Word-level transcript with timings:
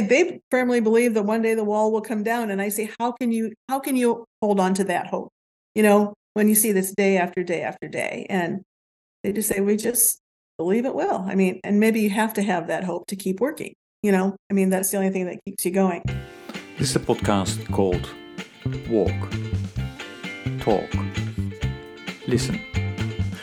say 0.00 0.06
they 0.06 0.40
firmly 0.50 0.80
believe 0.80 1.14
that 1.14 1.22
one 1.22 1.42
day 1.42 1.54
the 1.54 1.64
wall 1.64 1.92
will 1.92 2.00
come 2.00 2.22
down. 2.22 2.50
And 2.50 2.60
I 2.60 2.68
say, 2.68 2.90
how 2.98 3.12
can 3.12 3.32
you 3.32 3.52
how 3.68 3.78
can 3.78 3.96
you 3.96 4.24
hold 4.40 4.60
on 4.60 4.74
to 4.74 4.84
that 4.84 5.08
hope? 5.08 5.30
You 5.74 5.82
know, 5.82 6.14
when 6.34 6.48
you 6.48 6.54
see 6.54 6.72
this 6.72 6.92
day 6.94 7.16
after 7.16 7.42
day 7.42 7.62
after 7.62 7.88
day. 7.88 8.26
And 8.28 8.62
they 9.22 9.32
just 9.32 9.48
say, 9.48 9.60
we 9.60 9.76
just 9.76 10.20
believe 10.56 10.86
it 10.86 10.94
will. 10.94 11.24
I 11.26 11.34
mean, 11.34 11.60
and 11.64 11.80
maybe 11.80 12.00
you 12.00 12.10
have 12.10 12.34
to 12.34 12.42
have 12.42 12.68
that 12.68 12.84
hope 12.84 13.06
to 13.08 13.16
keep 13.16 13.40
working. 13.40 13.74
You 14.02 14.12
know, 14.12 14.36
I 14.50 14.54
mean, 14.54 14.70
that's 14.70 14.90
the 14.90 14.98
only 14.98 15.10
thing 15.10 15.26
that 15.26 15.38
keeps 15.44 15.64
you 15.64 15.72
going. 15.72 16.02
This 16.78 16.90
is 16.90 16.96
a 16.96 17.00
podcast 17.00 17.72
called 17.72 18.08
Walk, 18.88 19.10
Talk, 20.60 20.88
Listen. 22.28 22.67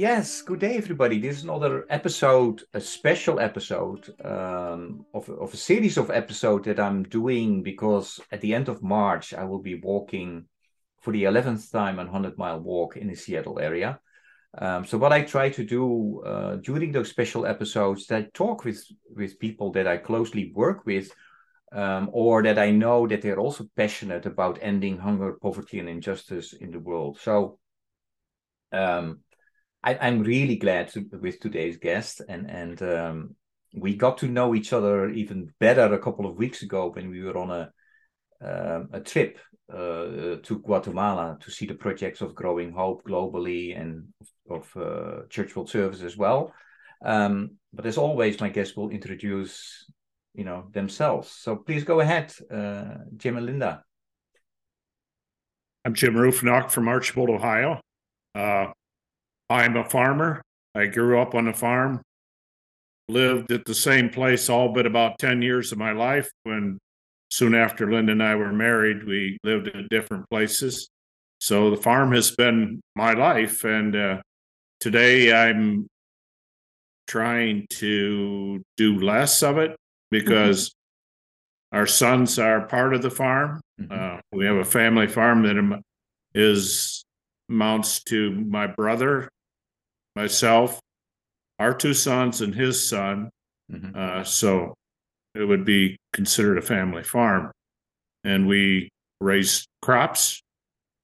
Yes, 0.00 0.40
good 0.40 0.60
day, 0.60 0.78
everybody. 0.78 1.20
This 1.20 1.36
is 1.36 1.44
another 1.44 1.84
episode, 1.90 2.62
a 2.72 2.80
special 2.80 3.38
episode 3.38 4.08
um, 4.24 5.04
of, 5.12 5.28
of 5.28 5.52
a 5.52 5.58
series 5.58 5.98
of 5.98 6.10
episodes 6.10 6.64
that 6.64 6.80
I'm 6.80 7.02
doing 7.02 7.62
because 7.62 8.18
at 8.32 8.40
the 8.40 8.54
end 8.54 8.70
of 8.70 8.82
March, 8.82 9.34
I 9.34 9.44
will 9.44 9.58
be 9.58 9.74
walking 9.74 10.46
for 11.02 11.12
the 11.12 11.24
11th 11.24 11.70
time 11.70 11.98
a 11.98 12.04
100 12.04 12.38
mile 12.38 12.60
walk 12.60 12.96
in 12.96 13.08
the 13.08 13.14
Seattle 13.14 13.58
area. 13.60 14.00
Um, 14.56 14.86
so, 14.86 14.96
what 14.96 15.12
I 15.12 15.20
try 15.20 15.50
to 15.50 15.64
do 15.66 16.22
uh, 16.22 16.56
during 16.56 16.92
those 16.92 17.10
special 17.10 17.44
episodes, 17.44 18.06
that 18.06 18.16
I 18.16 18.28
talk 18.32 18.64
with, 18.64 18.82
with 19.14 19.38
people 19.38 19.70
that 19.72 19.86
I 19.86 19.98
closely 19.98 20.50
work 20.54 20.86
with 20.86 21.12
um, 21.72 22.08
or 22.14 22.42
that 22.44 22.58
I 22.58 22.70
know 22.70 23.06
that 23.06 23.20
they're 23.20 23.38
also 23.38 23.68
passionate 23.76 24.24
about 24.24 24.60
ending 24.62 24.96
hunger, 24.96 25.34
poverty, 25.42 25.78
and 25.78 25.90
injustice 25.90 26.54
in 26.54 26.70
the 26.70 26.80
world. 26.80 27.18
So, 27.20 27.58
um, 28.72 29.20
I, 29.82 30.08
am 30.08 30.22
really 30.22 30.56
glad 30.56 30.88
to, 30.92 31.06
with 31.20 31.40
today's 31.40 31.76
guest, 31.78 32.20
and 32.28 32.50
and 32.50 32.82
um, 32.82 33.36
we 33.74 33.96
got 33.96 34.18
to 34.18 34.28
know 34.28 34.54
each 34.54 34.72
other 34.72 35.08
even 35.10 35.52
better 35.58 35.92
a 35.94 35.98
couple 35.98 36.26
of 36.26 36.36
weeks 36.36 36.62
ago 36.62 36.90
when 36.90 37.10
we 37.10 37.22
were 37.22 37.38
on 37.38 37.50
a 37.50 37.72
um, 38.42 38.88
a 38.92 39.00
trip 39.00 39.38
uh, 39.72 40.36
to 40.42 40.62
Guatemala 40.64 41.38
to 41.40 41.50
see 41.50 41.66
the 41.66 41.74
projects 41.74 42.20
of 42.20 42.34
Growing 42.34 42.72
Hope 42.72 43.02
globally 43.04 43.78
and 43.78 44.08
of, 44.48 44.76
of 44.76 44.76
uh, 44.76 45.26
Church 45.28 45.54
World 45.54 45.70
Service 45.70 46.02
as 46.02 46.16
well. 46.16 46.52
Um, 47.04 47.56
but 47.72 47.86
as 47.86 47.96
always, 47.96 48.40
my 48.40 48.48
guests 48.48 48.76
will 48.76 48.90
introduce 48.90 49.90
you 50.34 50.44
know 50.44 50.68
themselves. 50.72 51.30
So 51.30 51.56
please 51.56 51.84
go 51.84 52.00
ahead, 52.00 52.34
uh, 52.50 53.04
Jim 53.16 53.36
and 53.36 53.46
Linda. 53.46 53.84
I'm 55.84 55.94
Jim 55.94 56.14
Rufenacht 56.14 56.70
from 56.70 56.88
Archbold, 56.88 57.30
Ohio. 57.30 57.80
Uh, 58.34 58.66
I'm 59.50 59.76
a 59.76 59.84
farmer. 59.84 60.42
I 60.76 60.86
grew 60.86 61.20
up 61.20 61.34
on 61.34 61.48
a 61.48 61.52
farm, 61.52 62.00
lived 63.08 63.50
at 63.50 63.64
the 63.64 63.74
same 63.74 64.08
place 64.08 64.48
all 64.48 64.72
but 64.72 64.86
about 64.86 65.18
10 65.18 65.42
years 65.42 65.72
of 65.72 65.78
my 65.78 65.90
life. 65.90 66.30
When 66.44 66.78
soon 67.30 67.56
after 67.56 67.90
Linda 67.90 68.12
and 68.12 68.22
I 68.22 68.36
were 68.36 68.52
married, 68.52 69.04
we 69.04 69.38
lived 69.42 69.66
in 69.66 69.88
different 69.90 70.30
places. 70.30 70.88
So 71.40 71.70
the 71.70 71.76
farm 71.76 72.12
has 72.12 72.30
been 72.30 72.80
my 72.94 73.14
life. 73.14 73.64
And 73.64 73.96
uh, 73.96 74.22
today 74.78 75.32
I'm 75.32 75.88
trying 77.08 77.66
to 77.70 78.62
do 78.76 79.00
less 79.00 79.42
of 79.42 79.58
it 79.58 79.74
because 80.12 80.68
mm-hmm. 80.68 81.78
our 81.78 81.86
sons 81.88 82.38
are 82.38 82.68
part 82.68 82.94
of 82.94 83.02
the 83.02 83.10
farm. 83.10 83.60
Mm-hmm. 83.80 84.16
Uh, 84.16 84.20
we 84.32 84.44
have 84.44 84.56
a 84.56 84.64
family 84.64 85.08
farm 85.08 85.42
that 85.42 85.82
is 86.36 87.02
amounts 87.48 88.04
to 88.04 88.30
my 88.30 88.68
brother 88.68 89.28
myself, 90.20 90.78
our 91.58 91.74
two 91.74 91.94
sons, 91.94 92.42
and 92.42 92.54
his 92.54 92.88
son. 92.88 93.30
Mm-hmm. 93.72 93.92
Uh, 93.96 94.24
so 94.24 94.74
it 95.34 95.44
would 95.44 95.64
be 95.64 95.96
considered 96.12 96.58
a 96.58 96.62
family 96.62 97.02
farm. 97.02 97.50
And 98.24 98.46
we 98.46 98.90
raise 99.20 99.66
crops, 99.80 100.42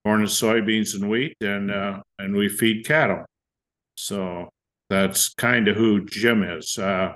corn 0.04 0.20
and 0.20 0.28
soybeans 0.28 0.94
and 0.94 1.08
wheat, 1.08 1.34
and 1.40 1.70
uh, 1.70 2.02
and 2.18 2.36
we 2.36 2.48
feed 2.48 2.86
cattle. 2.86 3.24
So 3.96 4.50
that's 4.90 5.32
kind 5.34 5.68
of 5.68 5.76
who 5.76 6.04
Jim 6.04 6.42
is. 6.42 6.76
Uh, 6.76 7.14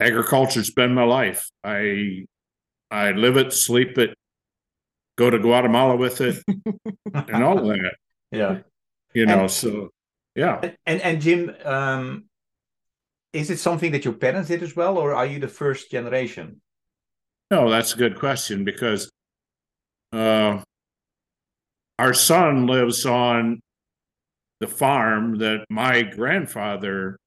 agriculture's 0.00 0.70
been 0.70 0.94
my 0.94 1.04
life. 1.04 1.50
I 1.62 2.24
I 2.90 3.10
live 3.10 3.36
it, 3.36 3.52
sleep 3.52 3.98
it, 3.98 4.14
go 5.18 5.28
to 5.28 5.38
Guatemala 5.38 5.96
with 5.96 6.22
it, 6.22 6.42
and 7.14 7.44
all 7.44 7.56
that. 7.56 7.96
Yeah, 8.30 8.58
you 9.14 9.26
know. 9.26 9.40
And, 9.40 9.50
so 9.50 9.90
yeah. 10.34 10.72
And 10.86 11.00
and 11.00 11.20
Jim, 11.20 11.54
um, 11.64 12.24
is 13.32 13.50
it 13.50 13.58
something 13.58 13.92
that 13.92 14.04
your 14.04 14.14
parents 14.14 14.48
did 14.48 14.62
as 14.62 14.76
well, 14.76 14.98
or 14.98 15.14
are 15.14 15.26
you 15.26 15.38
the 15.38 15.48
first 15.48 15.90
generation? 15.90 16.60
No, 17.50 17.70
that's 17.70 17.94
a 17.94 17.98
good 17.98 18.18
question 18.18 18.64
because 18.64 19.10
uh, 20.12 20.62
our 21.98 22.14
son 22.14 22.66
lives 22.66 23.06
on 23.06 23.60
the 24.60 24.66
farm 24.66 25.38
that 25.38 25.64
my 25.70 26.02
grandfather 26.02 27.18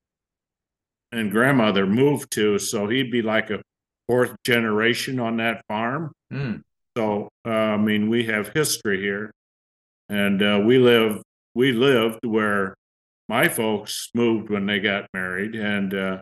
and 1.11 1.31
grandmother 1.31 1.87
moved 1.87 2.31
to, 2.31 2.59
so 2.59 2.87
he'd 2.87 3.11
be 3.11 3.21
like 3.21 3.49
a 3.49 3.61
fourth 4.07 4.35
generation 4.43 5.19
on 5.19 5.37
that 5.37 5.63
farm. 5.67 6.11
Mm. 6.31 6.61
So, 6.97 7.29
uh, 7.45 7.49
I 7.49 7.77
mean, 7.77 8.09
we 8.09 8.25
have 8.25 8.49
history 8.49 8.99
here, 8.99 9.31
and 10.09 10.41
uh, 10.41 10.61
we 10.65 10.79
live 10.79 11.21
we 11.53 11.71
lived 11.71 12.25
where 12.25 12.75
my 13.27 13.47
folks 13.47 14.09
moved 14.15 14.49
when 14.49 14.65
they 14.65 14.79
got 14.79 15.07
married, 15.13 15.55
and 15.55 15.93
uh, 15.93 16.19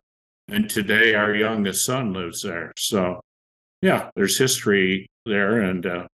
and 0.50 0.70
today 0.70 1.16
our 1.16 1.34
youngest 1.34 1.86
son 1.86 2.14
lives 2.14 2.42
there. 2.42 2.74
So, 2.78 3.22
yeah, 3.82 4.10
there's 4.16 4.38
history 4.38 5.08
there, 5.26 5.62
and 5.62 5.86
uh, 5.86 6.08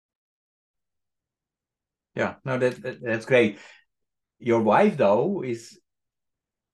yeah, 2.14 2.34
no, 2.44 2.58
that, 2.58 2.82
that 2.82 3.02
that's 3.02 3.26
great. 3.26 3.58
Your 4.38 4.60
wife, 4.60 4.96
though, 4.96 5.42
is 5.42 5.78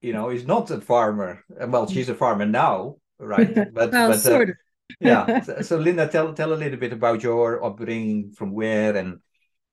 you 0.01 0.13
know 0.13 0.31
is 0.31 0.47
not 0.47 0.71
a 0.71 0.81
farmer. 0.81 1.45
Well, 1.49 1.87
she's 1.89 2.09
a 2.09 2.15
farmer 2.15 2.47
now, 2.47 2.97
right? 3.19 3.55
But 3.73 3.93
well, 3.93 4.09
but 4.09 4.15
uh, 4.15 4.19
sort 4.19 4.51
of 4.51 4.57
yeah. 5.01 5.41
So, 5.45 5.61
so, 5.63 5.77
Linda, 5.77 6.09
tell 6.09 6.33
tell 6.33 6.53
a 6.53 6.57
little 6.57 6.79
bit 6.79 6.93
about 6.93 7.23
your 7.23 7.65
upbringing, 7.65 8.33
from 8.33 8.53
where, 8.53 8.97
and 8.97 9.19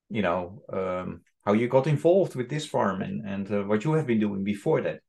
you 0.10 0.22
know 0.22 0.62
um, 0.72 1.22
how 1.46 1.54
you 1.54 1.68
got 1.68 1.88
involved 1.88 2.36
with 2.36 2.50
this 2.50 2.66
farm, 2.66 3.02
and 3.02 3.28
and 3.28 3.52
uh, 3.52 3.64
what 3.64 3.84
you 3.84 3.94
have 3.94 4.08
been 4.08 4.20
doing 4.20 4.44
before 4.44 4.82
that. 4.82 5.00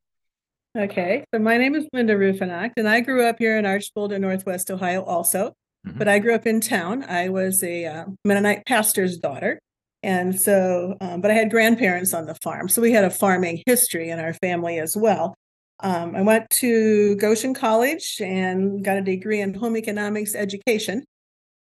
Okay, 0.77 1.25
so 1.33 1.41
my 1.41 1.57
name 1.57 1.75
is 1.75 1.87
Linda 1.93 2.15
Rufenacht, 2.15 2.73
and 2.77 2.89
I 2.89 3.01
grew 3.01 3.25
up 3.25 3.37
here 3.39 3.57
in 3.57 3.65
Archbold 3.65 4.13
in 4.13 4.23
Northwest 4.23 4.71
Ohio, 4.71 5.03
also. 5.03 5.53
Mm-hmm. 5.87 5.99
But 5.99 6.09
I 6.09 6.19
grew 6.19 6.35
up 6.35 6.47
in 6.47 6.61
town. 6.61 7.05
I 7.05 7.29
was 7.29 7.63
a 7.63 7.87
uh, 7.87 8.05
Mennonite 8.25 8.67
pastor's 8.67 9.19
daughter, 9.19 9.61
and 10.03 10.39
so, 10.39 10.97
um, 11.01 11.21
but 11.21 11.31
I 11.31 11.35
had 11.35 11.51
grandparents 11.51 12.13
on 12.13 12.27
the 12.27 12.35
farm, 12.37 12.69
so 12.69 12.83
we 12.83 12.93
had 12.93 13.05
a 13.05 13.11
farming 13.11 13.63
history 13.67 14.11
in 14.11 14.19
our 14.19 14.35
family 14.35 14.79
as 14.79 14.97
well. 14.97 15.35
Um, 15.81 16.17
I 16.17 16.23
went 16.23 16.49
to 16.51 17.17
Goshen 17.17 17.55
College 17.55 18.21
and 18.21 18.85
got 18.85 18.97
a 18.97 19.03
degree 19.03 19.41
in 19.41 19.55
home 19.55 19.77
economics 19.77 20.35
education 20.35 21.05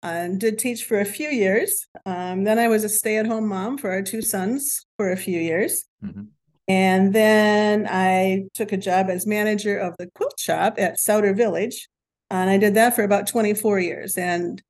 and 0.02 0.40
did 0.40 0.58
teach 0.58 0.84
for 0.84 1.00
a 1.00 1.04
few 1.04 1.28
years. 1.28 1.86
Um, 2.06 2.44
then 2.44 2.58
I 2.58 2.68
was 2.68 2.84
a 2.84 2.88
stay 2.88 3.18
at 3.18 3.26
home 3.26 3.48
mom 3.48 3.78
for 3.78 3.90
our 3.90 4.02
two 4.02 4.22
sons 4.22 4.84
for 4.96 5.12
a 5.12 5.16
few 5.16 5.38
years. 5.38 5.84
Mm-hmm. 6.04 6.22
And 6.68 7.12
then 7.12 7.86
I 7.90 8.44
took 8.54 8.72
a 8.72 8.76
job 8.76 9.10
as 9.10 9.26
manager 9.26 9.78
of 9.78 9.94
the 9.98 10.08
quilt 10.14 10.38
shop 10.38 10.74
at 10.78 10.98
Sauder 10.98 11.34
Village. 11.34 11.88
And 12.30 12.48
I 12.48 12.56
did 12.56 12.74
that 12.74 12.94
for 12.94 13.02
about 13.02 13.26
24 13.26 13.80
years 13.80 14.16
and 14.16 14.62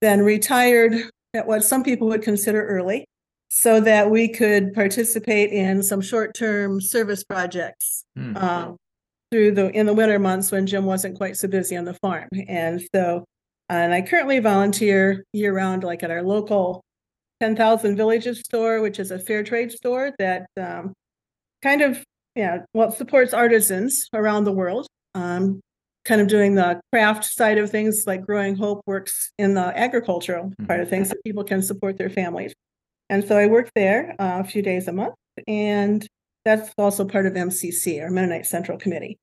then 0.00 0.22
retired 0.22 0.94
at 1.34 1.46
what 1.46 1.64
some 1.64 1.82
people 1.82 2.08
would 2.08 2.22
consider 2.22 2.66
early 2.66 3.06
so 3.48 3.80
that 3.80 4.10
we 4.10 4.28
could 4.28 4.72
participate 4.72 5.50
in 5.50 5.82
some 5.82 6.00
short-term 6.00 6.80
service 6.80 7.24
projects 7.24 8.04
mm-hmm. 8.16 8.36
um, 8.36 8.76
through 9.30 9.52
the 9.52 9.70
in 9.70 9.86
the 9.86 9.92
winter 9.92 10.18
months 10.18 10.50
when 10.50 10.66
Jim 10.66 10.86
wasn't 10.86 11.16
quite 11.16 11.36
so 11.36 11.48
busy 11.48 11.76
on 11.76 11.84
the 11.84 11.94
farm. 11.94 12.28
And 12.48 12.80
so, 12.94 13.24
and 13.70 13.94
I 13.94 14.02
currently 14.02 14.40
volunteer 14.40 15.24
year-round, 15.32 15.84
like 15.84 16.02
at 16.02 16.10
our 16.10 16.22
local 16.22 16.82
Ten 17.40 17.56
Thousand 17.56 17.96
Villages 17.96 18.40
store, 18.40 18.80
which 18.82 18.98
is 18.98 19.10
a 19.10 19.18
fair 19.18 19.42
trade 19.42 19.72
store 19.72 20.12
that 20.18 20.46
um, 20.58 20.92
kind 21.62 21.80
of 21.80 22.04
yeah, 22.34 22.58
well, 22.74 22.90
supports 22.90 23.34
artisans 23.34 24.08
around 24.14 24.44
the 24.44 24.52
world. 24.52 24.86
Um, 25.14 25.60
kind 26.04 26.20
of 26.20 26.28
doing 26.28 26.54
the 26.54 26.80
craft 26.92 27.24
side 27.24 27.58
of 27.58 27.70
things, 27.70 28.04
like 28.06 28.24
Growing 28.24 28.56
Hope 28.56 28.80
works 28.86 29.32
in 29.38 29.54
the 29.54 29.78
agricultural 29.78 30.52
part 30.66 30.80
of 30.80 30.88
things, 30.88 31.08
so 31.08 31.14
people 31.24 31.44
can 31.44 31.62
support 31.62 31.98
their 31.98 32.10
families. 32.10 32.54
And 33.08 33.26
so 33.26 33.36
I 33.36 33.46
work 33.46 33.70
there 33.74 34.14
uh, 34.18 34.40
a 34.40 34.44
few 34.44 34.62
days 34.62 34.88
a 34.88 34.92
month, 34.92 35.14
and 35.46 36.06
that's 36.44 36.72
also 36.78 37.04
part 37.04 37.26
of 37.26 37.34
MCC, 37.34 38.02
our 38.02 38.10
Mennonite 38.10 38.46
Central 38.46 38.78
Committee. 38.78 39.18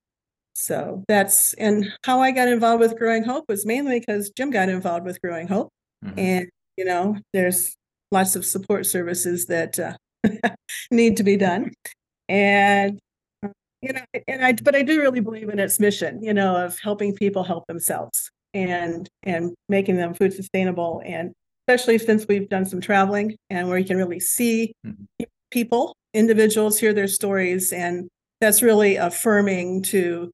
So 0.60 1.04
that's 1.06 1.54
and 1.54 1.86
how 2.02 2.20
I 2.20 2.32
got 2.32 2.48
involved 2.48 2.80
with 2.80 2.98
Growing 2.98 3.22
Hope 3.22 3.44
was 3.48 3.64
mainly 3.64 4.00
because 4.00 4.30
Jim 4.30 4.50
got 4.50 4.68
involved 4.68 5.06
with 5.06 5.20
Growing 5.22 5.46
Hope, 5.46 5.68
Mhm. 6.04 6.18
and 6.18 6.48
you 6.76 6.84
know, 6.84 7.16
there's 7.32 7.76
lots 8.10 8.34
of 8.34 8.44
support 8.44 8.84
services 8.84 9.46
that 9.46 9.78
uh, 9.78 9.96
need 10.90 11.16
to 11.16 11.22
be 11.22 11.36
done, 11.36 11.70
and 12.28 12.98
uh, 13.44 13.50
you 13.82 13.92
know, 13.92 14.00
and 14.26 14.44
I 14.44 14.52
but 14.54 14.74
I 14.74 14.82
do 14.82 15.00
really 15.00 15.20
believe 15.20 15.48
in 15.48 15.60
its 15.60 15.78
mission, 15.78 16.22
you 16.24 16.34
know, 16.34 16.56
of 16.56 16.76
helping 16.80 17.14
people 17.14 17.44
help 17.44 17.64
themselves 17.68 18.28
and 18.52 19.08
and 19.22 19.54
making 19.68 19.96
them 19.96 20.12
food 20.12 20.32
sustainable, 20.32 21.00
and 21.04 21.32
especially 21.68 21.98
since 21.98 22.26
we've 22.26 22.48
done 22.48 22.64
some 22.64 22.80
traveling 22.80 23.36
and 23.48 23.68
where 23.68 23.78
you 23.78 23.84
can 23.84 23.96
really 23.96 24.18
see 24.20 24.72
Mhm. 24.84 25.06
people, 25.52 25.94
individuals, 26.14 26.80
hear 26.80 26.92
their 26.92 27.06
stories, 27.06 27.72
and 27.72 28.08
that's 28.40 28.60
really 28.60 28.96
affirming 28.96 29.82
to 29.82 30.32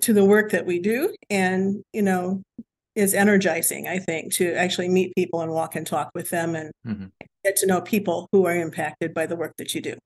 to 0.00 0.12
the 0.12 0.24
work 0.24 0.50
that 0.50 0.66
we 0.66 0.78
do 0.78 1.14
and 1.30 1.82
you 1.92 2.02
know 2.02 2.42
is 2.94 3.14
energizing 3.14 3.86
i 3.88 3.98
think 3.98 4.32
to 4.32 4.52
actually 4.54 4.88
meet 4.88 5.14
people 5.14 5.40
and 5.40 5.52
walk 5.52 5.76
and 5.76 5.86
talk 5.86 6.10
with 6.14 6.30
them 6.30 6.54
and 6.54 6.70
Mhm. 6.86 7.10
get 7.44 7.56
to 7.56 7.66
know 7.66 7.80
people 7.80 8.28
who 8.32 8.46
are 8.46 8.56
impacted 8.56 9.12
by 9.14 9.26
the 9.26 9.36
work 9.36 9.54
that 9.58 9.74
you 9.74 9.80
do 9.80 9.96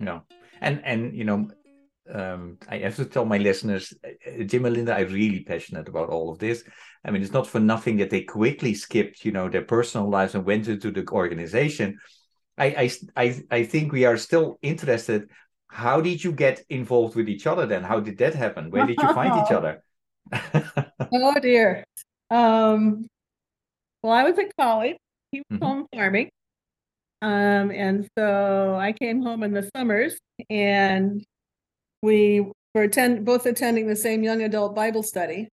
No, 0.00 0.22
and 0.60 0.80
and 0.84 1.14
you 1.16 1.24
know, 1.24 1.48
um, 2.12 2.58
I 2.68 2.78
have 2.78 2.96
to 2.96 3.04
tell 3.04 3.24
my 3.24 3.38
listeners, 3.38 3.92
uh, 4.04 4.42
Jim 4.44 4.64
and 4.64 4.74
Linda 4.74 4.94
are 4.96 5.06
really 5.06 5.40
passionate 5.44 5.88
about 5.88 6.08
all 6.10 6.30
of 6.30 6.38
this. 6.38 6.64
I 7.04 7.10
mean, 7.10 7.22
it's 7.22 7.32
not 7.32 7.46
for 7.46 7.60
nothing 7.60 7.96
that 7.98 8.10
they 8.10 8.22
quickly 8.22 8.74
skipped, 8.74 9.24
you 9.24 9.32
know, 9.32 9.48
their 9.48 9.62
personal 9.64 10.08
lives 10.08 10.34
and 10.34 10.44
went 10.44 10.68
into 10.68 10.90
the 10.90 11.06
organization. 11.10 11.98
I 12.58 12.66
I 12.66 12.90
I, 13.16 13.42
I 13.50 13.64
think 13.64 13.92
we 13.92 14.04
are 14.04 14.16
still 14.16 14.58
interested. 14.62 15.28
How 15.68 16.00
did 16.00 16.22
you 16.22 16.32
get 16.32 16.64
involved 16.68 17.16
with 17.16 17.28
each 17.28 17.46
other 17.46 17.66
then? 17.66 17.82
How 17.82 18.00
did 18.00 18.18
that 18.18 18.34
happen? 18.34 18.70
Where 18.70 18.86
did 18.86 19.02
you 19.02 19.08
find 19.14 19.34
each 19.36 19.50
other? 19.52 19.82
oh 21.12 21.34
dear 21.40 21.84
um 22.30 23.06
well 24.02 24.12
i 24.12 24.22
was 24.22 24.38
at 24.38 24.54
college 24.58 24.96
he 25.30 25.38
was 25.40 25.58
Mhm. 25.58 25.62
home 25.62 25.86
farming 25.94 26.30
um 27.22 27.70
and 27.70 28.08
so 28.18 28.74
i 28.76 28.92
came 28.92 29.22
home 29.22 29.42
in 29.42 29.52
the 29.52 29.68
summers 29.76 30.18
and 30.50 31.24
we 32.02 32.46
were 32.74 32.82
attend 32.82 33.24
both 33.24 33.46
attending 33.46 33.86
the 33.86 33.96
same 33.96 34.22
young 34.22 34.42
adult 34.42 34.74
bible 34.74 35.02
study 35.02 35.48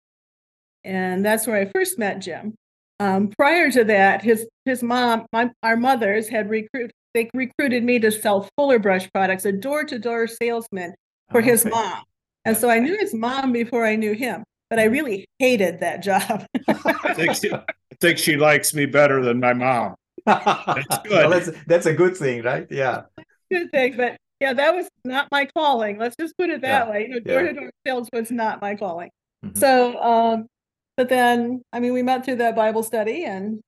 and 0.84 1.26
that's 1.26 1.46
where 1.48 1.58
i 1.58 1.66
first 1.66 1.98
met 2.00 2.20
jim 2.20 2.54
um 3.00 3.28
prior 3.38 3.70
to 3.72 3.84
that 3.84 4.22
his 4.22 4.48
his 4.66 4.82
mom 4.84 5.26
my, 5.34 5.50
our 5.64 5.76
mothers 5.78 6.28
had 6.30 6.50
recruited 6.50 6.92
they 7.14 7.30
recruited 7.34 7.84
me 7.84 7.98
to 8.00 8.12
sell 8.12 8.48
fuller 8.58 8.80
brush 8.80 9.10
products 9.14 9.46
a 9.46 9.52
door-to-door 9.52 10.28
salesman 10.28 10.94
for 11.32 11.42
his 11.42 11.62
Okay. 11.66 11.72
mom 11.72 12.04
and 12.46 12.56
so 12.56 12.70
i 12.70 12.80
knew 12.80 12.96
his 12.98 13.14
mom 13.14 13.52
before 13.52 13.86
i 13.86 13.96
knew 13.96 14.14
him 14.14 14.44
but 14.70 14.80
i 14.80 14.84
really 14.84 15.26
hated 15.40 15.80
that 15.80 16.04
job 16.04 16.46
I 16.70 17.14
think 17.14 17.36
she, 17.36 17.52
I 17.52 17.64
think 18.00 18.18
she 18.20 18.36
likes 18.38 18.74
me 18.74 18.86
better 18.86 19.24
than 19.24 19.40
my 19.40 19.54
mom. 19.54 19.96
That's 20.26 20.98
good. 21.00 21.12
Well, 21.12 21.30
that's 21.30 21.50
that's 21.68 21.86
a 21.86 21.94
good 21.94 22.18
thing, 22.18 22.44
right? 22.44 22.68
Yeah. 22.70 23.04
good 23.52 23.72
thing 23.72 23.96
but 23.96 24.18
yeah 24.40 24.54
that 24.54 24.76
was 24.76 24.88
not 25.04 25.28
my 25.32 25.46
calling 25.46 25.98
let's 25.98 26.16
just 26.20 26.38
put 26.38 26.50
it 26.50 26.62
that 26.62 26.88
Yeah, 26.88 26.92
way 26.92 27.02
you 27.04 27.10
know 27.10 27.20
door-to-door 27.20 27.72
sales 27.86 28.10
was 28.14 28.32
not 28.32 28.62
my 28.62 28.76
calling 28.76 29.10
Mhm. 29.44 29.58
so 29.60 30.02
um 30.02 30.48
but 30.96 31.10
then 31.10 31.62
i 31.74 31.80
mean 31.80 31.94
we 31.94 32.04
met 32.04 32.26
through 32.26 32.38
that 32.38 32.56
bible 32.56 32.84
study 32.84 33.26
and 33.26 33.62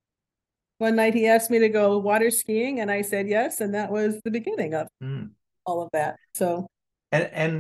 one 0.78 0.96
night 0.96 1.14
he 1.14 1.28
asked 1.28 1.52
me 1.52 1.60
to 1.60 1.70
go 1.70 1.98
water 1.98 2.32
skiing 2.32 2.80
and 2.80 2.90
i 2.92 3.02
said 3.02 3.28
yes 3.28 3.62
and 3.62 3.74
that 3.74 3.92
was 3.92 4.20
the 4.24 4.32
beginning 4.32 4.74
of 4.74 4.88
Mm. 5.02 5.32
all 5.66 5.82
of 5.82 5.90
that 5.94 6.18
so 6.34 6.68
And 7.12 7.30
and 7.34 7.56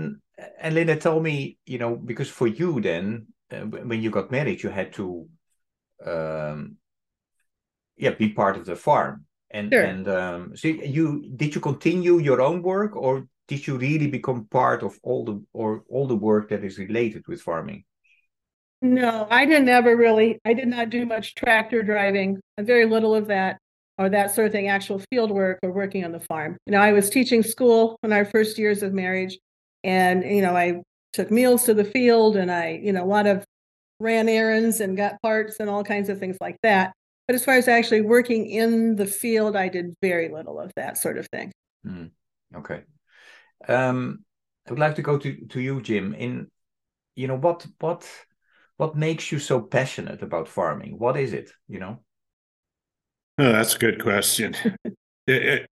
and 0.61 0.75
Linda 0.75 0.95
told 0.95 1.23
me, 1.23 1.57
you 1.65 1.79
know, 1.79 1.95
because 1.95 2.29
for 2.29 2.47
you 2.47 2.79
then, 2.81 3.27
uh, 3.51 3.65
when 3.65 4.01
you 4.01 4.09
got 4.11 4.31
married, 4.31 4.61
you 4.63 4.69
had 4.69 4.93
to, 4.93 5.27
um, 6.05 6.77
yeah, 7.97 8.11
be 8.11 8.29
part 8.29 8.55
of 8.57 8.65
the 8.65 8.75
farm. 8.75 9.25
And 9.51 9.73
Sure. 9.73 9.83
and 9.83 10.07
um, 10.07 10.55
so 10.55 10.67
you 10.67 11.25
did 11.35 11.55
you 11.55 11.61
continue 11.61 12.19
your 12.19 12.41
own 12.41 12.61
work, 12.61 12.95
or 12.95 13.27
did 13.47 13.65
you 13.65 13.77
really 13.77 14.07
become 14.07 14.45
part 14.45 14.83
of 14.83 14.99
all 15.01 15.25
the 15.25 15.43
or 15.53 15.83
all 15.89 16.07
the 16.07 16.15
work 16.15 16.49
that 16.49 16.63
is 16.63 16.77
related 16.77 17.27
with 17.27 17.41
farming? 17.41 17.83
No, 18.81 19.27
I 19.29 19.45
didn't 19.45 19.67
ever 19.69 19.95
really, 19.95 20.39
I 20.45 20.53
did 20.53 20.67
not 20.67 20.89
do 20.89 21.05
much 21.05 21.35
tractor 21.35 21.83
driving, 21.83 22.39
very 22.59 22.85
little 22.85 23.13
of 23.13 23.27
that, 23.27 23.57
or 23.97 24.07
that 24.09 24.33
sort 24.33 24.47
of 24.47 24.53
thing, 24.53 24.69
actual 24.69 25.01
field 25.11 25.31
work 25.31 25.59
or 25.63 25.71
working 25.71 26.05
on 26.05 26.13
the 26.13 26.19
farm. 26.21 26.57
You 26.65 26.71
know, 26.71 26.79
I 26.79 26.93
was 26.93 27.09
teaching 27.09 27.43
school 27.43 27.97
in 28.03 28.13
our 28.13 28.23
first 28.23 28.57
years 28.57 28.81
of 28.81 28.93
marriage, 28.93 29.37
and, 29.83 30.23
you 30.23 30.41
know, 30.41 30.55
I 30.55 30.81
took 31.11 31.29
meals 31.29 31.65
to 31.65 31.73
the 31.73 31.83
field 31.83 32.37
and 32.37 32.49
I, 32.49 32.79
you 32.81 32.93
know, 32.93 33.03
a 33.03 33.05
lot 33.05 33.27
of 33.27 33.43
ran 33.99 34.29
errands 34.29 34.79
and 34.79 34.95
got 34.95 35.21
parts 35.21 35.57
and 35.59 35.69
all 35.69 35.83
kinds 35.83 36.07
of 36.07 36.19
things 36.19 36.37
like 36.39 36.57
that. 36.63 36.93
But 37.29 37.35
as 37.35 37.45
far 37.45 37.53
as 37.53 37.67
actually 37.67 38.01
working 38.01 38.47
in 38.49 38.95
the 38.95 39.05
field, 39.05 39.55
I 39.55 39.69
did 39.69 39.95
very 40.01 40.29
little 40.29 40.59
of 40.59 40.73
that 40.75 40.97
sort 40.97 41.19
of 41.19 41.27
thing. 41.27 41.51
Hmm. 41.85 42.05
Okay. 42.55 42.81
Um, 43.67 44.25
I 44.67 44.71
would 44.71 44.79
like 44.79 44.95
to 44.95 45.03
go 45.03 45.19
to 45.19 45.45
to 45.49 45.61
you, 45.61 45.79
Jim. 45.79 46.15
In 46.15 46.47
you 47.15 47.27
know 47.27 47.37
what 47.37 47.67
what 47.79 48.09
what 48.77 48.95
makes 48.95 49.31
you 49.31 49.37
so 49.37 49.61
passionate 49.61 50.23
about 50.23 50.47
farming? 50.47 50.97
What 50.97 51.17
is 51.17 51.33
it? 51.33 51.51
You 51.67 51.79
know. 51.79 51.99
Oh, 53.37 53.51
that's 53.51 53.75
a 53.75 53.79
good 53.79 54.01
question. 54.01 54.55
It- 55.27 55.45
it- 55.45 55.69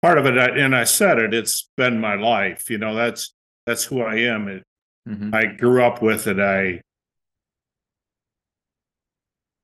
part 0.00 0.16
of 0.16 0.24
it, 0.24 0.38
and 0.38 0.74
I 0.74 0.84
said 0.84 1.18
it, 1.18 1.34
it's 1.34 1.68
been 1.76 2.00
my 2.00 2.14
life, 2.14 2.70
you 2.70 2.78
know, 2.78 2.94
that's, 2.94 3.34
that's 3.66 3.84
who 3.84 4.00
I 4.00 4.14
am. 4.20 4.48
It, 4.48 4.62
Mhm. 5.06 5.34
I 5.34 5.44
grew 5.44 5.84
up 5.84 6.00
with 6.00 6.26
it. 6.26 6.40
I 6.40 6.80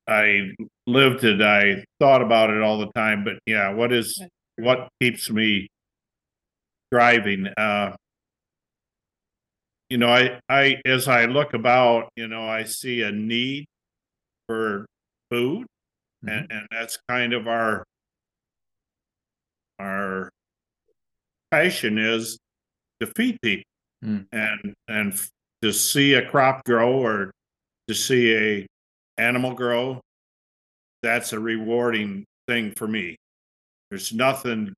I 0.07 0.51
lived 0.85 1.23
it. 1.23 1.41
I 1.41 1.83
thought 1.99 2.21
about 2.21 2.49
it 2.49 2.61
all 2.61 2.79
the 2.79 2.91
time, 2.93 3.23
but 3.23 3.39
yeah, 3.45 3.73
what 3.73 3.91
is, 3.91 4.21
what 4.57 4.89
keeps 5.01 5.29
me 5.29 5.67
driving? 6.91 7.47
Uh, 7.57 7.95
you 9.89 9.97
know, 9.97 10.09
I, 10.09 10.39
I, 10.49 10.77
as 10.85 11.07
I 11.07 11.25
look 11.25 11.53
about, 11.53 12.09
you 12.15 12.27
know, 12.27 12.47
I 12.47 12.63
see 12.63 13.01
a 13.01 13.11
need 13.11 13.65
for 14.47 14.85
food 15.29 15.67
and, 16.25 16.47
and 16.49 16.67
that's 16.71 16.97
kind 17.07 17.33
of 17.33 17.47
our 17.47 17.83
our 19.79 20.29
passion 21.51 21.97
is 21.97 22.37
to 22.99 23.07
feed 23.15 23.37
people 23.41 23.63
Mm. 24.05 24.27
and 24.31 24.75
and 24.87 25.19
to 25.63 25.73
see 25.73 26.13
a 26.13 26.29
crop 26.29 26.63
grow 26.65 27.03
or 27.03 27.31
to 27.87 27.95
see 27.95 28.35
a 28.35 28.67
animal 29.17 29.53
grow 29.53 29.99
that's 31.03 31.33
a 31.33 31.39
rewarding 31.39 32.25
thing 32.47 32.73
for 32.75 32.87
me 32.87 33.15
there's 33.89 34.13
nothing 34.13 34.73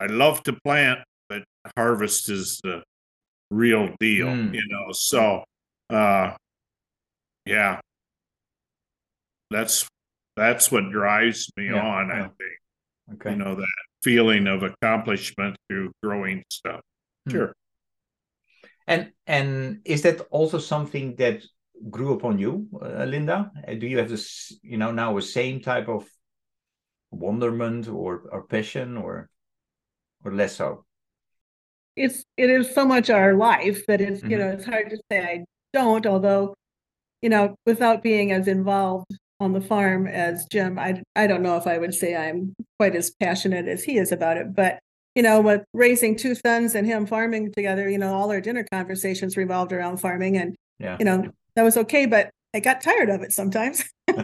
i 0.00 0.06
love 0.06 0.42
to 0.42 0.52
plant 0.64 1.00
but 1.28 1.44
harvest 1.76 2.28
is 2.30 2.60
the 2.64 2.82
real 3.50 3.88
deal 4.00 4.26
Mm. 4.26 4.52
you 4.52 4.62
know 4.68 4.92
so 4.92 5.44
uh 5.90 6.32
yeah 7.46 7.80
that's 9.50 9.86
that's 10.36 10.70
what 10.70 10.90
drives 10.90 11.50
me 11.56 11.70
Yeah, 11.70 11.80
on 11.80 12.10
i 12.10 12.22
think 12.22 12.58
Okay. 13.14 13.30
you 13.30 13.36
know 13.36 13.54
that 13.54 13.66
feeling 14.02 14.46
of 14.46 14.62
accomplishment 14.62 15.56
through 15.68 15.92
growing 16.02 16.42
stuff 16.50 16.80
Hmm. 17.26 17.32
sure 17.32 17.52
And 18.86 19.12
and 19.26 19.80
is 19.84 20.02
that 20.02 20.20
also 20.30 20.58
something 20.58 21.16
that 21.16 21.42
grew 21.90 22.14
upon 22.14 22.38
you, 22.38 22.68
uh, 22.80 23.04
Linda? 23.04 23.50
Uh, 23.66 23.74
Do 23.74 23.86
you 23.86 23.98
have 23.98 24.08
this, 24.08 24.56
you 24.62 24.76
know, 24.78 24.92
now 24.92 25.16
a 25.18 25.22
same 25.22 25.60
type 25.60 25.88
of 25.88 26.08
wonderment 27.10 27.88
or 27.88 28.22
or 28.32 28.42
passion 28.42 28.96
or 28.96 29.28
or 30.24 30.32
less 30.32 30.56
so? 30.56 30.84
it's 31.96 32.24
it 32.36 32.50
is 32.50 32.74
so 32.74 32.84
much 32.84 33.08
our 33.08 33.34
life 33.34 33.86
that 33.86 34.00
it's 34.00 34.20
Mhm. 34.20 34.30
you 34.30 34.38
know 34.38 34.48
it's 34.48 34.64
hard 34.64 34.90
to 34.90 34.98
say 35.08 35.20
I 35.22 35.44
don't 35.72 36.04
although 36.06 36.54
you 37.22 37.28
know 37.28 37.54
without 37.66 38.02
being 38.02 38.32
as 38.32 38.48
involved 38.48 39.06
on 39.38 39.52
the 39.52 39.60
farm 39.60 40.08
as 40.08 40.44
Jim 40.50 40.76
I 40.76 41.02
I 41.14 41.28
don't 41.28 41.42
know 41.42 41.56
if 41.56 41.68
I 41.68 41.78
would 41.78 41.94
say 41.94 42.16
I'm 42.16 42.54
quite 42.80 42.96
as 42.96 43.14
passionate 43.20 43.68
as 43.68 43.84
he 43.84 43.96
is 43.96 44.10
about 44.10 44.38
it 44.38 44.54
but 44.54 44.80
you 45.14 45.22
know, 45.22 45.40
with 45.40 45.62
raising 45.72 46.16
two 46.16 46.34
sons 46.34 46.74
and 46.74 46.84
him 46.84 47.06
farming 47.06 47.52
together, 47.52 47.88
you 47.88 47.98
know, 47.98 48.12
all 48.12 48.32
our 48.32 48.40
dinner 48.40 48.66
conversations 48.72 49.36
revolved 49.36 49.72
around 49.72 49.98
farming 49.98 50.36
and, 50.36 50.56
Yeah. 50.80 50.96
you 50.98 51.04
know, 51.04 51.30
that 51.56 51.62
was 51.62 51.76
okay, 51.76 52.06
but 52.06 52.30
I 52.54 52.60
got 52.60 52.80
tired 52.80 53.10
of 53.10 53.22
it 53.22 53.32
sometimes. 53.32 53.84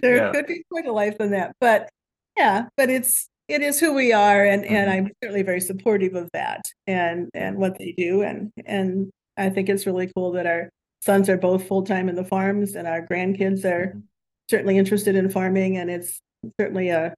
There 0.00 0.16
Yeah. 0.16 0.32
could 0.32 0.46
be 0.46 0.62
quite 0.70 0.86
a 0.86 0.92
life 0.92 1.16
in 1.20 1.32
that, 1.32 1.54
but 1.60 1.88
yeah, 2.36 2.68
but 2.76 2.88
it's, 2.88 3.28
it 3.48 3.60
is 3.62 3.78
who 3.80 3.92
we 3.94 4.12
are 4.12 4.44
and, 4.44 4.64
and 4.64 4.88
Mhm. 4.88 4.92
I'm 4.92 5.10
certainly 5.22 5.42
very 5.42 5.60
supportive 5.60 6.14
of 6.14 6.30
that 6.32 6.62
and, 6.86 7.28
and 7.34 7.56
what 7.58 7.78
they 7.78 7.92
do 7.96 8.22
and, 8.22 8.50
and 8.64 9.10
I 9.36 9.50
think 9.50 9.68
it's 9.68 9.86
really 9.86 10.10
cool 10.14 10.32
that 10.32 10.46
our 10.46 10.70
sons 11.02 11.28
are 11.28 11.36
both 11.36 11.66
full-time 11.66 12.08
in 12.08 12.14
the 12.14 12.24
farms 12.24 12.76
and 12.76 12.86
our 12.88 13.04
grandkids 13.06 13.64
are 13.64 13.94
Mhm. 13.94 14.02
certainly 14.50 14.78
interested 14.78 15.16
in 15.16 15.28
farming 15.30 15.76
and 15.76 15.90
it's 15.90 16.18
certainly 16.60 16.88
a 16.90 17.14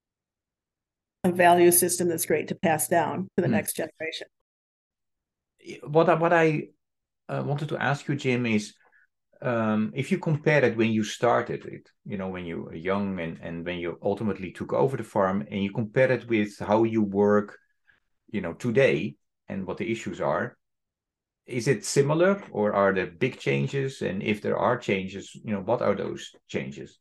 a 1.24 1.30
value 1.30 1.70
system 1.70 2.08
that's 2.08 2.24
great 2.26 2.48
to 2.48 2.54
pass 2.54 2.88
down 2.88 3.28
to 3.36 3.42
the 3.42 3.46
Mm. 3.48 3.50
next 3.52 3.74
generation. 3.76 4.26
what 5.86 6.08
I, 6.08 6.14
what 6.14 6.32
I 6.32 6.68
uh, 7.30 7.42
wanted 7.44 7.68
to 7.68 7.78
ask 7.78 8.08
you, 8.08 8.16
Jim, 8.16 8.44
is 8.44 8.74
um, 9.40 9.92
if 9.94 10.10
you 10.10 10.18
compare 10.18 10.64
it 10.64 10.76
when 10.76 10.90
you 10.90 11.04
started 11.04 11.64
it, 11.64 11.88
you 12.04 12.18
know, 12.18 12.28
when 12.28 12.44
you 12.44 12.62
were 12.64 12.74
young 12.74 13.18
and, 13.20 13.38
and 13.40 13.64
when 13.64 13.78
you 13.78 13.98
ultimately 14.02 14.50
took 14.50 14.72
over 14.72 14.96
the 14.96 15.04
farm, 15.04 15.46
and 15.50 15.62
you 15.62 15.72
compare 15.72 16.10
it 16.10 16.28
with 16.28 16.58
how 16.58 16.82
you 16.82 17.02
work, 17.02 17.56
you 18.30 18.40
know, 18.40 18.52
today 18.52 19.16
and 19.48 19.66
what 19.66 19.78
the 19.78 19.90
issues 19.90 20.20
are, 20.20 20.56
is 21.46 21.68
it 21.68 21.84
similar 21.84 22.42
or 22.50 22.74
are 22.74 22.92
there 22.92 23.06
big 23.06 23.38
changes? 23.38 24.02
And 24.02 24.22
if 24.22 24.42
there 24.42 24.58
are 24.58 24.76
changes, 24.76 25.34
you 25.34 25.52
know, 25.52 25.60
what 25.60 25.82
are 25.82 25.94
those 25.94 26.30
changes? 26.48 26.98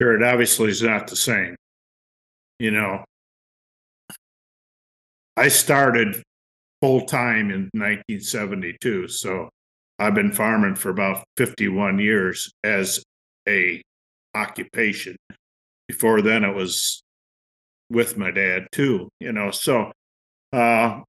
Sure, 0.00 0.20
it 0.20 0.22
obviously 0.22 0.70
is 0.70 0.82
not 0.82 1.06
the 1.06 1.16
same. 1.16 1.56
You 2.58 2.70
know, 2.70 3.04
I 5.36 5.48
started 5.48 6.22
full 6.80 7.02
time 7.06 7.50
in 7.50 7.70
1972, 7.72 9.08
so 9.08 9.48
I've 9.98 10.14
been 10.14 10.32
farming 10.32 10.76
for 10.76 10.90
about 10.90 11.24
51 11.36 11.98
years 11.98 12.52
as 12.62 13.02
a 13.48 13.82
occupation. 14.34 15.16
Before 15.88 16.22
then, 16.22 16.44
it 16.44 16.54
was 16.54 17.02
with 17.90 18.16
my 18.16 18.30
dad 18.30 18.68
too. 18.72 19.08
You 19.20 19.32
know, 19.32 19.50
so 19.50 19.90
uh, 20.52 21.00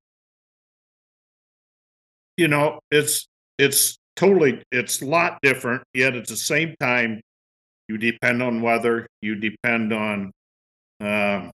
you 2.38 2.48
know, 2.48 2.80
it's 2.90 3.28
it's 3.58 3.98
totally 4.16 4.64
it's 4.72 5.02
a 5.02 5.06
lot 5.06 5.40
different. 5.44 5.84
Yet 5.94 6.16
at 6.16 6.28
the 6.28 6.38
same 6.38 6.76
time, 6.80 7.22
you 7.88 7.98
depend 7.98 8.42
on 8.42 8.62
weather. 8.62 9.08
You 9.22 9.36
depend 9.36 9.94
on 9.94 10.32
um, 11.02 11.52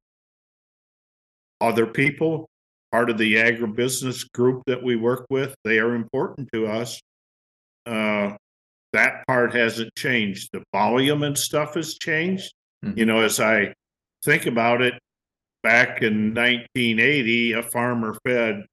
other 1.60 1.86
people, 1.86 2.48
part 2.96 3.10
of 3.10 3.18
the 3.18 3.36
agribusiness 3.36 4.32
group 4.32 4.64
that 4.68 4.82
we 4.82 4.96
work 4.96 5.26
with. 5.30 5.54
They 5.66 5.80
are 5.80 5.96
important 5.96 6.48
to 6.54 6.66
us. 6.68 7.02
Uh, 7.86 8.38
that 8.94 9.28
part 9.28 9.54
hasn't 9.54 9.94
changed. 9.98 10.48
The 10.54 10.64
volume 10.72 11.24
and 11.24 11.38
stuff 11.38 11.74
has 11.74 11.98
changed. 11.98 12.54
Mhm. 12.86 12.98
You 12.98 13.06
know, 13.06 13.20
as 13.20 13.42
I 13.42 13.74
think 14.24 14.46
about 14.46 14.82
it, 14.82 14.94
back 15.62 16.04
in 16.04 16.34
1980, 16.34 17.52
a 17.52 17.64
farmer 17.64 18.16
fed 18.26 18.66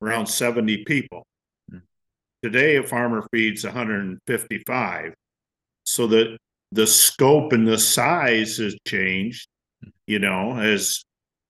around 0.00 0.24
70 0.24 0.84
people. 0.84 1.26
Mm. 1.70 1.82
Today, 2.42 2.76
a 2.76 2.82
farmer 2.82 3.26
feeds 3.30 3.62
155. 3.62 5.12
So 5.84 6.06
that 6.06 6.38
the 6.72 6.86
scope 6.86 7.52
and 7.52 7.68
the 7.68 7.78
size 7.78 8.56
has 8.56 8.74
changed, 8.86 9.48
you 10.06 10.18
know, 10.18 10.58
as 10.58 11.04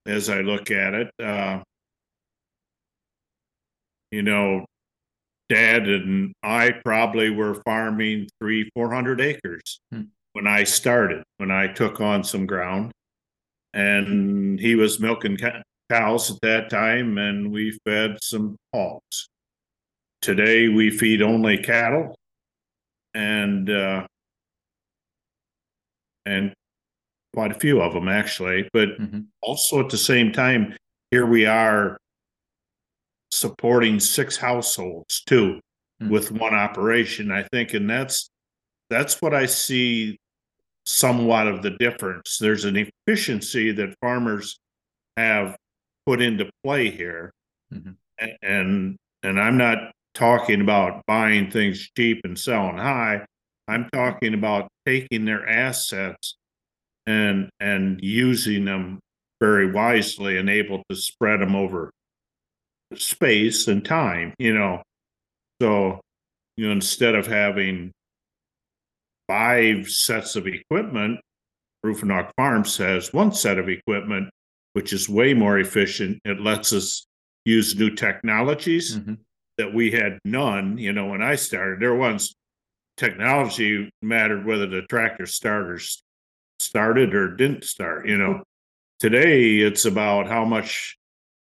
as 0.09 0.29
I 0.29 0.41
look 0.41 0.71
at 0.71 0.95
it. 0.95 1.11
Uh, 1.23 1.61
you 4.11 4.23
know, 4.23 4.65
dad 5.49 5.87
and 5.88 6.33
I 6.43 6.73
probably 6.85 7.31
were 7.31 7.62
farming 7.62 8.29
three, 8.41 8.71
four 8.75 8.93
hundred 8.93 9.21
acres 9.21 9.81
Hmm. 9.93 10.05
when 10.33 10.47
I 10.47 10.65
started, 10.65 11.23
when 11.37 11.50
I 11.50 11.69
took 11.69 12.00
on 12.00 12.25
some 12.25 12.47
ground. 12.47 12.91
And 13.75 14.59
he 14.59 14.75
was 14.75 14.99
milking 14.99 15.37
cows 15.91 16.31
at 16.31 16.41
that 16.41 16.71
time, 16.71 17.19
and 17.19 17.53
we 17.53 17.79
fed 17.85 18.17
some 18.23 18.57
hogs. 18.75 19.29
Today, 20.23 20.69
we 20.69 20.91
feed 20.91 21.21
only 21.23 21.59
cattle 21.59 22.17
and 23.15 23.69
uh, 23.69 24.07
and 26.25 26.55
quite 27.38 27.52
a 27.52 27.61
few 27.61 27.80
of 27.80 27.95
them 27.95 28.09
actually. 28.09 28.68
But 28.73 28.99
Mhm. 28.99 29.26
also 29.42 29.78
at 29.78 29.90
the 29.90 29.97
same 29.97 30.33
time, 30.33 30.76
here 31.12 31.25
we 31.25 31.47
are 31.47 32.00
supporting 33.30 34.00
six 34.00 34.37
households 34.37 35.23
too 35.23 35.61
Mm. 36.02 36.11
with 36.11 36.33
one 36.33 36.52
operation. 36.54 37.30
I 37.30 37.45
think, 37.45 37.75
and 37.75 37.88
that's 37.88 38.28
that's 38.90 39.21
what 39.23 39.35
I 39.35 39.45
see 39.47 40.18
somewhat 40.87 41.47
of 41.47 41.62
the 41.62 41.71
difference. 41.78 42.38
There's 42.38 42.64
an 42.64 42.76
efficiency 42.76 43.71
that 43.73 43.95
farmers 44.00 44.59
have 45.18 45.57
put 46.07 46.21
into 46.23 46.50
play 46.64 46.90
here, 46.90 47.33
Mhm. 47.73 47.97
And 48.42 48.97
and 49.23 49.40
I'm 49.40 49.57
not 49.57 49.92
talking 50.14 50.61
about 50.61 51.04
buying 51.07 51.50
things 51.52 51.88
cheap 51.97 52.21
and 52.25 52.37
selling 52.37 52.78
high. 52.78 53.25
I'm 53.68 53.88
talking 53.90 54.35
about 54.35 54.73
taking 54.87 55.25
their 55.25 55.47
assets 55.49 56.38
and 57.09 57.49
and 57.59 57.99
using 58.03 58.67
them 58.67 59.00
very 59.41 59.73
wisely 59.73 60.37
and 60.37 60.50
able 60.50 60.83
to 60.91 60.95
spread 60.97 61.41
them 61.41 61.57
over 61.57 61.91
space 62.95 63.67
and 63.67 63.85
time, 63.85 64.35
you 64.38 64.53
know. 64.55 64.83
So, 65.62 66.00
you 66.57 66.67
know, 66.67 66.73
instead 66.73 67.15
of 67.15 67.27
having 67.27 67.93
five 69.27 69.88
sets 69.88 70.37
of 70.37 70.47
equipment, 70.47 71.21
Rufenacht 71.85 72.31
Farms 72.37 72.77
has 72.77 73.12
one 73.12 73.33
set 73.33 73.59
of 73.59 73.69
equipment, 73.69 74.29
which 74.75 74.93
is 74.93 75.09
way 75.09 75.33
more 75.33 75.59
efficient. 75.59 76.19
It 76.25 76.41
lets 76.41 76.73
us 76.73 77.07
use 77.45 77.79
new 77.79 77.95
technologies 77.95 78.99
Mhm. 78.99 79.19
that 79.57 79.73
we 79.73 79.93
had 79.93 80.19
none, 80.25 80.77
you 80.77 80.93
know, 80.93 81.07
when 81.07 81.23
I 81.23 81.37
started. 81.37 81.81
There 81.81 81.95
was 81.95 82.35
technology 82.97 83.88
mattered 84.03 84.45
whether 84.45 84.67
the 84.67 84.83
tractor 84.83 85.27
starters 85.27 86.03
started 86.73 87.15
or 87.15 87.35
didn't 87.35 87.65
start, 87.65 88.07
you 88.07 88.17
know. 88.19 88.43
Today, 89.01 89.59
it's 89.59 89.85
about 89.85 90.29
how 90.29 90.45
much 90.45 90.97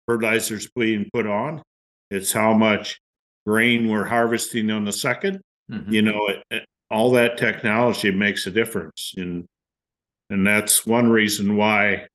fertilizer's 0.06 0.68
being 0.74 1.08
put 1.12 1.26
on. 1.26 1.62
It's 2.10 2.32
how 2.32 2.54
much 2.54 2.98
grain 3.46 3.88
we're 3.88 4.04
harvesting 4.06 4.70
on 4.70 4.84
the 4.84 4.92
second. 4.92 5.40
Mhm. 5.70 5.92
You 5.92 6.02
know, 6.02 6.26
it, 6.28 6.42
it- 6.50 6.64
all 6.90 7.10
that 7.12 7.36
technology 7.36 8.10
makes 8.10 8.46
a 8.46 8.50
difference, 8.50 9.12
and 9.18 9.44
and 10.30 10.46
that's 10.46 10.86
one 10.86 11.10
reason 11.10 11.54
why 11.56 12.06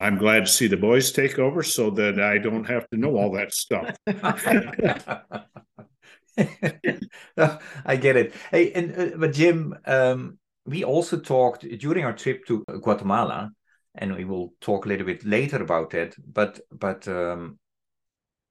I'm 0.00 0.16
glad 0.16 0.46
to 0.46 0.50
see 0.52 0.66
the 0.66 0.78
boys 0.78 1.12
take 1.12 1.38
over, 1.38 1.62
so 1.62 1.90
that 1.90 2.18
I 2.18 2.38
don't 2.38 2.64
have 2.64 2.88
to 2.88 2.96
know 2.96 3.18
all 3.18 3.32
that 3.32 3.52
stuff. 3.52 3.94
I 7.86 7.96
get 7.96 8.16
it. 8.16 8.32
Hey, 8.50 8.72
and 8.72 8.98
uh, 8.98 9.16
but 9.18 9.34
Jim, 9.34 9.76
um, 9.84 10.38
we 10.64 10.84
also 10.84 11.18
talked 11.18 11.66
during 11.78 12.04
our 12.04 12.12
trip 12.12 12.46
to 12.46 12.64
Guatemala, 12.82 13.50
and 13.94 14.14
we 14.14 14.24
will 14.24 14.54
talk 14.60 14.86
a 14.86 14.88
little 14.88 15.06
bit 15.06 15.24
later 15.24 15.62
about 15.62 15.90
that. 15.90 16.14
But 16.24 16.60
but 16.70 17.06
um, 17.08 17.58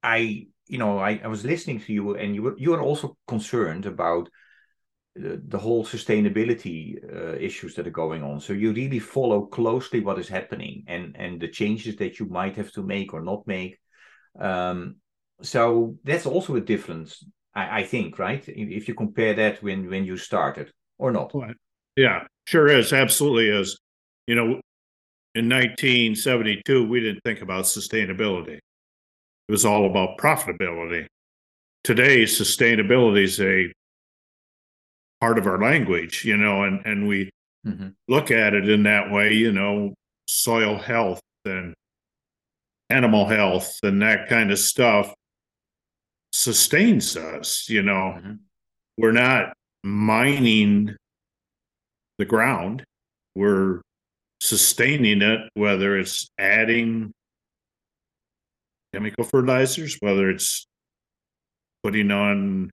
I, 0.03 0.48
you 0.68 0.77
know, 0.77 1.00
I, 1.00 1.22
I 1.24 1.27
was 1.27 1.46
listening 1.46 1.80
to 1.82 1.94
you, 1.94 2.15
and 2.15 2.36
you 2.36 2.44
were 2.44 2.56
you 2.58 2.72
were 2.72 2.82
also 2.82 3.18
concerned 3.27 3.86
about 3.86 4.30
the, 5.15 5.41
the 5.48 5.58
whole 5.58 5.86
sustainability 5.86 6.96
uh, 7.03 7.36
issues 7.38 7.75
that 7.75 7.88
are 7.88 7.91
going 7.91 8.24
on. 8.24 8.39
So 8.39 8.53
you 8.53 8.74
really 8.74 9.00
follow 9.00 9.46
closely 9.46 10.01
what 10.01 10.20
is 10.20 10.27
happening 10.27 10.84
and 10.88 11.15
and 11.18 11.39
the 11.39 11.48
changes 11.48 11.96
that 11.98 12.20
you 12.20 12.27
might 12.27 12.56
have 12.56 12.72
to 12.74 12.84
make 12.84 13.13
or 13.13 13.22
not 13.22 13.48
make. 13.48 13.80
Um, 14.39 14.98
so 15.41 15.98
that's 16.03 16.25
also 16.25 16.56
a 16.56 16.62
difference, 16.62 17.25
I, 17.56 17.82
I 17.82 17.84
think, 17.84 18.20
right? 18.20 18.48
If, 18.48 18.70
if 18.70 18.88
you 18.88 18.94
compare 18.94 19.34
that 19.34 19.63
when 19.63 19.89
when 19.89 20.06
you 20.06 20.18
started 20.18 20.72
or 20.98 21.12
not. 21.12 21.34
Yeah, 21.96 22.26
sure 22.48 22.68
is, 22.68 22.94
absolutely 22.94 23.50
is. 23.50 23.78
You 24.28 24.36
know, 24.36 24.62
in 25.36 25.48
1972, 25.50 26.88
we 26.88 27.00
didn't 27.00 27.22
think 27.24 27.42
about 27.42 27.66
sustainability. 27.66 28.58
It 28.58 29.52
was 29.52 29.66
all 29.66 29.86
about 29.90 30.18
profitability. 30.18 31.08
Today, 31.84 32.24
sustainability 32.24 33.24
is 33.24 33.42
a 33.42 33.72
part 35.20 35.38
of 35.38 35.48
our 35.48 35.60
language, 35.62 36.24
you 36.26 36.38
know, 36.38 36.64
and, 36.64 36.86
and 36.86 37.08
we 37.08 37.30
Mhm. 37.66 37.94
look 38.08 38.32
at 38.32 38.54
it 38.56 38.68
in 38.70 38.84
that 38.84 39.12
way, 39.12 39.34
you 39.34 39.52
know, 39.52 39.94
soil 40.28 40.78
health 40.78 41.22
and 41.46 41.74
animal 42.90 43.28
health 43.28 43.80
and 43.84 44.02
that 44.02 44.28
kind 44.30 44.52
of 44.52 44.58
stuff 44.60 45.14
sustains 46.34 47.16
us, 47.16 47.70
you 47.70 47.84
know. 47.84 48.20
Mhm. 48.20 48.40
We're 48.98 49.12
not 49.12 49.54
mining 49.84 50.96
the 52.22 52.25
ground. 52.25 52.84
We're 53.36 53.82
sustaining 54.40 55.24
it, 55.24 55.50
whether 55.56 55.98
it's 55.98 56.30
adding 56.38 57.12
chemical 58.94 59.24
fertilizers, 59.24 59.98
whether 60.01 60.30
it's 60.30 60.66
putting 61.84 62.12
on 62.12 62.70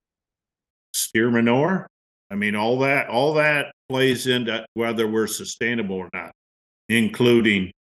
steer 0.92 1.30
manure. 1.30 1.86
I 2.30 2.34
mean, 2.34 2.54
all 2.54 2.80
that, 2.80 3.08
all 3.08 3.34
that 3.34 3.72
plays 3.88 4.26
into 4.26 4.66
whether 4.74 5.08
we're 5.08 5.26
sustainable 5.26 5.96
or 5.96 6.10
not, 6.12 6.32
including 6.90 7.72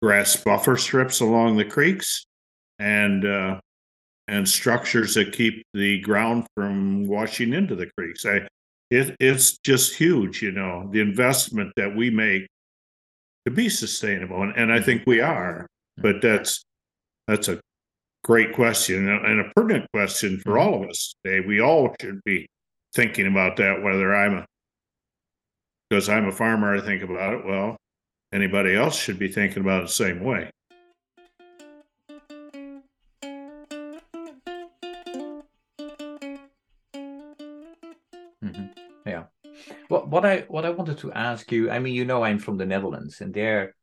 grass 0.00 0.34
buffer 0.34 0.78
strips 0.78 1.20
along 1.20 1.58
the 1.58 1.64
creeks 1.64 2.24
and 2.78 3.26
uh, 3.26 3.60
and 4.28 4.48
structures 4.48 5.14
that 5.14 5.32
keep 5.32 5.62
the 5.74 6.00
ground 6.00 6.46
from 6.56 7.06
washing 7.06 7.52
into 7.52 7.76
the 7.76 7.90
creeks. 7.98 8.24
I, 8.24 8.48
it, 8.90 9.16
it's 9.20 9.58
just 9.58 9.94
huge, 9.94 10.42
you 10.42 10.52
know, 10.52 10.88
the 10.92 11.00
investment 11.00 11.72
that 11.76 11.94
we 11.94 12.10
make 12.10 12.46
to 13.44 13.50
be 13.50 13.68
sustainable, 13.68 14.42
and, 14.42 14.54
and 14.56 14.72
I 14.72 14.80
think 14.80 15.04
we 15.06 15.20
are. 15.20 15.66
But 15.96 16.20
that's 16.20 16.64
that's 17.26 17.48
a 17.48 17.60
great 18.24 18.52
question 18.54 19.08
and 19.08 19.40
a 19.40 19.50
pertinent 19.54 19.86
question 19.92 20.38
for 20.40 20.54
mm-hmm. 20.54 20.68
all 20.68 20.82
of 20.82 20.90
us 20.90 21.14
today. 21.24 21.46
We 21.46 21.60
all 21.60 21.94
should 22.00 22.20
be 22.24 22.48
thinking 22.94 23.26
about 23.26 23.56
that. 23.56 23.82
Whether 23.82 24.14
I'm 24.14 24.38
a 24.38 24.46
because 25.88 26.08
I'm 26.08 26.28
a 26.28 26.32
farmer, 26.32 26.76
I 26.76 26.80
think 26.80 27.02
about 27.02 27.34
it. 27.34 27.46
Well, 27.46 27.76
anybody 28.32 28.74
else 28.74 28.96
should 28.96 29.18
be 29.18 29.28
thinking 29.28 29.62
about 29.62 29.84
it 29.84 29.86
the 29.86 29.92
same 29.92 30.22
way. 30.22 30.50
What 40.06 40.24
I 40.24 40.44
what 40.48 40.64
I 40.64 40.70
wanted 40.70 40.98
to 40.98 41.12
ask 41.12 41.50
you, 41.50 41.70
I 41.70 41.78
mean, 41.78 41.94
you 41.94 42.04
know, 42.04 42.22
I'm 42.22 42.38
from 42.38 42.56
the 42.56 42.66
Netherlands, 42.66 43.20
and 43.20 43.34
there, 43.34 43.74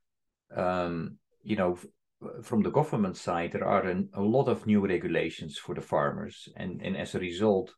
um, 0.56 1.18
you 1.44 1.56
know, 1.56 1.77
from 2.44 2.63
the 2.63 2.72
government 2.72 3.18
side, 3.18 3.51
there 3.51 3.65
are 3.65 3.84
an, 3.84 4.10
a 4.13 4.22
lot 4.22 4.48
of 4.48 4.65
new 4.65 4.86
regulations 4.86 5.58
for 5.58 5.75
the 5.75 5.82
farmers, 5.82 6.48
and 6.56 6.82
and 6.82 6.96
as 6.96 7.15
a 7.15 7.20
result, 7.20 7.74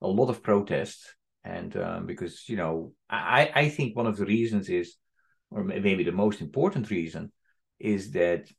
a 0.00 0.08
lot 0.08 0.30
of 0.30 0.42
protests. 0.42 1.14
And 1.44 1.76
um, 1.76 2.06
because 2.06 2.48
you 2.48 2.56
know, 2.56 2.92
I 3.08 3.50
I 3.54 3.68
think 3.68 3.96
one 3.96 4.06
of 4.06 4.16
the 4.16 4.26
reasons 4.26 4.68
is, 4.68 4.96
or 5.50 5.64
maybe 5.64 6.04
the 6.04 6.12
most 6.12 6.40
important 6.40 6.90
reason, 6.90 7.32
is 7.78 8.12
that 8.12 8.50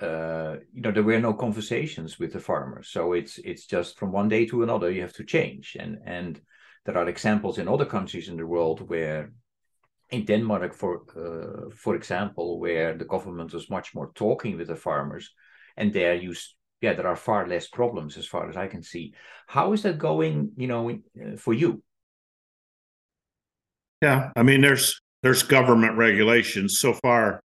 uh, 0.00 0.56
you 0.72 0.82
know 0.82 0.92
there 0.92 1.02
were 1.02 1.20
no 1.20 1.34
conversations 1.34 2.18
with 2.18 2.32
the 2.32 2.40
farmers, 2.40 2.88
so 2.88 3.12
it's 3.12 3.38
it's 3.38 3.66
just 3.66 3.98
from 3.98 4.12
one 4.12 4.28
day 4.28 4.46
to 4.46 4.62
another 4.62 4.90
you 4.90 5.02
have 5.02 5.14
to 5.14 5.24
change, 5.24 5.76
and 5.78 5.98
and 6.04 6.40
there 6.84 6.96
are 6.96 7.08
examples 7.08 7.58
in 7.58 7.68
other 7.68 7.86
countries 7.86 8.28
in 8.28 8.36
the 8.36 8.46
world 8.46 8.88
where 8.88 9.32
in 10.10 10.24
Denmark, 10.24 10.74
for 10.74 11.02
uh, 11.16 11.70
for 11.74 11.94
example, 11.94 12.58
where 12.58 12.96
the 12.96 13.04
government 13.04 13.52
was 13.52 13.70
much 13.70 13.94
more 13.94 14.10
talking 14.14 14.56
with 14.56 14.68
the 14.68 14.76
farmers, 14.76 15.30
and 15.76 15.92
there 15.92 16.14
you 16.14 16.34
yeah 16.80 16.94
there 16.94 17.06
are 17.06 17.16
far 17.16 17.46
less 17.46 17.68
problems 17.68 18.16
as 18.16 18.26
far 18.26 18.48
as 18.48 18.56
I 18.56 18.66
can 18.66 18.82
see. 18.82 19.14
How 19.46 19.72
is 19.72 19.82
that 19.82 19.98
going? 19.98 20.52
You 20.56 20.66
know, 20.66 20.90
uh, 20.90 21.36
for 21.36 21.54
you? 21.54 21.82
Yeah, 24.02 24.30
I 24.34 24.42
mean, 24.42 24.62
there's 24.62 25.00
there's 25.22 25.42
government 25.42 25.96
regulations. 25.96 26.80
So 26.80 26.94
far, 26.94 27.40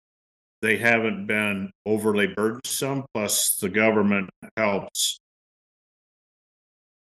they 0.61 0.77
haven't 0.77 1.27
been 1.27 1.71
overly 1.85 2.29
burdensome. 2.29 3.05
Plus, 3.15 3.57
the 3.57 3.71
government 3.71 4.31
helps 4.57 5.19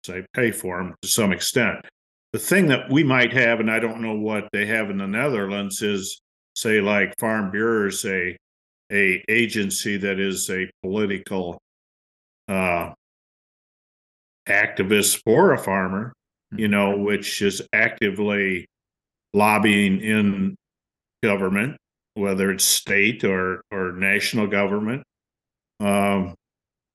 say 0.05 0.25
pay 0.33 0.51
for 0.51 0.79
them 0.79 0.95
to 1.03 1.09
some 1.09 1.33
extent 1.33 1.85
the 2.33 2.39
thing 2.39 2.67
that 2.67 2.91
we 2.91 3.05
might 3.05 3.33
have, 3.33 3.61
and 3.61 3.71
I 3.71 3.79
don't 3.79 4.01
know 4.01 4.15
what 4.15 4.49
they 4.53 4.67
have 4.67 4.91
in 4.91 4.99
the 4.99 5.07
Netherlands, 5.07 5.83
is 5.83 6.21
say 6.55 6.81
like 6.81 7.15
Farm 7.19 7.51
Bureau 7.51 7.89
is 7.89 8.05
a 8.05 8.37
a 8.93 9.25
agency 9.29 9.97
that 9.97 10.21
is 10.21 10.49
a 10.51 10.71
political 10.83 11.59
uh, 12.49 12.93
activist 14.49 15.21
for 15.25 15.53
a 15.53 15.59
farmer, 15.59 16.13
you 16.53 16.69
know, 16.69 16.93
mm-hmm. 16.93 17.05
which 17.05 17.43
is 17.43 17.63
actively 17.73 18.67
lobbying 19.35 20.01
in 20.01 20.55
government, 21.23 21.77
whether 22.15 22.51
it's 22.51 22.65
state 22.65 23.25
or 23.25 23.63
or 23.71 23.93
national 23.93 24.47
government. 24.47 25.03
Um, 25.81 26.35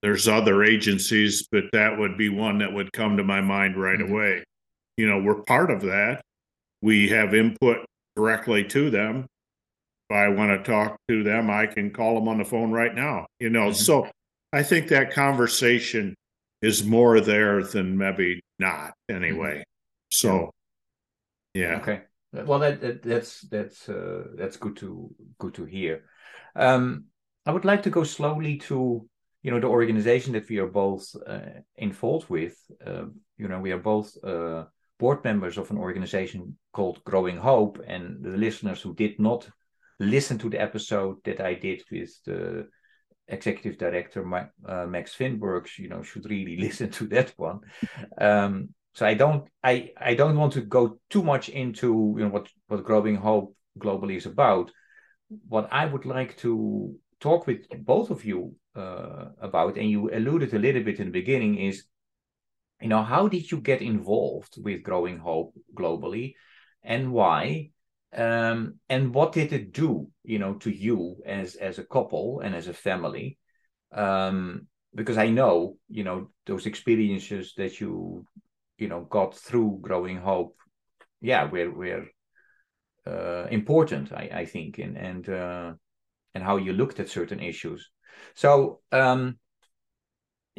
there's 0.01 0.27
other 0.27 0.63
agencies, 0.63 1.47
but 1.51 1.65
that 1.73 1.97
would 1.97 2.17
be 2.17 2.29
one 2.29 2.57
that 2.59 2.73
would 2.73 2.91
come 2.91 3.17
to 3.17 3.23
my 3.23 3.41
mind 3.41 3.79
right 3.79 3.99
mm-hmm. 3.99 4.11
away 4.11 4.43
you 4.97 5.07
know, 5.07 5.21
we're 5.21 5.43
part 5.43 5.71
of 5.71 5.81
that. 5.81 6.21
We 6.81 7.09
have 7.09 7.33
input 7.33 7.85
directly 8.15 8.63
to 8.65 8.89
them. 8.89 9.27
If 10.09 10.15
I 10.15 10.29
want 10.29 10.51
to 10.51 10.71
talk 10.71 10.97
to 11.07 11.23
them, 11.23 11.49
I 11.49 11.67
can 11.67 11.91
call 11.91 12.15
them 12.15 12.27
on 12.27 12.37
the 12.37 12.45
phone 12.45 12.71
right 12.71 12.93
now. 12.93 13.27
You 13.39 13.49
know, 13.49 13.67
mm-hmm. 13.67 13.73
so 13.73 14.09
I 14.51 14.63
think 14.63 14.89
that 14.89 15.13
conversation 15.13 16.15
is 16.61 16.83
more 16.83 17.21
there 17.21 17.63
than 17.63 17.97
maybe 17.97 18.41
not 18.59 18.93
anyway. 19.09 19.59
Mm-hmm. 19.59 19.61
So, 20.09 20.51
yeah. 21.53 21.79
Okay. 21.81 22.01
Well, 22.33 22.59
that, 22.59 22.81
that 22.81 23.03
that's 23.03 23.41
that's 23.41 23.89
uh, 23.89 24.23
that's 24.35 24.57
good 24.57 24.77
to 24.77 25.13
good 25.37 25.53
to 25.55 25.65
hear. 25.65 26.05
Um, 26.55 27.05
I 27.45 27.51
would 27.51 27.65
like 27.65 27.83
to 27.83 27.89
go 27.89 28.03
slowly 28.03 28.57
to 28.57 29.07
you 29.43 29.51
know 29.51 29.59
the 29.59 29.67
organization 29.67 30.33
that 30.33 30.47
we 30.49 30.59
are 30.59 30.67
both 30.67 31.13
uh, 31.27 31.61
involved 31.75 32.29
with. 32.29 32.55
Uh, 32.85 33.05
you 33.37 33.47
know, 33.47 33.59
we 33.59 33.71
are 33.71 33.79
both 33.79 34.15
uh, 34.23 34.65
board 35.01 35.23
members 35.23 35.57
of 35.57 35.71
an 35.71 35.77
organization 35.77 36.55
called 36.73 37.03
Growing 37.03 37.37
Hope, 37.37 37.79
and 37.87 38.23
the 38.23 38.37
listeners 38.37 38.83
who 38.83 38.93
did 38.93 39.19
not 39.19 39.49
listen 39.99 40.37
to 40.37 40.49
the 40.49 40.61
episode 40.61 41.17
that 41.25 41.41
I 41.41 41.55
did 41.55 41.81
with 41.91 42.11
the 42.23 42.67
executive 43.27 43.79
director 43.79 44.21
uh, 44.67 44.85
Max 44.85 45.15
Finbergs, 45.17 45.79
you 45.79 45.89
know, 45.89 46.03
should 46.03 46.29
really 46.29 46.55
listen 46.67 46.91
to 46.91 47.07
that 47.07 47.33
one. 47.35 47.61
Um, 48.19 48.69
so 48.93 49.07
I 49.07 49.15
don't, 49.15 49.49
I, 49.63 49.91
I 49.97 50.13
don't 50.13 50.37
want 50.37 50.53
to 50.53 50.61
go 50.61 50.99
too 51.09 51.23
much 51.23 51.49
into 51.49 52.13
you 52.17 52.23
know 52.23 52.29
what 52.29 52.47
what 52.67 52.83
Growing 52.83 53.15
Hope 53.15 53.55
globally 53.79 54.17
is 54.17 54.27
about. 54.27 54.71
What 55.47 55.67
I 55.71 55.85
would 55.85 56.05
like 56.05 56.37
to 56.37 56.93
talk 57.19 57.47
with 57.47 57.61
both 57.85 58.11
of 58.11 58.23
you 58.23 58.53
uh, 58.75 59.29
about, 59.39 59.77
and 59.77 59.89
you 59.89 60.11
alluded 60.13 60.53
a 60.53 60.59
little 60.59 60.83
bit 60.83 60.99
in 60.99 61.07
the 61.07 61.19
beginning, 61.21 61.57
is 61.57 61.85
you 62.81 62.89
know 62.89 63.03
how 63.03 63.27
did 63.27 63.51
you 63.51 63.59
get 63.61 63.81
involved 63.81 64.55
with 64.63 64.83
growing 64.83 65.17
hope 65.19 65.53
globally 65.75 66.33
and 66.83 67.11
why? 67.11 67.71
Um, 68.13 68.79
and 68.89 69.13
what 69.13 69.31
did 69.31 69.53
it 69.53 69.71
do 69.71 70.09
you 70.23 70.39
know 70.39 70.55
to 70.55 70.69
you 70.69 71.21
as 71.25 71.55
as 71.55 71.79
a 71.79 71.85
couple 71.85 72.41
and 72.41 72.55
as 72.55 72.67
a 72.67 72.73
family? 72.73 73.37
Um, 73.93 74.67
because 74.93 75.17
i 75.17 75.29
know 75.29 75.77
you 75.89 76.03
know 76.03 76.29
those 76.45 76.65
experiences 76.65 77.53
that 77.55 77.79
you 77.79 78.25
you 78.77 78.89
know 78.89 79.01
got 79.01 79.35
through 79.35 79.79
growing 79.81 80.17
hope 80.17 80.57
yeah 81.21 81.45
were 81.45 81.71
were 81.71 82.05
uh, 83.07 83.47
important 83.49 84.11
i 84.11 84.29
i 84.33 84.45
think 84.45 84.77
and 84.79 84.97
and 84.97 85.29
uh, 85.29 85.73
and 86.33 86.43
how 86.43 86.57
you 86.57 86.73
looked 86.73 86.99
at 86.99 87.09
certain 87.09 87.39
issues. 87.39 87.89
So 88.35 88.79
um 88.91 89.37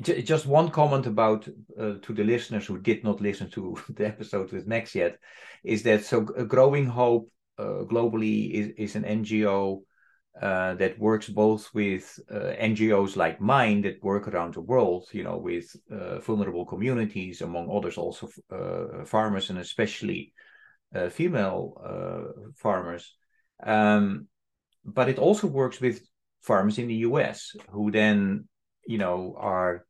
just 0.01 0.47
one 0.47 0.71
comment 0.71 1.07
about 1.07 1.47
uh, 1.79 1.95
to 2.03 2.13
the 2.13 2.25
listeners 2.25 2.67
who 2.67 2.79
did 2.79 3.05
not 3.05 3.21
listen 3.21 3.51
to 3.51 3.77
the 3.91 4.07
episode 4.07 4.51
with 4.53 4.67
Max 4.67 4.95
yet 4.95 5.19
is 5.65 5.83
that 5.83 6.05
so 6.05 6.21
Growing 6.21 6.87
Hope 6.87 7.31
uh, 7.59 7.85
globally 7.85 8.51
is, 8.53 8.69
is 8.79 8.97
an 8.97 9.05
NGO 9.05 9.83
uh, 10.41 10.75
that 10.75 10.99
works 10.99 11.29
both 11.29 11.69
with 11.75 12.19
uh, 12.31 12.55
NGOs 12.59 13.17
like 13.17 13.41
mine 13.41 13.83
that 13.83 14.03
work 14.03 14.29
around 14.29 14.55
the 14.55 14.63
world, 14.63 15.07
you 15.13 15.23
know, 15.23 15.37
with 15.37 15.77
uh, 15.91 16.19
vulnerable 16.21 16.65
communities, 16.65 17.43
among 17.43 17.71
others, 17.71 17.99
also 17.99 18.31
uh, 18.51 19.05
farmers 19.05 19.51
and 19.51 19.59
especially 19.59 20.33
female 21.11 22.53
farmers. 22.57 23.15
Um, 23.63 24.27
but 24.85 25.09
it 25.09 25.19
also 25.19 25.47
works 25.47 25.81
with 25.81 26.03
farmers 26.41 26.79
in 26.79 26.89
the 26.89 26.97
US 26.97 27.55
who 27.71 27.91
then 27.91 28.49
you 28.87 28.99
know 28.99 29.35
are 29.39 29.87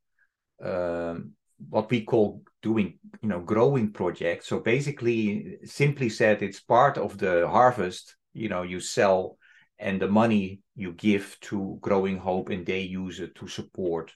um, 0.63 1.33
what 1.69 1.91
we 1.91 2.03
call 2.03 2.43
doing 2.63 2.99
you 3.23 3.29
know 3.29 3.41
growing 3.41 3.93
projects. 3.93 4.49
So 4.49 4.61
basically 4.61 5.59
simply 5.65 6.09
said 6.09 6.43
it's 6.43 6.61
part 6.61 6.99
of 6.99 7.19
the 7.19 7.49
harvest 7.49 8.17
you 8.33 8.49
know 8.49 8.63
you 8.63 8.81
sell 8.81 9.39
and 9.79 10.01
the 10.01 10.09
money 10.09 10.61
you 10.77 10.93
give 10.93 11.37
to 11.41 11.79
growing 11.81 12.17
hope 12.19 12.49
and 12.51 12.65
they 12.65 12.81
use 12.81 13.21
it 13.21 13.35
to 13.35 13.49
support 13.49 14.13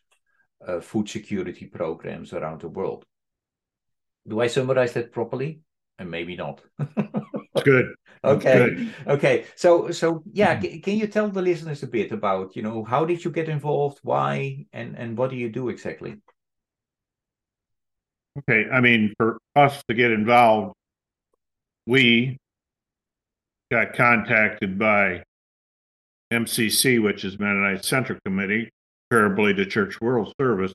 uh, 0.67 0.81
food 0.81 1.09
security 1.09 1.67
programs 1.67 2.33
around 2.33 2.61
the 2.61 2.69
world. 2.69 3.05
Do 4.29 4.41
i 4.41 4.47
summarize 4.49 4.93
that 4.95 5.13
properly? 5.13 5.61
And 5.99 6.11
maybe 6.11 6.37
not 6.37 6.61
good. 7.63 7.95
Okay. 8.25 8.75
good. 8.75 8.95
okay. 9.07 9.45
So 9.55 9.91
so 9.91 10.23
yeah 10.33 10.57
mm-hmm. 10.57 10.81
can 10.81 10.97
you 10.97 11.07
tell 11.07 11.29
the 11.29 11.43
listeners 11.43 11.83
a 11.83 11.87
bit 11.87 12.13
about 12.13 12.57
you 12.57 12.63
know 12.63 12.85
how 12.85 13.05
did 13.05 13.25
you 13.25 13.31
get 13.31 13.49
involved? 13.49 14.01
Why? 14.03 14.67
And 14.73 14.97
and 14.97 15.17
what 15.17 15.31
do 15.31 15.37
you 15.37 15.49
do 15.49 15.69
exactly? 15.69 16.17
Okay. 18.39 18.69
I 18.71 18.81
mean 18.81 19.15
for 19.19 19.39
us 19.55 19.83
to 19.89 19.95
get 19.95 20.11
involved 20.11 20.75
we 21.87 22.37
got 23.71 23.95
contacted 23.95 24.79
by 24.79 25.23
MCC, 26.33 27.03
which 27.03 27.25
is 27.25 27.39
Mennonite 27.39 27.85
Central 27.85 28.19
Committee, 28.25 28.71
comparably 29.13 29.55
to 29.57 29.67
Church 29.67 30.01
World 30.01 30.33
Service. 30.41 30.73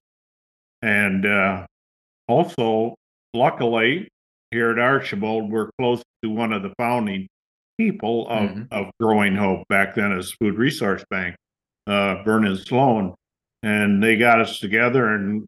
And 0.81 1.25
uh, 1.25 1.65
also, 2.27 2.95
luckily, 3.33 4.07
here 4.51 4.71
at 4.71 4.79
Archbold, 4.79 5.51
we're 5.51 5.69
close 5.79 6.01
to 6.23 6.29
one 6.29 6.53
of 6.53 6.63
the 6.63 6.73
founding 6.77 7.27
people 7.77 8.27
of, 8.29 8.49
Mhm. 8.49 8.67
of 8.71 8.91
Growing 8.99 9.35
Hope 9.35 9.67
back 9.67 9.95
then 9.95 10.11
as 10.11 10.31
Food 10.33 10.55
Resource 10.55 11.03
Bank, 11.09 11.35
uh, 11.87 12.21
Vernon 12.23 12.55
Sloan. 12.57 13.15
And 13.63 14.01
they 14.01 14.17
got 14.17 14.39
us 14.41 14.59
together 14.59 15.07
and 15.13 15.45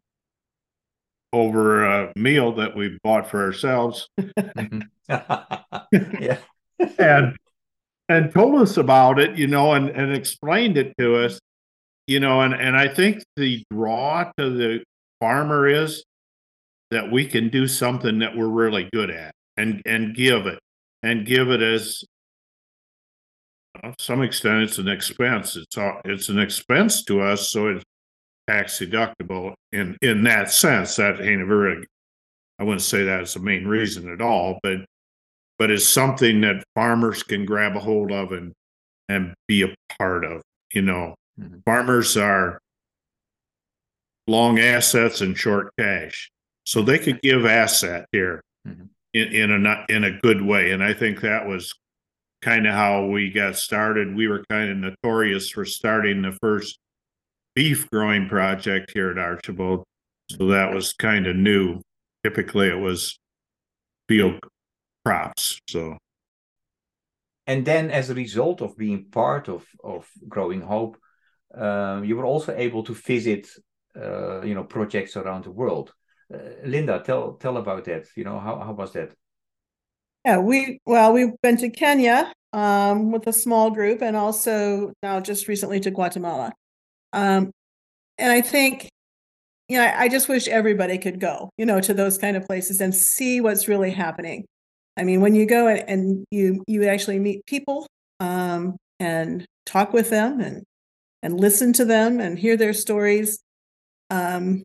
over 1.32 1.84
a 1.84 2.12
meal 2.16 2.52
that 2.52 2.76
we 2.76 2.96
bought 3.02 3.28
for 3.28 3.42
ourselves 3.42 4.08
Mhm. 4.18 4.88
yeah. 6.20 6.38
and 6.98 7.36
and 8.08 8.32
told 8.32 8.60
us 8.60 8.76
about 8.76 9.18
it, 9.18 9.36
you 9.36 9.46
know, 9.46 9.72
and 9.72 9.88
and 9.88 10.12
explained 10.14 10.76
it 10.76 10.92
to 10.98 11.16
us, 11.16 11.40
you 12.06 12.20
know, 12.20 12.40
and 12.42 12.54
and 12.54 12.76
I 12.76 12.86
think 12.88 13.24
the 13.36 13.64
draw 13.72 14.30
to 14.38 14.50
the 14.50 14.84
farmer 15.20 15.66
is 15.66 16.04
that 16.90 17.10
we 17.10 17.26
can 17.26 17.48
do 17.48 17.66
something 17.66 18.18
that 18.20 18.36
we're 18.36 18.46
really 18.46 18.88
good 18.92 19.10
at 19.10 19.34
and 19.56 19.82
and 19.86 20.14
give 20.14 20.46
it 20.46 20.60
and 21.04 21.26
give 21.26 21.50
it 21.50 21.62
as 21.62 22.02
uh, 23.82 23.88
to 23.88 23.94
some 24.04 24.22
extent 24.22 24.62
it's 24.62 24.78
an 24.78 24.88
expense. 24.88 25.56
It's 25.56 25.76
it's 26.04 26.28
an 26.28 26.38
expense 26.38 27.04
to 27.04 27.20
us 27.20 27.50
so 27.50 27.68
it's 27.68 27.84
tax 28.48 28.78
deductible 28.78 29.54
in 29.72 29.96
in 30.02 30.24
that 30.24 30.50
sense. 30.50 30.96
That 30.96 31.20
ain't 31.20 31.42
a 31.42 31.46
very 31.46 31.84
i 32.58 32.62
wouldn't 32.62 32.82
say 32.82 33.02
that's 33.02 33.34
the 33.34 33.40
main 33.40 33.66
reason 33.66 34.08
at 34.12 34.20
all 34.20 34.60
but 34.62 34.78
but 35.58 35.70
it's 35.72 35.84
something 35.86 36.40
that 36.42 36.62
farmers 36.76 37.22
can 37.24 37.44
grab 37.44 37.74
a 37.76 37.80
hold 37.80 38.12
of 38.12 38.30
and 38.32 38.52
and 39.08 39.34
be 39.48 39.62
a 39.62 39.74
part 39.98 40.24
of 40.24 40.40
you 40.72 40.82
know. 40.82 41.14
Mhm. 41.40 41.64
farmers 41.64 42.16
are 42.16 42.60
long 44.28 44.58
assets 44.60 45.20
and 45.20 45.36
short 45.36 45.72
cash 45.78 46.30
so 46.64 46.80
they 46.80 46.98
could 46.98 47.20
give 47.22 47.44
asset 47.44 48.06
here. 48.12 48.40
Mhm. 48.66 48.88
In, 49.14 49.28
in 49.28 49.50
a 49.52 49.58
not 49.58 49.88
in 49.90 50.04
a 50.04 50.18
good 50.20 50.42
way. 50.42 50.72
And 50.72 50.82
i 50.82 50.92
think 50.92 51.20
that 51.20 51.46
was 51.46 51.72
kind 52.42 52.66
of 52.66 52.74
how 52.74 53.06
we 53.06 53.30
got 53.30 53.56
started. 53.56 54.14
We 54.14 54.28
were 54.28 54.44
kind 54.50 54.70
of 54.70 54.76
notorious 54.76 55.48
for 55.48 55.64
starting 55.64 56.20
the 56.20 56.36
first 56.42 56.78
beef 57.54 57.88
growing 57.90 58.28
project 58.28 58.90
here 58.92 59.10
at 59.10 59.18
Archbold. 59.18 59.84
So 60.30 60.48
that 60.48 60.74
was 60.74 60.92
kind 60.92 61.26
of 61.26 61.36
new. 61.36 61.80
Typically 62.22 62.68
it 62.68 62.78
was 62.78 63.18
field 64.08 64.40
crops 65.04 65.58
so. 65.68 65.96
And 67.46 67.64
then, 67.66 67.90
as 67.90 68.08
a 68.08 68.14
result 68.14 68.62
of 68.62 68.76
being 68.76 69.06
part 69.10 69.48
of 69.48 69.66
of 69.82 70.08
Growing 70.28 70.62
Hope, 70.62 70.96
um, 71.54 72.04
you 72.04 72.16
were 72.16 72.24
also 72.24 72.54
able 72.56 72.82
to 72.84 72.94
visit, 72.94 73.48
uh, 73.96 74.40
you 74.42 74.54
know, 74.54 74.64
projects 74.64 75.16
around 75.16 75.44
the 75.44 75.50
world. 75.50 75.92
Uh, 76.32 76.38
Linda, 76.64 77.02
tell 77.04 77.34
tell 77.34 77.56
about 77.56 77.84
that. 77.84 78.06
You 78.16 78.24
know, 78.24 78.38
how 78.38 78.58
how 78.58 78.72
was 78.72 78.92
that? 78.92 79.12
Yeah, 80.24 80.38
we, 80.38 80.80
well, 80.86 81.12
we've 81.12 81.38
been 81.42 81.58
to 81.58 81.68
Kenya 81.68 82.32
um, 82.54 83.12
with 83.12 83.26
a 83.26 83.32
small 83.32 83.70
group 83.70 84.00
and 84.00 84.16
also 84.16 84.92
now 85.02 85.20
just 85.20 85.48
recently 85.48 85.80
to 85.80 85.90
Guatemala. 85.90 86.52
Um, 87.12 87.50
and 88.16 88.32
I 88.32 88.40
think, 88.40 88.88
you 89.68 89.76
know, 89.76 89.84
I, 89.84 90.04
I 90.04 90.08
just 90.08 90.28
wish 90.28 90.48
everybody 90.48 90.96
could 90.96 91.20
go, 91.20 91.50
you 91.58 91.66
know, 91.66 91.78
to 91.80 91.92
those 91.92 92.16
kind 92.16 92.38
of 92.38 92.46
places 92.46 92.80
and 92.80 92.94
see 92.94 93.42
what's 93.42 93.68
really 93.68 93.90
happening. 93.90 94.46
I 94.96 95.04
mean, 95.04 95.20
when 95.20 95.34
you 95.34 95.44
go 95.44 95.66
and, 95.66 95.84
and 95.88 96.24
you 96.30 96.64
you 96.66 96.84
actually 96.84 97.18
meet 97.18 97.44
people 97.44 97.86
um, 98.20 98.76
and 98.98 99.44
talk 99.66 99.92
with 99.92 100.08
them 100.08 100.40
and 100.40 100.62
and 101.22 101.38
listen 101.38 101.72
to 101.74 101.84
them 101.84 102.20
and 102.20 102.38
hear 102.38 102.56
their 102.56 102.72
stories, 102.72 103.40
um, 104.10 104.62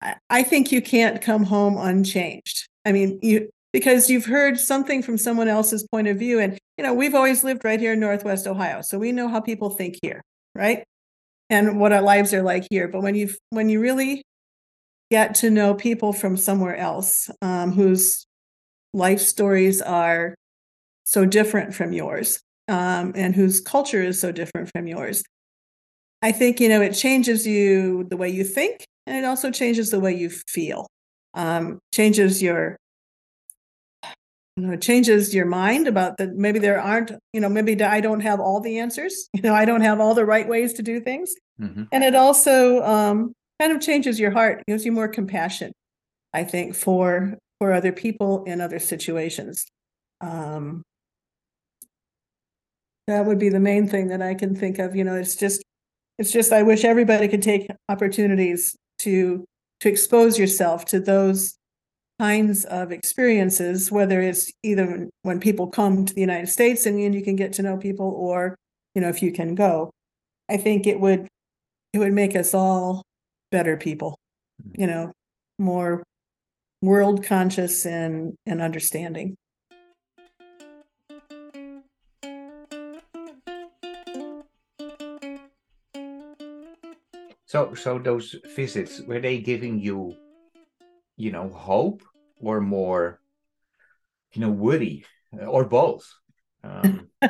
I, 0.00 0.42
think 0.42 0.70
you 0.70 0.80
can't 0.80 1.20
come 1.20 1.44
home 1.44 1.76
unchanged. 1.76 2.68
I 2.84 2.92
mean, 2.92 3.18
you 3.22 3.50
because 3.72 4.08
you've 4.08 4.26
heard 4.26 4.58
something 4.58 5.02
from 5.02 5.18
someone 5.18 5.48
else's 5.48 5.86
point 5.90 6.08
of 6.08 6.18
view, 6.18 6.38
and 6.38 6.58
you 6.76 6.84
know 6.84 6.94
we've 6.94 7.14
always 7.14 7.44
lived 7.44 7.64
right 7.64 7.80
here 7.80 7.92
in 7.94 8.00
Northwest 8.00 8.46
Ohio, 8.46 8.80
so 8.80 8.98
we 8.98 9.12
know 9.12 9.28
how 9.28 9.40
people 9.40 9.70
think 9.70 9.98
here, 10.02 10.22
right? 10.54 10.84
And 11.50 11.80
what 11.80 11.92
our 11.92 12.02
lives 12.02 12.32
are 12.32 12.42
like 12.42 12.66
here. 12.70 12.88
But 12.88 13.02
when 13.02 13.14
you 13.14 13.30
when 13.50 13.68
you 13.68 13.80
really 13.80 14.22
get 15.10 15.34
to 15.36 15.50
know 15.50 15.74
people 15.74 16.12
from 16.12 16.36
somewhere 16.36 16.76
else 16.76 17.30
um, 17.42 17.72
whose 17.72 18.26
life 18.92 19.20
stories 19.20 19.80
are 19.80 20.34
so 21.04 21.24
different 21.24 21.74
from 21.74 21.92
yours 21.92 22.40
um, 22.68 23.12
and 23.14 23.34
whose 23.34 23.60
culture 23.60 24.02
is 24.02 24.20
so 24.20 24.32
different 24.32 24.70
from 24.74 24.86
yours 24.86 25.22
i 26.22 26.32
think 26.32 26.60
you 26.60 26.68
know 26.68 26.80
it 26.80 26.92
changes 26.92 27.46
you 27.46 28.04
the 28.10 28.16
way 28.16 28.28
you 28.28 28.44
think 28.44 28.84
and 29.08 29.16
it 29.16 29.24
also 29.24 29.50
changes 29.50 29.90
the 29.90 29.98
way 29.98 30.14
you 30.14 30.28
feel 30.28 30.86
um, 31.34 31.78
changes 31.92 32.42
your 32.42 32.76
you 34.56 34.66
know 34.66 34.76
changes 34.76 35.34
your 35.34 35.46
mind 35.46 35.88
about 35.88 36.18
that 36.18 36.34
maybe 36.34 36.58
there 36.58 36.80
aren't 36.80 37.12
you 37.32 37.40
know 37.40 37.48
maybe 37.48 37.80
i 37.82 38.00
don't 38.00 38.20
have 38.20 38.40
all 38.40 38.60
the 38.60 38.78
answers 38.78 39.28
you 39.34 39.42
know 39.42 39.54
i 39.54 39.64
don't 39.64 39.80
have 39.80 40.00
all 40.00 40.14
the 40.14 40.24
right 40.24 40.48
ways 40.48 40.72
to 40.74 40.82
do 40.82 41.00
things 41.00 41.32
Mhm. 41.60 41.88
and 41.90 42.04
it 42.04 42.14
also 42.14 42.84
um, 42.84 43.32
kind 43.60 43.72
of 43.72 43.80
changes 43.80 44.20
your 44.20 44.30
heart 44.30 44.62
gives 44.68 44.84
you 44.86 44.92
more 44.92 45.08
compassion 45.08 45.72
i 46.32 46.44
think 46.44 46.74
for 46.76 47.36
for 47.58 47.72
other 47.72 47.90
people 47.90 48.44
in 48.44 48.60
other 48.60 48.78
situations 48.78 49.66
um, 50.20 50.82
that 53.08 53.24
would 53.26 53.38
be 53.40 53.48
the 53.48 53.60
main 53.60 53.88
thing 53.88 54.08
that 54.08 54.22
i 54.22 54.34
can 54.34 54.54
think 54.54 54.78
of 54.78 54.94
you 54.94 55.02
know 55.04 55.14
it's 55.16 55.34
just 55.34 55.62
it's 56.18 56.30
just 56.32 56.52
i 56.52 56.62
wish 56.62 56.84
everybody 56.84 57.26
could 57.28 57.42
take 57.42 57.68
opportunities 57.88 58.76
to 58.98 59.44
to 59.80 59.88
expose 59.88 60.38
yourself 60.38 60.84
to 60.86 61.00
those 61.00 61.56
kinds 62.18 62.64
of 62.64 62.90
experiences 62.90 63.92
whether 63.92 64.20
it's 64.20 64.50
either 64.64 65.08
when 65.22 65.38
people 65.38 65.68
come 65.68 66.04
to 66.04 66.14
the 66.14 66.20
united 66.20 66.48
states 66.48 66.84
and 66.84 67.14
you 67.14 67.22
can 67.22 67.36
get 67.36 67.52
to 67.52 67.62
know 67.62 67.76
people 67.76 68.12
or 68.18 68.56
you 68.98 69.00
know 69.00 69.08
if 69.08 69.22
you 69.22 69.30
can 69.30 69.54
go. 69.54 69.92
I 70.48 70.56
think 70.56 70.88
it 70.88 70.98
would 70.98 71.28
it 71.92 71.98
would 71.98 72.12
make 72.12 72.34
us 72.34 72.52
all 72.52 73.04
better 73.52 73.76
people 73.76 74.18
mm. 74.60 74.80
you 74.80 74.86
know 74.88 75.12
more 75.58 76.02
world 76.82 77.22
conscious 77.24 77.86
and 77.86 78.34
and 78.44 78.60
understanding 78.60 79.36
So 87.48 87.72
so 87.72 87.98
those 87.98 88.36
visits 88.54 89.00
were 89.00 89.20
they 89.20 89.40
giving 89.40 89.80
you, 89.80 90.12
you 91.16 91.32
know, 91.32 91.48
hope 91.48 92.04
or 92.44 92.60
more, 92.60 93.20
you 94.34 94.42
know, 94.42 94.50
worry 94.50 95.04
uh, 95.32 95.46
or 95.46 95.64
both? 95.64 96.04
Um, 96.62 97.08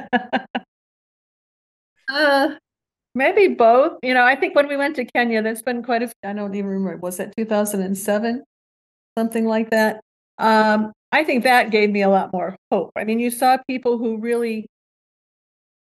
Uh, 2.08 2.56
maybe 3.14 3.48
both. 3.54 3.98
You 4.02 4.14
know, 4.14 4.24
I 4.24 4.34
think 4.34 4.56
when 4.56 4.66
we 4.66 4.76
went 4.76 4.96
to 4.96 5.04
Kenya, 5.04 5.42
there's 5.42 5.60
been 5.62 5.82
quite 5.82 6.02
a, 6.02 6.10
I 6.24 6.32
don't 6.32 6.54
even 6.54 6.70
remember, 6.70 6.96
was 6.96 7.20
it 7.20 7.34
2007? 7.36 8.42
Something 9.16 9.46
like 9.46 9.70
that. 9.70 10.00
Um, 10.38 10.92
I 11.12 11.24
think 11.24 11.44
that 11.44 11.70
gave 11.70 11.90
me 11.90 12.02
a 12.02 12.08
lot 12.08 12.32
more 12.32 12.56
hope. 12.70 12.92
I 12.96 13.04
mean, 13.04 13.18
you 13.18 13.30
saw 13.30 13.58
people 13.68 13.98
who 13.98 14.18
really 14.18 14.68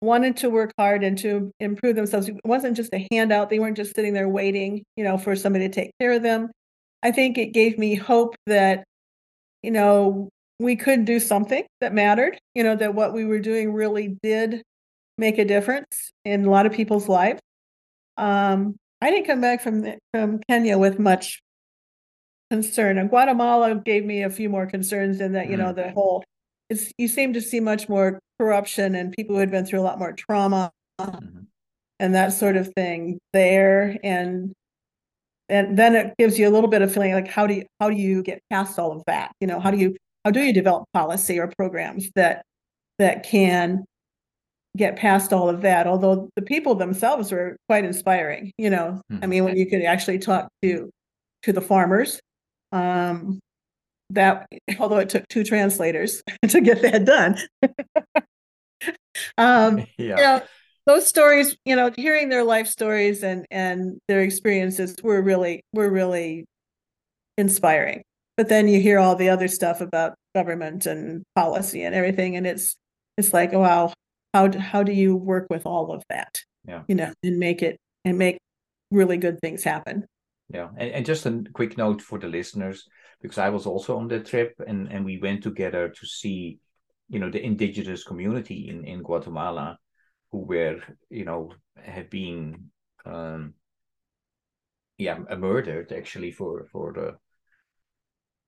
wanted 0.02 0.38
to 0.38 0.50
work 0.50 0.72
hard 0.78 1.04
and 1.04 1.18
to 1.20 1.52
improve 1.60 1.96
themselves. 1.96 2.30
It 2.30 2.36
wasn't 2.46 2.78
just 2.78 2.94
a 2.94 3.08
handout. 3.12 3.50
They 3.50 3.60
weren't 3.60 3.78
just 3.78 3.96
sitting 3.96 4.14
there 4.14 4.30
waiting, 4.30 4.84
you 4.96 5.04
know, 5.04 5.18
for 5.18 5.36
somebody 5.36 5.68
to 5.68 5.74
take 5.74 5.92
care 6.00 6.14
of 6.14 6.24
them. 6.24 6.52
I 7.04 7.12
think 7.12 7.38
it 7.38 7.48
gave 7.48 7.78
me 7.78 7.96
hope 7.96 8.36
that, 8.46 8.84
you 9.64 9.72
know, 9.72 10.30
we 10.60 10.76
could 10.76 11.06
do 11.06 11.20
something 11.20 11.64
that 11.82 11.94
mattered, 11.94 12.38
you 12.56 12.64
know, 12.64 12.76
that 12.76 12.96
what 12.96 13.14
we 13.14 13.26
were 13.26 13.40
doing 13.40 13.74
really 13.74 14.18
did 14.24 14.64
make 15.18 15.38
a 15.38 15.46
difference 15.46 16.12
in 16.26 16.46
a 16.46 16.50
lot 16.50 16.66
of 16.66 16.74
people's 16.74 17.08
lives. 17.08 17.40
Um, 18.18 18.76
I 19.02 19.12
didn't 19.12 19.28
come 19.28 19.42
back 19.42 19.62
from 19.62 19.82
the- 19.82 19.98
from 20.14 20.40
Kenya 20.50 20.78
with 20.78 21.00
much 21.00 21.40
concern. 22.50 22.98
And 22.98 23.10
Guatemala 23.10 23.76
gave 23.76 24.06
me 24.06 24.24
a 24.24 24.30
few 24.30 24.50
more 24.50 24.66
concerns 24.66 25.22
in 25.22 25.34
that, 25.34 25.50
you 25.50 25.58
know, 25.58 25.74
the 25.74 25.92
whole 25.92 26.24
it's 26.70 26.92
you 26.98 27.08
seem 27.08 27.34
to 27.34 27.42
see 27.42 27.60
much 27.60 27.90
more 27.90 28.20
corruption 28.40 28.96
and 28.96 29.14
people 29.14 29.36
who 29.36 29.40
had 29.40 29.52
been 29.52 29.66
through 29.66 29.80
a 29.82 29.84
lot 29.84 30.00
more 30.00 30.14
trauma 30.14 30.72
Mhm. 31.02 31.48
and 32.00 32.16
that 32.16 32.34
sort 32.34 32.58
of 32.58 32.74
thing 32.76 33.20
there. 33.34 33.98
And 34.04 34.54
and 35.50 35.78
then 35.78 35.96
it 35.96 36.14
gives 36.20 36.40
you 36.40 36.48
a 36.50 36.52
little 36.52 36.70
bit 36.70 36.82
of 36.84 36.94
feeling 36.94 37.14
like 37.14 37.28
how 37.30 37.48
do 37.48 37.54
you 37.56 37.66
how 37.82 37.90
do 37.90 37.96
you 37.98 38.24
get 38.24 38.42
past 38.52 38.80
all 38.80 38.92
of 38.94 39.04
that? 39.08 39.32
You 39.42 39.48
know, 39.48 39.60
how 39.60 39.72
do 39.72 39.78
you 39.78 39.96
how 40.26 40.32
do 40.32 40.42
you 40.42 40.54
develop 40.54 40.86
policy 40.94 41.40
or 41.40 41.48
programs 41.58 42.12
that 42.16 42.44
that 43.00 43.24
can 43.24 43.86
get 44.78 44.96
past 44.98 45.34
all 45.34 45.50
of 45.50 45.62
that 45.62 45.88
although 45.88 46.30
the 46.36 46.42
people 46.44 46.76
themselves 46.76 47.32
were 47.32 47.58
quite 47.70 47.84
inspiring 47.86 48.52
you 48.60 48.70
know 48.70 49.02
i 49.12 49.16
Mhm. 49.26 49.30
mean 49.30 49.44
when 49.46 49.58
you 49.58 49.66
could 49.68 49.82
actually 49.84 50.20
talk 50.20 50.50
to 50.64 50.90
to 51.44 51.52
the 51.54 51.62
farmers 51.62 52.20
um 52.74 53.40
that 54.10 54.48
although 54.80 54.98
it 54.98 55.10
took 55.10 55.28
two 55.28 55.44
translators 55.44 56.24
to 56.48 56.62
get 56.62 56.82
that 56.82 57.06
done 57.06 57.38
um 59.38 59.80
yeah. 59.98 60.16
you 60.16 60.16
know, 60.16 60.42
those 60.88 61.06
stories, 61.06 61.58
you 61.66 61.76
know, 61.76 61.92
hearing 61.96 62.30
their 62.30 62.46
life 62.46 62.66
stories 62.66 63.22
and 63.22 63.46
and 63.52 64.00
their 64.08 64.22
experiences 64.22 64.96
were 65.04 65.22
really 65.22 65.62
were 65.74 65.90
really 65.90 66.46
inspiring. 67.38 68.04
But 68.38 68.48
then 68.50 68.70
you 68.70 68.80
hear 68.80 68.98
all 68.98 69.16
the 69.16 69.30
other 69.30 69.50
stuff 69.50 69.82
about 69.82 70.16
government 70.34 70.86
and 70.86 71.24
policy 71.36 71.84
and 71.84 71.94
everything, 71.94 72.38
and 72.38 72.48
it's 72.48 72.78
it's 73.18 73.34
like, 73.34 73.52
wow, 73.52 73.92
how 74.34 74.58
how 74.58 74.82
do 74.82 74.94
you 74.94 75.16
work 75.16 75.48
with 75.50 75.66
all 75.66 75.92
of 75.92 76.04
that? 76.10 76.40
Yeah. 76.66 76.84
You 76.88 76.96
know, 76.96 77.14
and 77.22 77.38
make 77.38 77.62
it 77.62 77.78
and 78.06 78.18
make 78.18 78.40
really 78.90 79.18
good 79.18 79.40
things 79.42 79.64
happen. 79.64 80.06
Yeah, 80.50 80.70
and, 80.78 80.92
and 80.92 81.06
just 81.06 81.26
a 81.26 81.44
quick 81.54 81.78
note 81.78 82.02
for 82.02 82.18
the 82.18 82.28
listeners, 82.28 82.88
because 83.22 83.38
I 83.38 83.50
was 83.50 83.66
also 83.66 83.98
on 83.98 84.08
the 84.08 84.20
trip 84.20 84.54
and, 84.66 84.92
and 84.92 85.04
we 85.04 85.20
went 85.20 85.44
together 85.44 85.90
to 85.90 86.06
see, 86.06 86.60
you 87.10 87.20
know, 87.20 87.30
the 87.30 87.44
indigenous 87.44 88.04
community 88.04 88.70
in, 88.70 88.86
in 88.86 89.02
Guatemala 89.02 89.78
who 90.32 90.40
were, 90.40 90.80
you 91.10 91.26
know, 91.26 91.52
had 91.76 92.10
been 92.10 92.70
um 93.06 93.54
yeah, 94.98 95.20
murdered 95.38 95.92
actually 95.92 96.32
for 96.32 96.66
for 96.72 96.94
the 96.94 97.18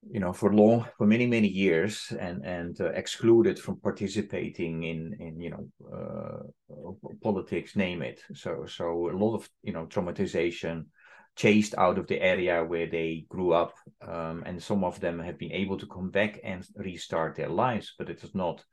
you 0.10 0.20
know 0.20 0.34
for 0.34 0.54
long 0.54 0.86
for 0.98 1.06
many 1.06 1.28
many 1.28 1.48
years 1.48 2.12
and 2.20 2.46
and 2.46 2.80
uh, 2.82 2.90
excluded 2.92 3.60
from 3.60 3.80
participating 3.80 4.84
in 4.84 5.16
in 5.20 5.40
you 5.40 5.50
know 5.52 5.68
uh, 5.94 6.92
politics 7.22 7.76
name 7.76 8.02
it. 8.02 8.22
So 8.34 8.66
so 8.66 9.10
a 9.10 9.18
lot 9.18 9.36
of 9.36 9.50
you 9.62 9.74
know 9.74 9.86
traumatization 9.86 10.86
chased 11.36 11.76
out 11.78 11.98
of 11.98 12.08
the 12.08 12.22
area 12.22 12.64
where 12.64 12.88
they 12.88 13.26
grew 13.30 13.54
up 13.54 13.74
um, 14.02 14.44
and 14.46 14.62
some 14.62 14.84
of 14.84 15.00
them 15.00 15.20
have 15.20 15.38
been 15.38 15.52
able 15.52 15.78
to 15.78 15.88
come 15.88 16.10
back 16.10 16.40
and 16.44 16.68
restart 16.76 17.36
their 17.36 17.50
lives 17.50 17.94
but 17.98 18.10
it 18.10 18.24
is 18.24 18.36
not 18.36 18.64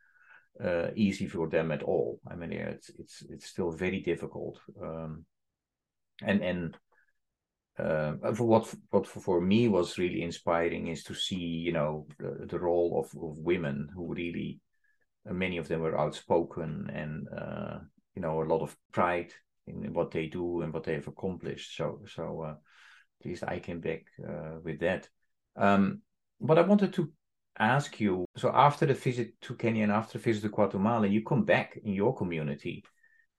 uh, 0.62 0.88
easy 0.94 1.26
for 1.26 1.48
them 1.48 1.70
at 1.70 1.82
all. 1.82 2.20
I 2.30 2.34
mean 2.34 2.52
it's 2.52 2.90
it's 2.98 3.22
it's 3.28 3.46
still 3.46 3.70
very 3.70 4.00
difficult 4.00 4.58
um, 4.82 5.24
and 6.22 6.42
and 6.42 6.76
uh, 7.78 8.32
for 8.34 8.44
what 8.44 8.74
what 8.90 9.06
for 9.06 9.40
me 9.40 9.68
was 9.68 9.98
really 9.98 10.22
inspiring 10.22 10.88
is 10.88 11.04
to 11.04 11.14
see 11.14 11.36
you 11.36 11.72
know 11.72 12.06
the, 12.18 12.46
the 12.46 12.58
role 12.58 12.98
of, 12.98 13.22
of 13.22 13.38
women 13.38 13.88
who 13.94 14.14
really 14.14 14.60
many 15.26 15.58
of 15.58 15.68
them 15.68 15.80
were 15.80 15.98
outspoken 15.98 16.90
and 16.94 17.28
uh, 17.36 17.78
you 18.14 18.22
know 18.22 18.42
a 18.42 18.44
lot 18.44 18.62
of 18.62 18.76
pride 18.92 19.32
in 19.66 19.92
what 19.92 20.10
they 20.10 20.26
do 20.26 20.62
and 20.62 20.72
what 20.72 20.84
they 20.84 20.94
have 20.94 21.08
accomplished. 21.08 21.76
So 21.76 22.00
so 22.14 22.42
uh, 22.42 22.54
at 23.20 23.26
least 23.26 23.44
I 23.46 23.58
came 23.58 23.80
back 23.80 24.04
uh, 24.26 24.58
with 24.62 24.80
that. 24.80 25.08
Um, 25.56 26.02
but 26.40 26.58
I 26.58 26.62
wanted 26.62 26.92
to 26.94 27.10
ask 27.58 28.00
you 28.00 28.26
so 28.36 28.50
after 28.54 28.84
the 28.84 28.94
visit 28.94 29.40
to 29.40 29.54
Kenya 29.54 29.82
and 29.82 29.92
after 29.92 30.18
the 30.18 30.24
visit 30.24 30.42
to 30.42 30.48
Guatemala 30.50 31.06
you 31.06 31.24
come 31.24 31.44
back 31.44 31.78
in 31.82 31.94
your 31.94 32.14
community 32.14 32.84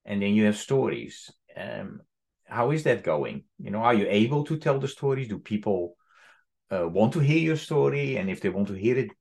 and 0.05 0.21
then 0.21 0.33
you 0.33 0.45
have 0.45 0.57
stories. 0.57 1.31
Um, 1.55 2.01
how 2.45 2.71
is 2.71 2.83
that 2.83 3.03
going? 3.03 3.43
You 3.59 3.71
know 3.71 3.79
are 3.79 3.93
you 3.93 4.07
able 4.09 4.43
to 4.45 4.57
tell 4.57 4.79
the 4.79 4.87
stories? 4.87 5.27
Do 5.27 5.39
people 5.39 5.95
uh, 6.71 6.87
want 6.87 7.13
to 7.13 7.19
hear 7.19 7.39
your 7.39 7.57
story? 7.57 8.17
And 8.17 8.29
if 8.29 8.41
they 8.41 8.49
want 8.49 8.67
to 8.69 8.73
hear 8.73 8.97
it 8.97 9.11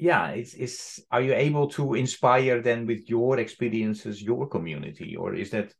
yeah 0.00 0.28
it's, 0.28 0.54
it's 0.54 1.00
are 1.10 1.20
you 1.20 1.34
able 1.34 1.68
to 1.68 1.94
inspire 1.94 2.62
then 2.62 2.86
with 2.86 3.10
your 3.10 3.38
experiences 3.38 4.22
your 4.22 4.48
community? 4.48 5.16
Or 5.16 5.34
is 5.34 5.50
that 5.50 5.74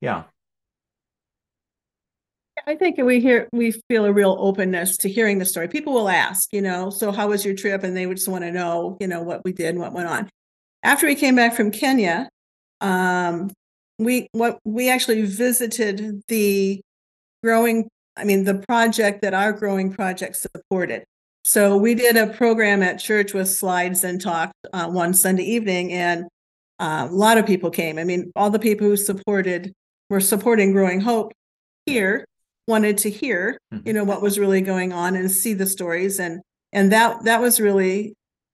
yeah 0.00 0.24
I 2.66 2.74
think 2.74 2.96
we 2.96 3.20
hear 3.20 3.48
we 3.52 3.72
feel 3.88 4.06
a 4.06 4.12
real 4.12 4.36
openness 4.40 4.96
to 4.98 5.08
hearing 5.08 5.38
the 5.38 5.44
story. 5.44 5.68
People 5.68 5.92
will 5.92 6.08
ask, 6.08 6.52
you 6.52 6.62
know, 6.62 6.90
so 6.90 7.12
how 7.12 7.28
was 7.28 7.44
your 7.44 7.54
trip? 7.54 7.84
And 7.84 7.96
they 7.96 8.06
would 8.06 8.16
just 8.16 8.28
want 8.28 8.42
to 8.42 8.50
know, 8.50 8.96
you 8.98 9.06
know, 9.06 9.22
what 9.22 9.44
we 9.44 9.52
did 9.52 9.68
and 9.68 9.78
what 9.78 9.92
went 9.92 10.08
on. 10.08 10.28
After 10.82 11.06
we 11.06 11.14
came 11.14 11.36
back 11.36 11.54
from 11.54 11.70
Kenya, 11.70 12.28
um, 12.80 13.50
we 13.98 14.28
what 14.32 14.58
we 14.64 14.90
actually 14.90 15.22
visited 15.22 16.22
the 16.28 16.80
growing 17.42 17.88
i 18.16 18.24
mean 18.24 18.44
the 18.44 18.62
project 18.68 19.22
that 19.22 19.34
our 19.34 19.52
growing 19.52 19.92
project 19.92 20.36
supported 20.36 21.04
so 21.42 21.76
we 21.76 21.94
did 21.94 22.16
a 22.16 22.26
program 22.34 22.82
at 22.82 22.98
church 22.98 23.32
with 23.32 23.48
slides 23.48 24.04
and 24.04 24.20
talked 24.20 24.54
uh, 24.72 24.88
one 24.88 25.14
sunday 25.14 25.44
evening 25.44 25.92
and 25.92 26.24
uh, 26.78 27.06
a 27.08 27.14
lot 27.14 27.38
of 27.38 27.46
people 27.46 27.70
came 27.70 27.98
i 27.98 28.04
mean 28.04 28.30
all 28.36 28.50
the 28.50 28.58
people 28.58 28.86
who 28.86 28.96
supported 28.96 29.72
were 30.10 30.20
supporting 30.20 30.72
growing 30.72 31.00
hope 31.00 31.32
here 31.86 32.24
wanted 32.68 32.98
to 32.98 33.10
hear 33.10 33.58
you 33.84 33.92
know 33.92 34.04
what 34.04 34.20
was 34.22 34.38
really 34.38 34.60
going 34.60 34.92
on 34.92 35.14
and 35.14 35.30
see 35.30 35.52
the 35.54 35.66
stories 35.66 36.18
and 36.18 36.40
and 36.72 36.90
that 36.92 37.22
that 37.24 37.40
was 37.40 37.60
really 37.60 38.12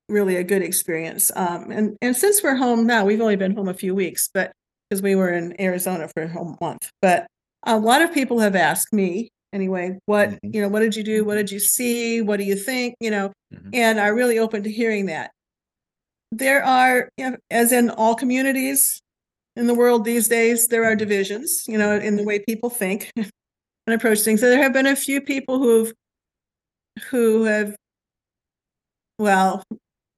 really 0.08 0.36
a 0.36 0.44
good 0.44 0.60
experience 0.62 1.30
um, 1.36 1.70
and 1.70 1.96
and 2.02 2.14
since 2.16 2.42
we're 2.42 2.54
home 2.56 2.86
now 2.86 3.04
we've 3.04 3.20
only 3.22 3.36
been 3.36 3.56
home 3.56 3.68
a 3.68 3.74
few 3.74 3.94
weeks 3.94 4.28
but 4.34 4.52
because 4.90 5.00
we 5.02 5.14
were 5.14 5.30
in 5.32 5.58
Arizona 5.58 6.06
for 6.12 6.24
a 6.24 6.28
whole 6.28 6.54
month. 6.60 6.90
But 7.00 7.26
a 7.62 7.78
lot 7.78 8.02
of 8.02 8.12
people 8.12 8.40
have 8.40 8.54
asked 8.54 8.92
me 8.92 9.30
anyway, 9.54 9.98
what, 10.04 10.28
Mhm. 10.32 10.38
you 10.54 10.60
know, 10.60 10.68
what 10.68 10.80
did 10.80 10.94
you 10.94 11.02
do? 11.02 11.24
What 11.24 11.36
did 11.36 11.50
you 11.50 11.58
see? 11.60 12.20
What 12.20 12.36
do 12.36 12.44
you 12.44 12.54
think? 12.56 12.96
You 13.00 13.10
know, 13.10 13.32
Mhm. 13.54 13.70
and 13.72 13.98
are 13.98 14.14
really 14.14 14.38
open 14.38 14.62
to 14.64 14.70
hearing 14.70 15.06
that. 15.06 15.30
There 16.30 16.62
are, 16.62 17.08
you 17.16 17.30
know, 17.30 17.36
as 17.50 17.72
in 17.72 17.88
all 17.88 18.14
communities 18.14 19.00
in 19.56 19.66
the 19.66 19.74
world 19.74 20.04
these 20.04 20.28
days, 20.28 20.68
there 20.68 20.84
are 20.84 20.96
divisions, 20.96 21.64
you 21.68 21.76
know, 21.78 21.96
in 21.96 22.16
the 22.16 22.24
way 22.24 22.38
people 22.40 22.70
think 22.70 23.10
and 23.16 23.94
approach 23.94 24.20
things. 24.20 24.40
So 24.40 24.48
there 24.48 24.62
have 24.62 24.72
been 24.72 24.86
a 24.86 24.96
few 24.96 25.20
people 25.20 25.58
who've 25.58 25.92
who 27.10 27.44
have 27.44 27.74
well, 29.18 29.62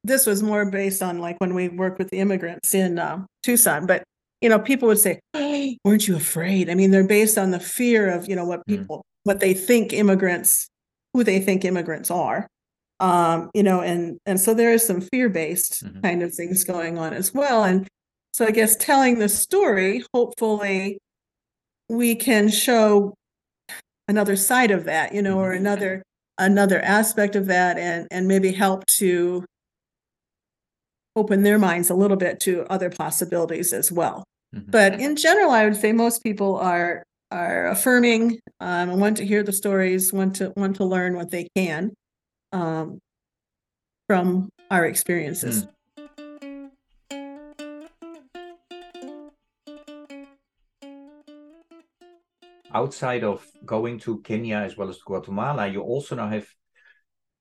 this 0.03 0.27
was 0.27 0.43
more 0.43 0.65
based 0.71 1.03
on 1.03 1.19
like 1.19 1.41
when 1.41 1.55
we 1.55 1.69
worked 1.69 1.99
with 1.99 2.11
the 2.11 2.19
immigrants 2.19 2.75
in 2.75 2.99
uh, 2.99 3.25
Tucson, 3.43 3.87
but 3.87 4.03
you 4.41 4.49
know, 4.49 4.59
people 4.59 4.89
would 4.89 4.99
say, 4.99 5.21
"Hey, 5.33 5.79
weren't 5.85 6.07
you 6.07 6.17
afraid?" 6.17 6.69
I 6.71 6.75
mean, 6.75 6.91
they're 6.91 7.07
based 7.07 7.39
on 7.39 7.51
the 7.51 7.61
fear 7.61 8.09
of, 8.11 8.29
you 8.29 8.37
know, 8.37 8.45
what 8.45 8.61
Mm. 8.69 8.79
people, 8.79 9.03
what 9.25 9.41
they 9.41 9.55
think 9.55 9.93
immigrants, 9.93 10.69
who 11.13 11.25
they 11.25 11.41
think 11.41 11.65
immigrants 11.65 12.11
are. 12.11 12.47
Um, 13.01 13.51
you 13.55 13.63
know, 13.63 13.81
and 13.81 14.19
and 14.27 14.39
so 14.41 14.55
there 14.55 14.73
is 14.73 14.87
some 14.87 15.01
fear-based 15.01 15.85
Mhm. 15.85 16.03
kind 16.03 16.23
of 16.23 16.35
things 16.35 16.65
going 16.65 16.99
on 16.99 17.13
as 17.15 17.33
well. 17.35 17.65
And 17.65 17.89
so 18.35 18.45
I 18.45 18.51
guess 18.51 18.75
telling 18.75 19.21
the 19.21 19.29
story, 19.29 20.03
hopefully 20.13 20.99
we 21.89 22.17
can 22.17 22.49
show 22.49 23.15
another 24.09 24.35
side 24.35 24.73
of 24.73 24.85
that, 24.85 25.15
you 25.15 25.23
know, 25.23 25.39
or 25.39 25.53
Mhm. 25.53 25.59
another 25.59 26.03
another 26.37 26.81
aspect 26.81 27.37
of 27.37 27.47
that 27.47 27.79
and 27.79 28.09
and 28.11 28.27
maybe 28.27 28.51
help 28.51 28.85
to 28.87 29.45
open 31.15 31.45
their 31.45 31.61
minds 31.61 31.91
a 31.91 31.95
little 31.95 32.17
bit 32.17 32.41
to 32.41 32.65
other 32.69 32.91
possibilities 32.91 33.73
as 33.73 33.93
well. 33.93 34.25
Mhm. 34.53 34.69
But 34.73 35.01
in 35.01 35.15
general, 35.15 35.53
I 35.53 35.65
would 35.65 35.77
say 35.77 35.93
most 35.93 36.25
people 36.25 36.57
are 36.57 37.05
are 37.31 37.69
affirming 37.69 38.41
um, 38.61 38.91
and 38.91 39.01
want 39.01 39.17
to 39.19 39.25
hear 39.25 39.45
the 39.45 39.53
stories, 39.53 40.13
want 40.13 40.35
to 40.37 40.53
want 40.57 40.75
to 40.77 40.85
learn 40.85 41.15
what 41.15 41.31
they 41.31 41.49
can 41.55 41.95
um, 42.53 42.99
from 44.09 44.49
our 44.73 44.85
experiences. 44.87 45.67
Outside 52.75 53.25
of 53.25 53.47
going 53.65 53.99
to 54.01 54.21
Kenya 54.23 54.57
as 54.57 54.77
well 54.77 54.91
as 54.91 54.99
Guatemala, 54.99 55.69
you 55.69 55.81
also 55.81 56.17
now 56.17 56.29
have 56.29 56.49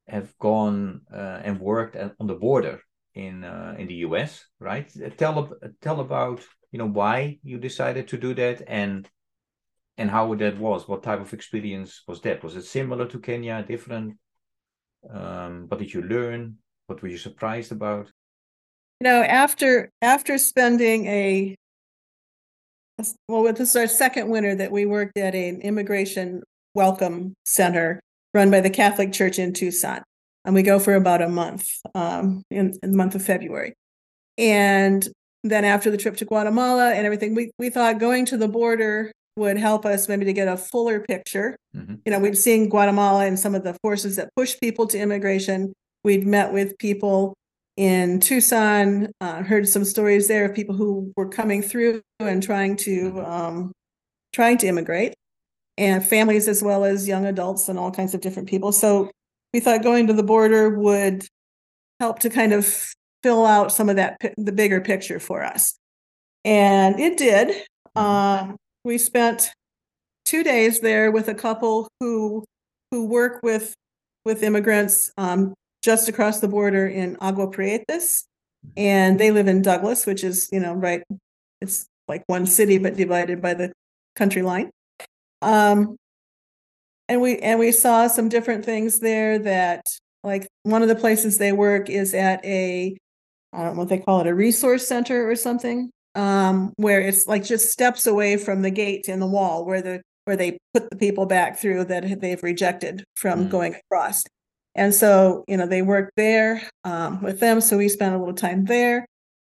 have 0.08 0.38
gone 0.38 1.02
uh, 1.14 1.42
and 1.44 1.60
worked 1.60 1.96
at, 1.96 2.14
on 2.20 2.28
the 2.28 2.36
border 2.36 2.82
in 3.16 3.44
uh, 3.44 3.76
in 3.78 3.88
the 3.88 3.96
U.S. 4.08 4.46
Right? 4.60 4.92
Tell 5.18 5.52
tell 5.82 6.00
about 6.00 6.42
you 6.72 6.80
know 6.80 6.90
why 6.90 7.40
you 7.44 7.58
decided 7.58 8.08
to 8.10 8.18
do 8.18 8.34
that 8.36 8.62
and 8.68 9.10
and 9.98 10.10
how 10.10 10.34
that 10.36 10.58
was. 10.58 10.88
What 10.88 11.04
type 11.04 11.22
of 11.22 11.34
experience 11.34 12.04
was 12.08 12.22
that? 12.22 12.44
Was 12.44 12.56
it 12.56 12.66
similar 12.66 13.08
to 13.08 13.20
Kenya? 13.20 13.64
Different? 13.68 14.18
Um, 15.10 15.66
what 15.68 15.80
did 15.80 15.94
you 15.94 16.02
learn? 16.02 16.58
What 16.88 17.02
were 17.02 17.10
you 17.10 17.18
surprised 17.18 17.72
about? 17.72 18.12
You 19.00 19.06
know, 19.06 19.22
after 19.22 19.92
after 20.02 20.38
spending 20.38 21.08
a 21.08 21.56
well, 23.28 23.44
this 23.54 23.70
is 23.70 23.76
our 23.76 23.88
second 23.88 24.30
winter 24.30 24.56
that 24.56 24.72
we 24.72 24.86
worked 24.86 25.18
at 25.18 25.36
an 25.36 25.62
immigration 25.62 26.44
welcome 26.76 27.34
center 27.46 28.00
run 28.34 28.50
by 28.50 28.62
the 28.62 28.70
Catholic 28.70 29.14
Church 29.14 29.40
in 29.40 29.54
Tucson. 29.54 30.02
And 30.46 30.54
we 30.54 30.64
go 30.64 30.80
for 30.80 30.96
about 30.96 31.22
a 31.22 31.30
month, 31.30 31.68
um, 31.96 32.44
in, 32.52 32.78
in 32.84 32.92
the 32.92 32.98
month 32.98 33.16
of 33.16 33.24
February. 33.24 33.74
And 34.38 35.08
then 35.44 35.66
after 35.66 35.92
the 35.92 35.98
trip 35.98 36.18
to 36.18 36.26
Guatemala 36.26 36.94
and 36.94 37.06
everything, 37.06 37.36
we, 37.36 37.52
we 37.60 37.70
thought 37.70 38.00
going 38.00 38.26
to 38.26 38.38
the 38.38 38.48
border 38.48 39.12
would 39.36 39.58
help 39.58 39.86
us 39.86 40.08
maybe 40.08 40.26
to 40.26 40.34
get 40.34 40.48
a 40.48 40.58
fuller 40.58 41.00
picture. 41.00 41.56
Mhm. 41.76 42.00
You 42.06 42.12
know, 42.12 42.20
we'd 42.20 42.38
seen 42.38 42.70
Guatemala 42.70 43.26
and 43.26 43.40
some 43.40 43.56
of 43.56 43.64
the 43.64 43.76
forces 43.82 44.16
that 44.18 44.30
push 44.36 44.56
people 44.60 44.86
to 44.88 45.00
immigration. 45.00 45.74
We'd 46.04 46.28
met 46.28 46.54
with 46.54 46.78
people 46.78 47.34
in 47.78 48.20
Tucson, 48.20 49.12
uh, 49.22 49.44
heard 49.44 49.68
some 49.68 49.84
stories 49.84 50.28
there 50.28 50.46
of 50.46 50.56
people 50.56 50.76
who 50.76 51.12
were 51.16 51.28
coming 51.30 51.62
through 51.62 52.02
and 52.20 52.42
trying 52.44 52.76
to 52.78 53.12
Mhm. 53.14 53.28
um, 53.28 53.72
trying 54.34 54.58
to 54.60 54.68
immigrate, 54.68 55.14
and 55.78 56.06
families 56.06 56.48
as 56.48 56.64
well 56.64 56.84
as 56.86 57.08
young 57.08 57.26
adults 57.26 57.70
and 57.70 57.78
all 57.80 57.92
kinds 57.92 58.14
of 58.14 58.22
different 58.22 58.50
people. 58.50 58.72
So 58.72 59.12
we 59.54 59.60
thought 59.60 59.84
going 59.84 60.08
to 60.08 60.14
the 60.14 60.24
border 60.24 60.70
would 60.70 61.28
help 62.00 62.20
to 62.20 62.30
kind 62.30 62.54
of 62.54 62.94
fill 63.24 63.46
out 63.46 63.72
some 63.72 63.90
of 63.90 63.96
that 63.98 64.18
the 64.38 64.52
bigger 64.52 64.82
picture 64.82 65.20
for 65.20 65.44
us. 65.44 65.76
And 66.46 67.00
it 67.00 67.18
did. 67.18 67.66
Um, 67.96 68.58
we 68.84 68.98
spent 68.98 69.52
two 70.26 70.44
days 70.44 70.80
there 70.82 71.12
with 71.12 71.28
a 71.28 71.36
couple 71.36 71.88
who 72.00 72.44
who 72.92 73.06
work 73.06 73.42
with 73.44 73.74
with 74.26 74.44
immigrants 74.44 75.12
um, 75.18 75.54
just 75.84 76.10
across 76.10 76.40
the 76.40 76.48
border 76.48 76.88
in 76.88 77.18
Agua 77.22 77.52
Prietas, 77.52 78.24
and 78.76 79.20
they 79.20 79.30
live 79.32 79.48
in 79.48 79.62
Douglas, 79.62 80.06
which 80.06 80.24
is 80.24 80.50
you 80.52 80.60
know 80.60 80.74
right. 80.74 81.04
It's 81.62 81.86
like 82.08 82.24
one 82.28 82.46
city 82.46 82.78
but 82.78 82.96
divided 82.96 83.42
by 83.42 83.54
the 83.54 83.72
country 84.16 84.42
line. 84.42 84.72
Um, 85.42 85.98
and 87.10 87.22
we 87.22 87.38
and 87.40 87.60
we 87.60 87.72
saw 87.72 88.08
some 88.08 88.30
different 88.30 88.66
things 88.66 89.00
there 89.00 89.38
that 89.40 89.86
like 90.24 90.48
one 90.64 90.82
of 90.82 90.88
the 90.88 90.96
places 90.96 91.38
they 91.38 91.52
work 91.52 91.90
is 91.90 92.14
at 92.14 92.44
a 92.46 92.98
I 93.52 93.64
don't 93.64 93.76
know 93.76 93.80
what 93.82 93.90
they 93.90 94.00
call 94.00 94.22
it, 94.22 94.28
a 94.28 94.34
resource 94.34 94.88
center 94.88 95.30
or 95.30 95.36
something. 95.36 95.92
Um, 96.16 96.74
where 96.78 97.02
it's 97.02 97.26
like 97.28 97.44
just 97.44 97.72
steps 97.72 98.06
away 98.06 98.38
from 98.38 98.62
the 98.62 98.70
gate 98.70 99.06
in 99.10 99.20
the 99.20 99.26
wall 99.26 99.66
where 99.66 99.82
the 99.82 100.02
where 100.26 100.38
they 100.38 100.60
put 100.74 100.90
the 100.92 100.96
people 100.96 101.26
back 101.26 101.58
through 101.58 101.86
that 101.86 102.22
they've 102.22 102.42
rejected 102.44 103.04
from 103.16 103.48
Mm. 103.48 103.50
going 103.50 103.76
across. 103.76 104.24
And 104.76 104.94
so, 104.94 105.44
you 105.48 105.58
know, 105.58 105.68
they 105.68 105.82
work 105.82 106.12
there 106.16 106.68
um, 106.84 107.22
with 107.22 107.40
them. 107.40 107.62
So 107.62 107.78
we 107.78 107.90
spent 107.90 108.16
a 108.16 108.18
little 108.18 108.34
time 108.34 108.66
there. 108.66 109.06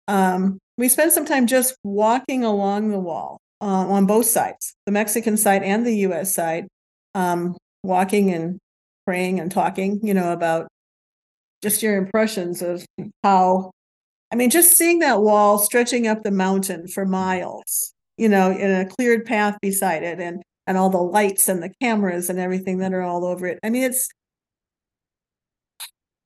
Um, 0.08 0.58
we 0.76 0.88
spent 0.88 1.12
some 1.12 1.24
time 1.24 1.46
just 1.46 1.76
walking 1.84 2.44
along 2.44 2.90
the 2.90 2.98
wall 2.98 3.38
uh, 3.60 3.64
on 3.64 4.06
both 4.06 4.26
sides, 4.26 4.74
the 4.86 4.92
Mexican 4.92 5.36
side 5.36 5.62
and 5.62 5.86
the 5.86 5.98
US 5.98 6.34
side, 6.34 6.66
um, 7.14 7.56
walking 7.82 8.30
and 8.32 8.58
praying 9.06 9.38
and 9.38 9.52
talking, 9.52 10.00
you 10.02 10.14
know, 10.14 10.32
about 10.32 10.66
just 11.62 11.82
your 11.82 11.96
impressions 11.96 12.60
of 12.60 12.84
how, 13.22 13.70
I 14.32 14.36
mean, 14.36 14.50
just 14.50 14.76
seeing 14.76 14.98
that 14.98 15.20
wall 15.20 15.58
stretching 15.58 16.06
up 16.08 16.22
the 16.22 16.30
mountain 16.32 16.88
for 16.88 17.06
miles, 17.06 17.94
you 18.18 18.28
know, 18.28 18.50
in 18.50 18.70
a 18.70 18.86
cleared 18.86 19.24
path 19.24 19.56
beside 19.62 20.02
it 20.02 20.18
and, 20.18 20.42
and 20.66 20.76
all 20.76 20.90
the 20.90 20.98
lights 20.98 21.48
and 21.48 21.62
the 21.62 21.72
cameras 21.80 22.28
and 22.28 22.38
everything 22.38 22.78
that 22.78 22.92
are 22.92 23.02
all 23.02 23.24
over 23.24 23.46
it. 23.46 23.60
I 23.62 23.70
mean, 23.70 23.84
it's, 23.84 24.08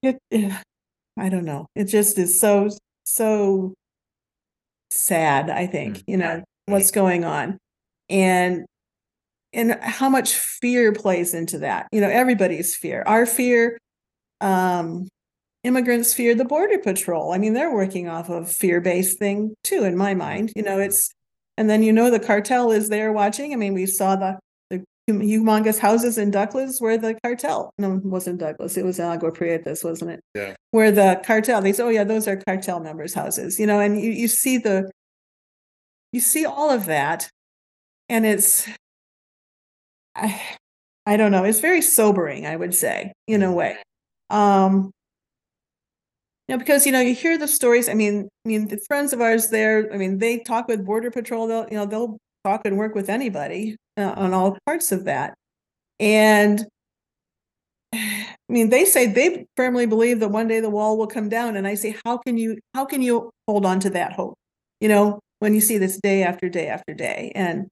it, 0.02 0.18
eh, 0.30 0.56
I 1.16 1.28
don't 1.28 1.44
know. 1.44 1.66
It 1.74 1.84
just 1.84 2.18
is 2.18 2.40
so, 2.40 2.70
so 3.04 3.74
sad, 4.90 5.50
I 5.50 5.66
think, 5.66 5.98
Mm. 5.98 6.02
you 6.06 6.16
know, 6.16 6.44
what's 6.66 6.90
going 6.90 7.24
on. 7.24 7.58
And 8.08 8.64
and 9.54 9.78
how 9.80 10.11
much 10.11 10.34
fear 10.34 10.92
plays 10.92 11.32
into 11.34 11.58
that. 11.61 11.88
You 11.92 12.02
know, 12.02 12.08
everybody's 12.11 12.76
fear. 12.76 13.02
Our 13.06 13.24
fear, 13.26 13.78
um, 14.42 15.08
immigrants 15.64 16.14
fear 16.14 16.34
the 16.34 16.44
border 16.44 16.78
patrol. 16.78 17.32
I 17.32 17.38
mean, 17.38 17.54
they're 17.54 17.74
working 17.74 18.08
off 18.08 18.28
of 18.30 18.50
fear-based 18.52 19.18
thing 19.18 19.54
too, 19.64 19.84
in 19.84 19.96
my 19.96 20.14
mind. 20.14 20.52
You 20.54 20.62
know, 20.62 20.78
it's 20.78 21.11
and 21.56 21.68
then 21.70 21.82
you 21.82 21.92
know 21.92 22.11
the 22.11 22.20
cartel 22.20 22.70
is 22.72 22.88
there 22.90 23.12
watching. 23.12 23.52
I 23.54 23.56
mean, 23.56 23.74
we 23.74 23.87
saw 23.87 24.16
the 24.16 24.38
humongous 25.09 25.79
houses 25.79 26.18
in 26.18 26.31
Douglas 26.31 26.81
where 26.81 26.99
the 26.99 27.18
cartel 27.25 27.73
no 27.79 27.94
it 27.94 28.05
wasn't 28.05 28.38
Douglas, 28.38 28.77
it 28.77 28.85
was 28.85 29.01
Agua 29.01 29.33
Prietas, 29.33 29.83
wasn't 29.85 30.12
it? 30.12 30.21
Yeah. 30.35 30.55
Where 30.71 30.90
the 30.90 31.21
cartel, 31.25 31.62
they 31.62 31.73
say, 31.73 31.83
oh 31.83 31.88
yeah, 31.88 32.05
those 32.05 32.29
are 32.29 32.37
cartel 32.37 32.81
members' 32.81 33.14
houses, 33.14 33.59
you 33.59 33.66
know, 33.66 33.81
and 33.81 34.01
you, 34.01 34.11
you 34.11 34.29
see 34.29 34.59
the 34.59 34.90
you 36.12 36.21
see 36.21 36.47
all 36.47 36.71
of 36.71 36.87
that, 36.87 37.29
and 38.09 38.25
it's 38.27 38.68
I 40.14 40.40
I 41.07 41.16
don't 41.16 41.33
know, 41.33 41.44
it's 41.44 41.61
very 41.61 41.83
sobering, 41.83 42.47
I 42.47 42.57
would 42.57 42.75
say, 42.75 43.12
in 43.27 43.42
a 43.42 43.53
way. 43.53 43.77
Um 44.31 44.90
you 46.49 46.55
know, 46.55 46.59
because 46.59 46.87
you 46.87 46.92
know, 46.92 47.01
you 47.01 47.14
hear 47.14 47.37
the 47.37 47.49
stories. 47.49 47.88
I 47.90 47.94
mean, 47.94 48.29
I 48.44 48.49
mean, 48.49 48.68
the 48.68 48.81
friends 48.88 49.12
of 49.12 49.21
ours 49.21 49.49
there. 49.49 49.92
I 49.92 49.99
mean, 49.99 50.16
they 50.18 50.38
talk 50.38 50.66
with 50.66 50.85
Border 50.85 51.11
Patrol. 51.11 51.47
They'll, 51.47 51.66
you 51.71 51.77
know, 51.77 51.85
they'll 51.85 52.16
talk 52.48 52.62
and 52.64 52.78
work 52.78 52.94
with 52.94 53.11
anybody 53.11 53.76
uh, 53.96 54.14
on 54.16 54.32
all 54.32 54.58
parts 54.66 54.92
of 54.92 55.04
that. 55.04 55.34
And 56.00 56.66
I 57.94 58.52
mean, 58.52 58.70
they 58.70 58.84
say 58.87 59.06
they 59.06 59.46
firmly 59.56 59.87
believe 59.87 60.20
that 60.20 60.28
one 60.28 60.48
day 60.48 60.61
the 60.61 60.70
wall 60.70 60.96
will 60.96 61.06
come 61.06 61.28
down. 61.28 61.56
And 61.56 61.66
I 61.66 61.74
say, 61.74 61.96
how 62.04 62.16
can 62.18 62.38
you, 62.38 62.58
how 62.74 62.87
can 62.87 63.02
you 63.02 63.30
hold 63.46 63.66
on 63.66 63.80
to 63.80 63.90
that 63.90 64.14
hope? 64.14 64.34
You 64.80 64.88
know, 64.88 65.20
when 65.40 65.54
you 65.54 65.61
see 65.61 65.76
this 65.76 66.00
day 66.02 66.22
after 66.22 66.48
day 66.48 66.68
after 66.68 66.94
day, 66.94 67.32
and 67.34 67.68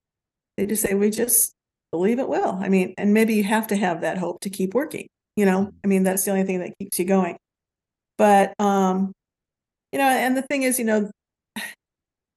they 0.56 0.66
just 0.66 0.82
say, 0.82 0.94
we 0.94 1.10
just 1.10 1.52
believe 1.92 2.18
it 2.18 2.28
will. 2.28 2.58
I 2.60 2.68
mean, 2.68 2.94
and 2.98 3.14
maybe 3.14 3.34
you 3.34 3.44
have 3.44 3.66
to 3.68 3.76
have 3.76 4.02
that 4.02 4.18
hope 4.18 4.40
to 4.40 4.50
keep 4.50 4.74
working. 4.74 5.06
You 5.36 5.46
know, 5.46 5.70
I 5.84 5.86
mean, 5.86 6.02
that's 6.02 6.24
the 6.24 6.30
only 6.30 6.44
thing 6.44 6.60
that 6.60 6.74
keeps 6.78 6.98
you 6.98 7.04
going. 7.04 7.36
But 8.18 8.54
um, 8.58 9.12
you 9.92 9.98
know, 9.98 10.06
and 10.06 10.36
the 10.36 10.42
thing 10.42 10.62
is, 10.62 10.78
you 10.78 10.84
know, 10.84 11.10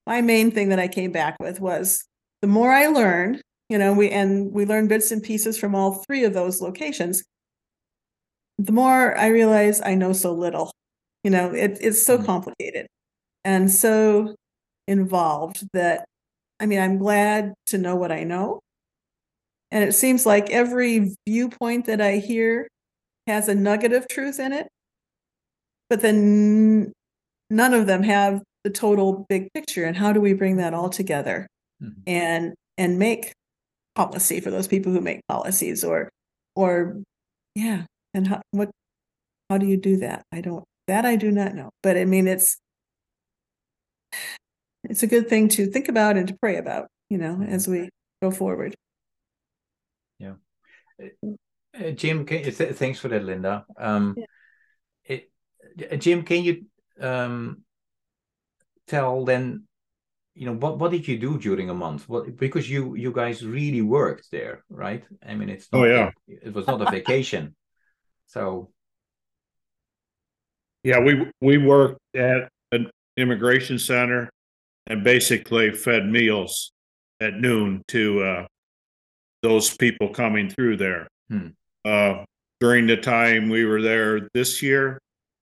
my 0.08 0.22
main 0.22 0.52
thing 0.52 0.70
that 0.70 0.80
I 0.80 0.88
came 0.88 1.12
back 1.12 1.38
with 1.40 1.60
was 1.60 2.09
the 2.42 2.48
more 2.48 2.72
I 2.72 2.88
learned, 2.88 3.42
you 3.70 3.78
know, 3.78 3.94
we 3.94 4.10
and 4.10 4.52
we 4.54 4.66
learned 4.66 4.90
bits 4.90 5.12
and 5.12 5.22
pieces 5.24 5.58
from 5.58 5.76
all 5.76 6.04
three 6.06 6.24
of 6.24 6.34
those 6.34 6.62
locations. 6.62 7.24
The 8.58 8.72
more 8.72 9.18
I 9.18 9.28
realize 9.28 9.82
I 9.82 9.96
know 9.96 10.14
so 10.14 10.34
little. 10.34 10.72
You 11.24 11.32
know, 11.32 11.54
it, 11.54 11.78
it's 11.82 12.02
so 12.04 12.18
Mm. 12.18 12.26
complicated 12.26 12.88
and 13.46 13.72
so 13.72 14.36
involved 14.88 15.68
that 15.74 16.06
I 16.60 16.66
mean, 16.68 16.80
I'm 16.80 16.98
glad 17.00 17.54
to 17.68 17.78
know 17.80 17.96
what 17.98 18.12
I 18.12 18.24
know. 18.24 18.62
And 19.72 19.84
it 19.84 19.94
seems 19.94 20.26
like 20.26 20.50
every 20.50 21.16
viewpoint 21.28 21.86
that 21.86 22.02
I 22.02 22.18
hear 22.18 22.68
has 23.28 23.48
a 23.50 23.56
nugget 23.56 23.94
of 23.94 24.08
truth 24.08 24.40
in 24.40 24.54
it. 24.54 24.68
But 25.90 26.02
then 26.02 26.92
none 27.50 27.74
of 27.74 27.88
them 27.88 28.04
have 28.04 28.42
the 28.64 28.70
total 28.70 29.26
big 29.30 29.52
picture. 29.54 29.86
And 29.86 29.98
how 29.98 30.14
do 30.14 30.22
we 30.22 30.34
bring 30.34 30.58
that 30.58 30.74
all 30.74 30.90
together 30.90 31.48
Mhm. 31.82 32.04
and 32.08 32.54
and 32.78 33.00
make 33.00 33.34
policy 33.96 34.40
for 34.40 34.52
those 34.52 34.68
people 34.68 34.92
who 34.92 35.02
make 35.02 35.22
policies 35.28 35.84
or 35.84 36.10
or 36.56 37.02
yeah. 37.56 37.86
And 38.14 38.28
how 38.28 38.42
what 38.52 38.70
how 39.50 39.58
do 39.58 39.66
you 39.66 39.78
do 39.78 39.98
that? 39.98 40.24
I 40.32 40.42
don't 40.42 40.64
that 40.88 41.06
I 41.06 41.16
do 41.16 41.32
not 41.32 41.54
know. 41.56 41.70
But 41.84 41.98
I 41.98 42.06
mean 42.06 42.28
it's 42.28 42.58
it's 44.84 45.04
a 45.04 45.08
good 45.08 45.28
thing 45.28 45.50
to 45.50 45.68
think 45.68 45.90
about 45.90 46.18
and 46.18 46.28
to 46.28 46.38
pray 46.42 46.58
about, 46.58 46.88
you 47.10 47.18
know, 47.18 47.42
as 47.44 47.68
we 47.68 47.90
go 48.22 48.32
forward. 48.32 48.76
Uh, 51.74 51.92
Jim, 51.92 52.26
can, 52.26 52.44
th- 52.44 52.76
thanks 52.76 53.00
for 53.00 53.08
that, 53.10 53.24
Linda. 53.24 53.66
Um, 53.78 54.16
Yeah. 54.18 54.26
it, 55.06 55.32
uh, 55.92 55.96
Jim, 55.96 56.24
can 56.24 56.44
you 56.44 56.66
um, 57.00 57.64
tell 58.88 59.24
then, 59.24 59.68
you 60.40 60.46
know, 60.46 60.54
what, 60.54 60.80
what 60.80 60.92
did 60.92 61.06
you 61.06 61.20
do 61.20 61.38
during 61.38 61.70
a 61.70 61.74
month? 61.74 62.08
What 62.08 62.38
because 62.38 62.70
you 62.70 62.96
you 62.96 63.12
guys 63.12 63.46
really 63.46 63.82
worked 63.82 64.32
there, 64.32 64.64
right? 64.70 65.04
I 65.28 65.36
mean, 65.36 65.50
it's 65.50 65.68
Oh, 65.74 65.84
yeah. 65.84 66.12
it 66.28 66.54
was 66.54 66.66
not 66.66 66.82
a 66.82 66.90
vacation, 66.90 67.54
so 68.26 68.72
Yeah, 70.86 71.00
we 71.00 71.30
we 71.42 71.58
worked 71.58 72.00
at 72.16 72.48
an 72.72 72.90
immigration 73.18 73.78
center 73.78 74.30
and 74.88 75.04
basically 75.04 75.74
fed 75.74 76.06
meals 76.06 76.72
at 77.20 77.34
noon 77.34 77.84
to 77.90 78.24
uh, 78.24 78.48
those 79.44 79.76
people 79.76 80.08
coming 80.08 80.50
through 80.50 80.78
there. 80.78 81.10
Hmm. 81.30 81.48
Uh, 81.84 82.24
during 82.62 82.88
the 82.88 82.96
time 82.96 83.50
we 83.50 83.66
were 83.66 83.82
there 83.82 84.30
this 84.34 84.62
year, 84.64 85.00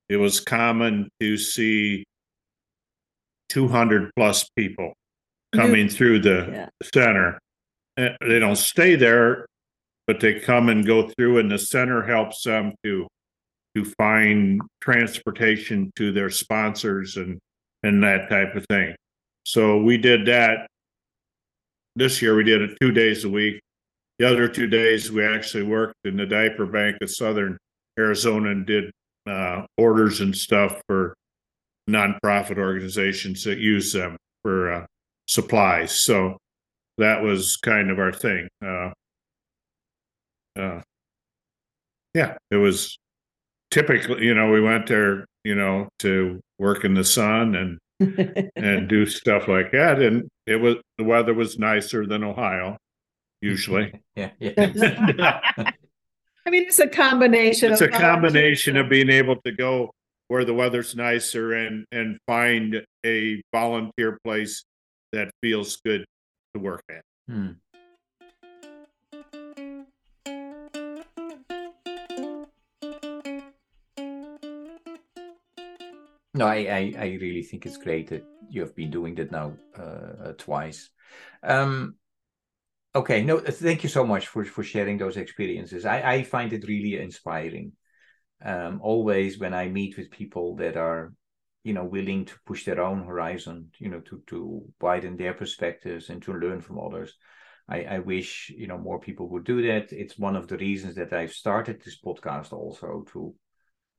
it 0.09 0.17
was 0.17 0.39
common 0.39 1.07
to 1.19 1.37
see 1.37 2.03
200 3.49 4.11
plus 4.15 4.49
people 4.55 4.93
coming 5.55 5.87
through 5.89 6.19
the 6.19 6.47
Yeah. 6.51 6.69
center. 6.93 7.39
Uh, 7.97 8.09
they 8.21 8.39
don't 8.39 8.57
stay 8.57 8.95
there, 8.95 9.45
but 10.05 10.19
they 10.19 10.39
come 10.39 10.69
and 10.69 10.85
go 10.85 11.09
through, 11.09 11.39
and 11.39 11.51
the 11.51 11.57
center 11.57 12.03
helps 12.03 12.43
them 12.43 12.73
to 12.83 13.07
to 13.75 13.85
find 13.99 14.59
transportation 14.81 15.91
to 15.95 16.11
their 16.11 16.29
sponsors 16.31 17.15
and 17.17 17.37
and 17.83 18.03
that 18.03 18.27
type 18.29 18.55
of 18.55 18.65
thing. 18.67 18.95
So 19.45 19.81
we 19.81 19.97
did 19.97 20.25
that. 20.25 20.67
This 21.95 22.21
year 22.21 22.35
we 22.35 22.43
did 22.43 22.61
it 22.61 22.77
two 22.81 22.91
days 22.91 23.23
a 23.23 23.29
week. 23.29 23.61
The 24.19 24.27
other 24.27 24.47
two 24.47 24.67
days 24.67 25.11
we 25.11 25.23
actually 25.23 25.63
worked 25.63 25.95
in 26.05 26.17
the 26.17 26.25
diaper 26.25 26.65
bank 26.65 26.97
of 27.01 27.09
Southern 27.11 27.57
Arizona 27.99 28.49
and 28.51 28.65
did 28.65 28.91
uh, 29.27 29.65
orders 29.77 30.21
and 30.21 30.35
stuff 30.35 30.81
for 30.87 31.13
nonprofit 31.89 32.57
organizations 32.57 33.43
that 33.43 33.59
use 33.59 33.93
them 33.93 34.17
for 34.43 34.71
uh, 34.71 34.85
supplies. 35.27 35.99
So 35.99 36.37
that 36.97 37.21
was 37.21 37.57
kind 37.57 37.91
of 37.91 37.99
our 37.99 38.11
thing. 38.11 38.47
Uh, 38.63 38.91
uh, 40.57 40.81
yeah, 42.13 42.37
it 42.49 42.55
was 42.55 42.97
typically, 43.71 44.25
you 44.25 44.33
know, 44.33 44.51
we 44.51 44.61
went 44.61 44.87
there, 44.87 45.25
you 45.43 45.55
know, 45.55 45.87
to 45.99 46.39
work 46.57 46.83
in 46.83 46.93
the 46.93 47.03
sun 47.03 47.55
and 47.55 47.79
and 48.55 48.87
do 48.87 49.05
stuff 49.05 49.47
like 49.47 49.71
that. 49.71 50.01
And 50.01 50.27
it 50.45 50.57
was 50.57 50.75
the 50.97 51.03
weather 51.03 51.33
was 51.33 51.57
nicer 51.57 52.05
than 52.05 52.23
Ohio, 52.23 52.77
usually. 53.41 53.91
yeah, 54.15 54.31
yeah. 54.39 55.39
I 56.45 56.49
mean, 56.49 56.63
it's 56.63 56.79
a 56.79 56.87
combination. 56.87 57.73
it's 57.73 57.81
a 57.81 57.89
combination 57.89 58.77
of 58.77 58.87
being 58.87 59.09
able 59.09 59.35
to 59.41 59.51
go 59.51 59.91
where 60.27 60.45
the 60.45 60.53
weather's 60.53 60.95
nicer 60.95 61.53
and 61.53 61.85
and 61.91 62.17
find 62.27 62.85
a 63.05 63.41
volunteer 63.53 64.19
place 64.23 64.63
that 65.13 65.31
feels 65.41 65.77
good 65.77 66.05
to 66.53 66.59
work 66.59 66.83
at. 66.89 67.01
Hmm. 67.27 67.51
No, 76.37 76.45
I, 76.45 76.55
I, 76.55 76.93
I 76.99 77.17
really 77.19 77.41
think 77.41 77.65
it's 77.65 77.77
great 77.77 78.09
that 78.09 78.23
you 78.47 78.61
have 78.61 78.75
been 78.75 78.91
doing 78.91 79.15
that 79.15 79.31
now 79.31 79.53
uh, 79.75 79.81
uh, 79.81 80.33
twice. 80.37 80.91
Um, 81.41 81.95
okay, 82.93 83.23
no, 83.23 83.39
thank 83.39 83.81
you 83.81 83.89
so 83.89 84.05
much 84.05 84.27
for, 84.27 84.45
for 84.45 84.63
sharing 84.63 84.99
those 84.99 85.17
experiences. 85.17 85.83
I, 85.83 86.01
I 86.01 86.23
find 86.23 86.53
it 86.53 86.67
really 86.67 87.01
inspiring. 87.01 87.71
Um, 88.43 88.79
always 88.81 89.39
when 89.39 89.53
I 89.53 89.67
meet 89.67 89.97
with 89.97 90.11
people 90.11 90.55
that 90.57 90.77
are, 90.77 91.13
you 91.63 91.73
know, 91.73 91.85
willing 91.85 92.25
to 92.25 92.35
push 92.45 92.65
their 92.65 92.81
own 92.81 93.03
horizon, 93.03 93.71
you 93.79 93.89
know, 93.89 93.99
to 94.01 94.21
to 94.27 94.63
widen 94.79 95.17
their 95.17 95.33
perspectives 95.33 96.09
and 96.09 96.21
to 96.23 96.33
learn 96.33 96.61
from 96.61 96.79
others. 96.79 97.13
I, 97.69 97.83
I 97.83 97.99
wish 97.99 98.49
you 98.55 98.67
know 98.67 98.77
more 98.77 98.99
people 98.99 99.29
would 99.29 99.43
do 99.43 99.61
that. 99.63 99.91
It's 99.91 100.17
one 100.17 100.35
of 100.35 100.47
the 100.47 100.57
reasons 100.57 100.95
that 100.95 101.13
I've 101.13 101.33
started 101.33 101.81
this 101.81 101.99
podcast 101.99 102.53
also 102.53 103.05
to 103.13 103.35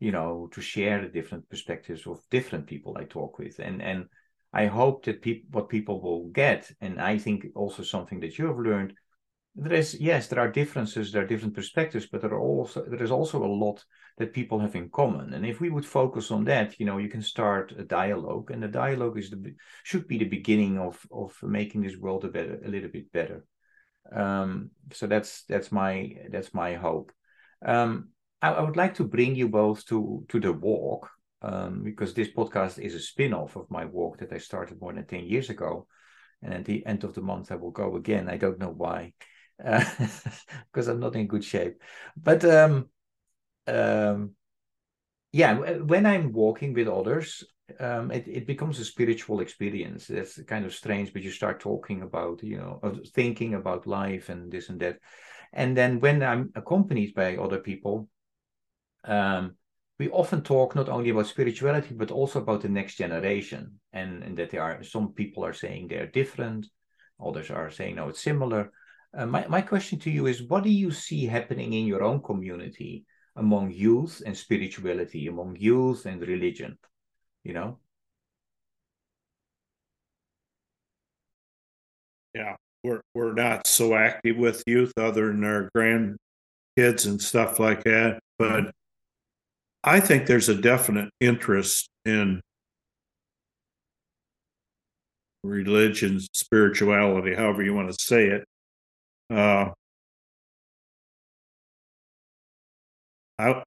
you 0.00 0.12
know 0.12 0.48
to 0.52 0.60
share 0.60 1.02
the 1.02 1.08
different 1.08 1.48
perspectives 1.48 2.06
of 2.06 2.20
different 2.30 2.66
people 2.66 2.96
i 2.98 3.04
talk 3.04 3.38
with 3.38 3.58
and 3.58 3.82
and 3.82 4.06
i 4.52 4.66
hope 4.66 5.04
that 5.04 5.22
people 5.22 5.48
what 5.50 5.68
people 5.68 6.00
will 6.00 6.28
get 6.28 6.70
and 6.80 7.00
i 7.00 7.18
think 7.18 7.46
also 7.54 7.82
something 7.82 8.20
that 8.20 8.38
you 8.38 8.46
have 8.46 8.58
learned 8.58 8.92
there 9.54 9.72
is 9.72 9.98
yes 10.00 10.28
there 10.28 10.38
are 10.38 10.50
differences 10.50 11.10
there 11.10 11.22
are 11.22 11.26
different 11.26 11.54
perspectives 11.54 12.06
but 12.06 12.20
there 12.20 12.32
are 12.32 12.40
also 12.40 12.84
there 12.84 13.02
is 13.02 13.10
also 13.10 13.42
a 13.42 13.56
lot 13.64 13.84
that 14.18 14.32
people 14.32 14.58
have 14.60 14.76
in 14.76 14.88
common 14.90 15.34
and 15.34 15.44
if 15.44 15.60
we 15.60 15.70
would 15.70 15.86
focus 15.86 16.30
on 16.30 16.44
that 16.44 16.78
you 16.78 16.86
know 16.86 16.98
you 16.98 17.08
can 17.08 17.22
start 17.22 17.72
a 17.78 17.82
dialogue 17.82 18.50
and 18.50 18.62
the 18.62 18.68
dialogue 18.68 19.18
is 19.18 19.30
the 19.30 19.54
should 19.82 20.06
be 20.06 20.18
the 20.18 20.24
beginning 20.24 20.78
of 20.78 21.04
of 21.10 21.36
making 21.42 21.82
this 21.82 21.96
world 21.96 22.24
a 22.24 22.28
better 22.28 22.60
a 22.64 22.68
little 22.68 22.90
bit 22.90 23.10
better 23.12 23.44
um 24.12 24.70
so 24.92 25.06
that's 25.06 25.42
that's 25.44 25.72
my 25.72 26.14
that's 26.30 26.54
my 26.54 26.74
hope 26.74 27.12
um 27.66 28.08
I, 28.40 28.52
I 28.52 28.62
would 28.62 28.76
like 28.76 28.94
to 28.94 29.04
bring 29.04 29.34
you 29.34 29.48
both 29.48 29.84
to 29.86 30.24
to 30.28 30.40
the 30.40 30.52
walk 30.52 31.10
um, 31.42 31.82
because 31.82 32.14
this 32.14 32.28
podcast 32.28 32.78
is 32.78 32.94
a 32.94 33.00
spin-off 33.00 33.56
of 33.56 33.70
my 33.70 33.84
walk 33.84 34.18
that 34.18 34.32
I 34.32 34.38
started 34.38 34.80
more 34.80 34.92
than 34.92 35.06
10 35.06 35.24
years 35.24 35.50
ago. 35.50 35.86
And 36.42 36.54
at 36.54 36.64
the 36.64 36.84
end 36.86 37.04
of 37.04 37.14
the 37.14 37.20
month, 37.20 37.50
I 37.50 37.56
will 37.56 37.70
go 37.70 37.96
again. 37.96 38.28
I 38.28 38.36
don't 38.36 38.58
know 38.58 38.70
why, 38.70 39.12
because 39.58 40.88
uh, 40.88 40.92
I'm 40.92 41.00
not 41.00 41.16
in 41.16 41.26
good 41.26 41.44
shape. 41.44 41.82
But 42.16 42.44
um, 42.44 42.88
um, 43.66 44.32
yeah, 45.32 45.54
when 45.58 46.06
I'm 46.06 46.32
walking 46.32 46.72
with 46.72 46.88
others, 46.88 47.44
um, 47.80 48.10
it, 48.10 48.26
it 48.26 48.46
becomes 48.46 48.78
a 48.78 48.84
spiritual 48.84 49.40
experience. 49.40 50.06
That's 50.06 50.42
kind 50.44 50.64
of 50.64 50.74
strange, 50.74 51.12
but 51.12 51.22
you 51.22 51.30
start 51.30 51.60
talking 51.60 52.02
about, 52.02 52.42
you 52.42 52.56
know, 52.56 52.80
thinking 53.14 53.54
about 53.54 53.86
life 53.86 54.28
and 54.28 54.50
this 54.50 54.68
and 54.68 54.80
that. 54.80 54.98
And 55.52 55.76
then 55.76 56.00
when 56.00 56.22
I'm 56.22 56.50
accompanied 56.54 57.14
by 57.14 57.36
other 57.36 57.58
people, 57.58 58.08
um, 59.04 59.56
we 59.98 60.08
often 60.10 60.42
talk 60.42 60.76
not 60.76 60.88
only 60.88 61.10
about 61.10 61.26
spirituality 61.26 61.94
but 61.94 62.10
also 62.10 62.40
about 62.40 62.62
the 62.62 62.68
next 62.68 62.96
generation 62.96 63.80
and, 63.92 64.22
and 64.22 64.36
that 64.36 64.50
there 64.50 64.62
are 64.62 64.82
some 64.82 65.12
people 65.12 65.44
are 65.44 65.52
saying 65.52 65.88
they're 65.88 66.06
different 66.06 66.66
others 67.24 67.50
are 67.50 67.70
saying 67.70 67.96
no 67.96 68.08
it's 68.08 68.20
similar 68.20 68.70
uh, 69.16 69.26
my, 69.26 69.46
my 69.48 69.60
question 69.60 69.98
to 69.98 70.10
you 70.10 70.26
is 70.26 70.42
what 70.42 70.64
do 70.64 70.70
you 70.70 70.90
see 70.90 71.26
happening 71.26 71.72
in 71.72 71.86
your 71.86 72.02
own 72.02 72.20
community 72.20 73.04
among 73.36 73.70
youth 73.70 74.22
and 74.26 74.36
spirituality 74.36 75.26
among 75.26 75.56
youth 75.56 76.06
and 76.06 76.20
religion 76.22 76.76
you 77.44 77.52
know 77.52 77.78
yeah 82.34 82.56
we're, 82.84 83.00
we're 83.14 83.32
not 83.32 83.66
so 83.66 83.94
active 83.94 84.36
with 84.36 84.62
youth 84.66 84.92
other 84.96 85.28
than 85.28 85.44
our 85.44 85.70
grandkids 85.76 87.06
and 87.06 87.20
stuff 87.20 87.58
like 87.58 87.84
that 87.84 88.20
but 88.38 88.72
I 89.84 90.00
think 90.00 90.26
there's 90.26 90.48
a 90.48 90.60
definite 90.60 91.10
interest 91.20 91.88
in 92.04 92.40
religion, 95.42 96.20
spirituality, 96.32 97.34
however 97.34 97.62
you 97.62 97.74
want 97.74 97.90
to 97.92 97.96
say 97.98 98.26
it. 98.26 98.44
Uh, 99.30 99.70
I, 103.38 103.62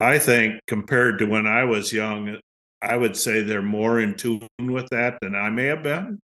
I 0.00 0.18
think 0.18 0.60
compared 0.66 1.18
to 1.18 1.26
when 1.26 1.46
I 1.46 1.64
was 1.64 1.92
young, 1.92 2.38
I 2.82 2.96
would 2.96 3.16
say 3.16 3.42
they're 3.42 3.62
more 3.62 4.00
in 4.00 4.14
tune 4.14 4.46
with 4.58 4.88
that 4.90 5.18
than 5.20 5.34
I 5.34 5.50
may 5.50 5.66
have 5.66 5.82
been, 5.82 6.20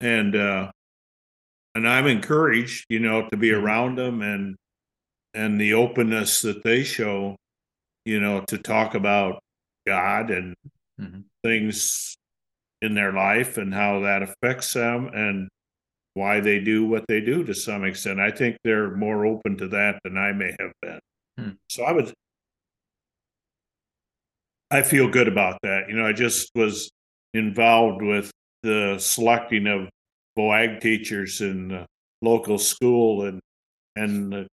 and 0.00 0.36
uh, 0.36 0.70
and 1.74 1.88
I'm 1.88 2.06
encouraged, 2.06 2.84
you 2.88 3.00
know, 3.00 3.28
to 3.30 3.36
be 3.36 3.48
mm-hmm. 3.48 3.64
around 3.64 3.98
them 3.98 4.22
and 4.22 4.56
and 5.34 5.60
the 5.60 5.72
openness 5.74 6.42
that 6.42 6.62
they 6.62 6.84
show 6.84 7.36
you 8.04 8.20
know, 8.20 8.40
to 8.48 8.58
talk 8.58 8.94
about 8.94 9.42
God 9.86 10.30
and 10.30 10.54
mm-hmm. 11.00 11.20
things 11.44 12.16
in 12.80 12.94
their 12.94 13.12
life 13.12 13.58
and 13.58 13.72
how 13.72 14.00
that 14.00 14.22
affects 14.22 14.72
them 14.72 15.08
and 15.14 15.48
why 16.14 16.40
they 16.40 16.58
do 16.58 16.86
what 16.86 17.04
they 17.08 17.20
do 17.20 17.44
to 17.44 17.54
some 17.54 17.84
extent. 17.84 18.20
I 18.20 18.30
think 18.30 18.56
they're 18.64 18.94
more 18.94 19.24
open 19.24 19.56
to 19.58 19.68
that 19.68 20.00
than 20.04 20.18
I 20.18 20.32
may 20.32 20.54
have 20.60 20.72
been. 20.82 21.00
Hmm. 21.38 21.50
So 21.68 21.84
I 21.84 21.92
would 21.92 22.12
I 24.70 24.82
feel 24.82 25.08
good 25.08 25.28
about 25.28 25.58
that. 25.62 25.88
You 25.88 25.96
know, 25.96 26.06
I 26.06 26.14
just 26.14 26.50
was 26.54 26.90
involved 27.34 28.02
with 28.02 28.30
the 28.62 28.96
selecting 28.98 29.66
of 29.66 29.88
VOAG 30.38 30.80
teachers 30.80 31.42
in 31.42 31.68
the 31.68 31.86
local 32.22 32.58
school 32.58 33.26
and 33.26 33.40
and 33.96 34.46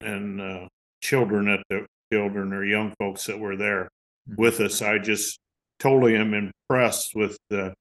and 0.00 0.40
uh, 0.40 0.68
children 1.02 1.48
at 1.48 1.60
the 1.70 1.86
children 2.12 2.52
or 2.52 2.64
young 2.64 2.92
folks 2.98 3.24
that 3.26 3.38
were 3.38 3.56
there 3.56 3.88
mm-hmm. 4.28 4.42
with 4.42 4.60
us. 4.60 4.82
I 4.82 4.98
just 4.98 5.38
totally 5.78 6.16
am 6.16 6.34
impressed 6.34 7.14
with 7.14 7.36
the 7.48 7.74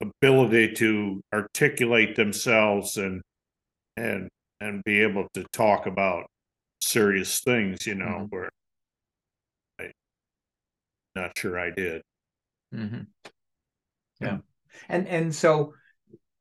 ability 0.00 0.72
to 0.74 1.22
articulate 1.32 2.16
themselves 2.16 2.96
and 2.96 3.22
and 3.96 4.28
and 4.60 4.82
be 4.84 5.00
able 5.00 5.28
to 5.34 5.44
talk 5.52 5.86
about 5.86 6.26
serious 6.80 7.40
things, 7.40 7.86
you 7.86 7.94
know, 7.94 8.06
mm-hmm. 8.06 8.24
where 8.36 8.50
I 9.78 9.92
not 11.14 11.36
sure 11.36 11.58
I 11.58 11.70
did. 11.70 12.02
Mm-hmm. 12.74 13.02
Yeah. 14.20 14.38
And 14.88 15.08
and 15.08 15.34
so 15.34 15.74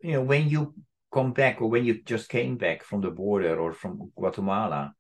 you 0.01 0.14
know 0.14 0.22
when 0.22 0.49
you 0.49 0.74
come 1.14 1.34
back 1.34 1.62
or 1.62 1.70
when 1.70 1.86
you 1.86 2.01
just 2.03 2.30
came 2.30 2.57
back 2.57 2.84
from 2.84 3.01
the 3.01 3.10
border 3.10 3.60
or 3.60 3.74
from 3.74 4.12
Guatemala, 4.16 4.93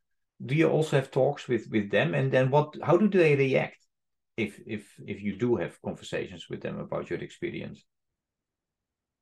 do 0.43 0.55
you 0.55 0.69
also 0.69 0.97
have 0.97 1.11
talks 1.11 1.47
with 1.47 1.67
with 1.69 1.91
them 1.91 2.13
and 2.13 2.31
then 2.31 2.49
what 2.49 2.75
how 2.81 2.97
do 2.97 3.07
they 3.07 3.35
react 3.35 3.77
if 4.37 4.59
if 4.65 4.93
if 5.05 5.21
you 5.21 5.35
do 5.37 5.55
have 5.57 5.81
conversations 5.81 6.47
with 6.49 6.61
them 6.61 6.79
about 6.79 7.09
your 7.09 7.19
experience 7.19 7.83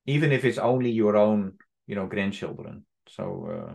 even 0.07 0.31
if 0.31 0.45
it's 0.45 0.57
only 0.57 0.89
your 0.89 1.15
own 1.15 1.53
you 1.85 1.95
know 1.95 2.07
grandchildren 2.07 2.85
so 3.07 3.69
uh... 3.69 3.73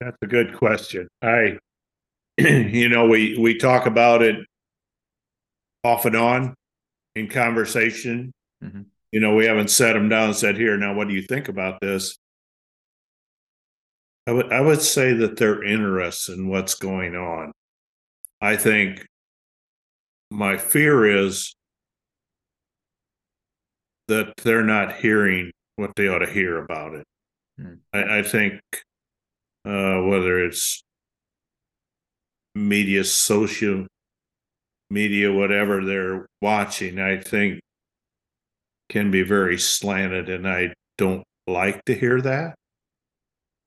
that's 0.00 0.18
a 0.22 0.26
good 0.26 0.56
question 0.56 1.08
i 1.22 1.56
you 2.38 2.88
know 2.88 3.06
we 3.06 3.38
we 3.38 3.56
talk 3.56 3.86
about 3.86 4.22
it 4.22 4.36
off 5.82 6.04
and 6.04 6.16
on 6.16 6.54
in 7.14 7.28
conversation 7.28 8.32
mm-hmm 8.62 8.82
you 9.14 9.20
know, 9.20 9.36
we 9.36 9.46
haven't 9.46 9.70
set 9.70 9.92
them 9.92 10.08
down 10.08 10.30
and 10.30 10.36
said, 10.36 10.56
here, 10.56 10.76
now 10.76 10.92
what 10.92 11.06
do 11.06 11.14
you 11.14 11.22
think 11.22 11.48
about 11.48 11.80
this? 11.80 12.18
I 14.26 14.32
would 14.32 14.52
I 14.52 14.60
would 14.60 14.82
say 14.82 15.12
that 15.12 15.36
they're 15.36 15.62
interested 15.62 16.36
in 16.36 16.48
what's 16.48 16.74
going 16.74 17.14
on. 17.14 17.52
I 18.40 18.56
think 18.56 19.06
my 20.30 20.56
fear 20.56 21.06
is 21.06 21.54
that 24.08 24.34
they're 24.42 24.64
not 24.64 24.96
hearing 24.96 25.50
what 25.76 25.92
they 25.96 26.08
ought 26.08 26.18
to 26.18 26.30
hear 26.30 26.58
about 26.58 26.94
it. 26.94 27.04
Hmm. 27.58 27.74
I, 27.92 28.18
I, 28.18 28.22
think 28.22 28.60
uh, 29.64 30.00
whether 30.02 30.44
it's 30.44 30.82
media, 32.54 33.04
social 33.04 33.86
media, 34.90 35.32
whatever 35.32 35.84
they're 35.84 36.26
watching, 36.42 36.98
I 36.98 37.18
think 37.20 37.60
can 38.88 39.10
be 39.10 39.22
very 39.22 39.58
slanted, 39.58 40.28
and 40.28 40.46
I 40.46 40.74
don't 40.98 41.24
like 41.46 41.84
to 41.86 41.94
hear 41.94 42.20
that. 42.20 42.54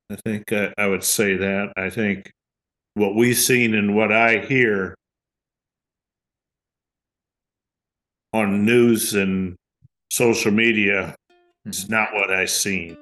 I 0.09 0.15
think 0.15 0.53
I, 0.53 0.73
I 0.77 0.87
would 0.87 1.03
say 1.03 1.35
that. 1.37 1.73
I 1.75 1.89
think 1.89 2.31
what 2.93 3.15
we've 3.15 3.37
seen 3.37 3.73
and 3.73 3.95
what 3.95 4.11
I 4.11 4.39
hear 4.39 4.95
on 8.37 8.63
news 8.63 9.15
and 9.15 9.57
social 10.11 10.51
media 10.51 10.99
mm-hmm. 11.01 11.69
is 11.71 11.89
not 11.89 12.13
what 12.13 12.29
I've 12.29 12.51
seen. 12.51 12.95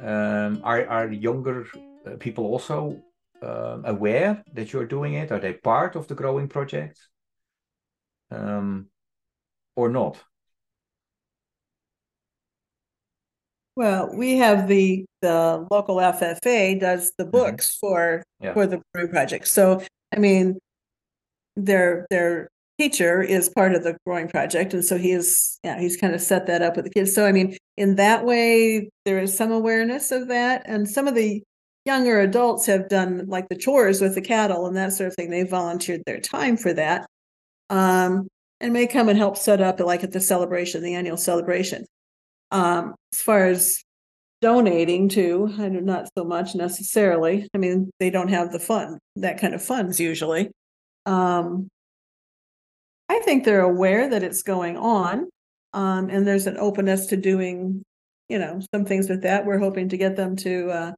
Um, 0.00 0.62
are 0.64 0.86
are 0.88 1.12
younger 1.12 1.66
uh, 2.06 2.16
people 2.18 2.44
also 2.46 3.02
uh, 3.42 3.78
aware 3.84 4.42
that 4.54 4.72
you're 4.72 4.86
doing 4.86 5.14
it? 5.14 5.30
Are 5.32 5.40
they 5.40 5.52
part 5.52 5.96
of 5.96 6.08
the 6.08 6.14
growing 6.14 6.48
project, 6.48 6.98
um, 8.30 8.86
or 9.76 9.90
not? 9.90 10.16
Well, 13.78 14.10
we 14.12 14.36
have 14.38 14.66
the, 14.66 15.04
the 15.22 15.64
local 15.70 16.00
FFA 16.00 16.80
does 16.80 17.12
the 17.16 17.24
Mhm. 17.24 17.30
books 17.30 17.76
for, 17.80 18.24
Yeah. 18.40 18.52
for 18.52 18.66
the 18.66 18.82
Brew 18.92 19.06
Project. 19.06 19.46
So, 19.46 19.80
I 20.12 20.18
mean, 20.18 20.58
their, 21.54 22.04
their 22.10 22.48
teacher 22.80 23.22
is 23.22 23.48
part 23.48 23.76
of 23.76 23.84
the 23.84 23.96
growing 24.04 24.26
project. 24.26 24.74
And 24.74 24.84
so 24.84 24.98
he 24.98 25.12
is, 25.12 25.60
yeah, 25.62 25.78
he's 25.78 25.96
kind 25.96 26.12
of 26.12 26.20
set 26.20 26.48
that 26.48 26.60
up 26.60 26.74
with 26.74 26.86
the 26.86 26.90
kids. 26.90 27.14
So, 27.14 27.24
I 27.24 27.30
mean, 27.30 27.56
in 27.76 27.94
that 27.94 28.24
way, 28.24 28.90
there 29.04 29.20
is 29.20 29.36
some 29.36 29.52
awareness 29.52 30.10
of 30.10 30.26
that. 30.26 30.62
And 30.66 30.88
some 30.90 31.06
of 31.06 31.14
the 31.14 31.44
younger 31.84 32.18
adults 32.18 32.66
have 32.66 32.88
done 32.88 33.26
like 33.28 33.48
the 33.48 33.54
chores 33.56 34.00
with 34.00 34.16
the 34.16 34.20
cattle 34.20 34.66
and 34.66 34.76
that 34.76 34.92
sort 34.92 35.06
of 35.06 35.14
thing. 35.14 35.30
They 35.30 35.44
volunteered 35.44 36.02
their 36.04 36.18
time 36.18 36.56
for 36.56 36.72
that. 36.72 37.06
Um, 37.70 38.26
and 38.60 38.72
may 38.72 38.88
come 38.88 39.08
and 39.08 39.16
help 39.16 39.36
set 39.36 39.60
up 39.60 39.78
like 39.78 40.02
at 40.02 40.10
the 40.10 40.20
celebration, 40.20 40.82
the 40.82 40.94
annual 40.94 41.16
celebration. 41.16 41.86
Um, 42.50 42.94
as 43.12 43.22
far 43.22 43.46
as 43.46 43.82
donating 44.40 45.08
to, 45.10 45.52
I 45.58 45.68
do 45.68 45.80
not 45.80 46.08
so 46.16 46.24
much 46.24 46.54
necessarily. 46.54 47.48
I 47.54 47.58
mean, 47.58 47.90
they 47.98 48.10
don't 48.10 48.28
have 48.28 48.52
the 48.52 48.60
fund, 48.60 48.98
that 49.16 49.40
kind 49.40 49.54
of 49.54 49.62
funds 49.62 49.98
usually. 49.98 50.50
Um, 51.06 51.68
I 53.08 53.20
think 53.20 53.44
they're 53.44 53.60
aware 53.60 54.08
that 54.10 54.22
it's 54.22 54.42
going 54.42 54.76
on. 54.76 55.28
Um, 55.72 56.08
and 56.08 56.26
there's 56.26 56.46
an 56.46 56.56
openness 56.56 57.06
to 57.06 57.16
doing, 57.16 57.82
you 58.28 58.38
know, 58.38 58.60
some 58.74 58.84
things 58.84 59.08
with 59.08 59.22
that. 59.22 59.44
We're 59.44 59.58
hoping 59.58 59.88
to 59.90 59.96
get 59.96 60.16
them 60.16 60.36
to, 60.36 60.70
uh, 60.70 60.92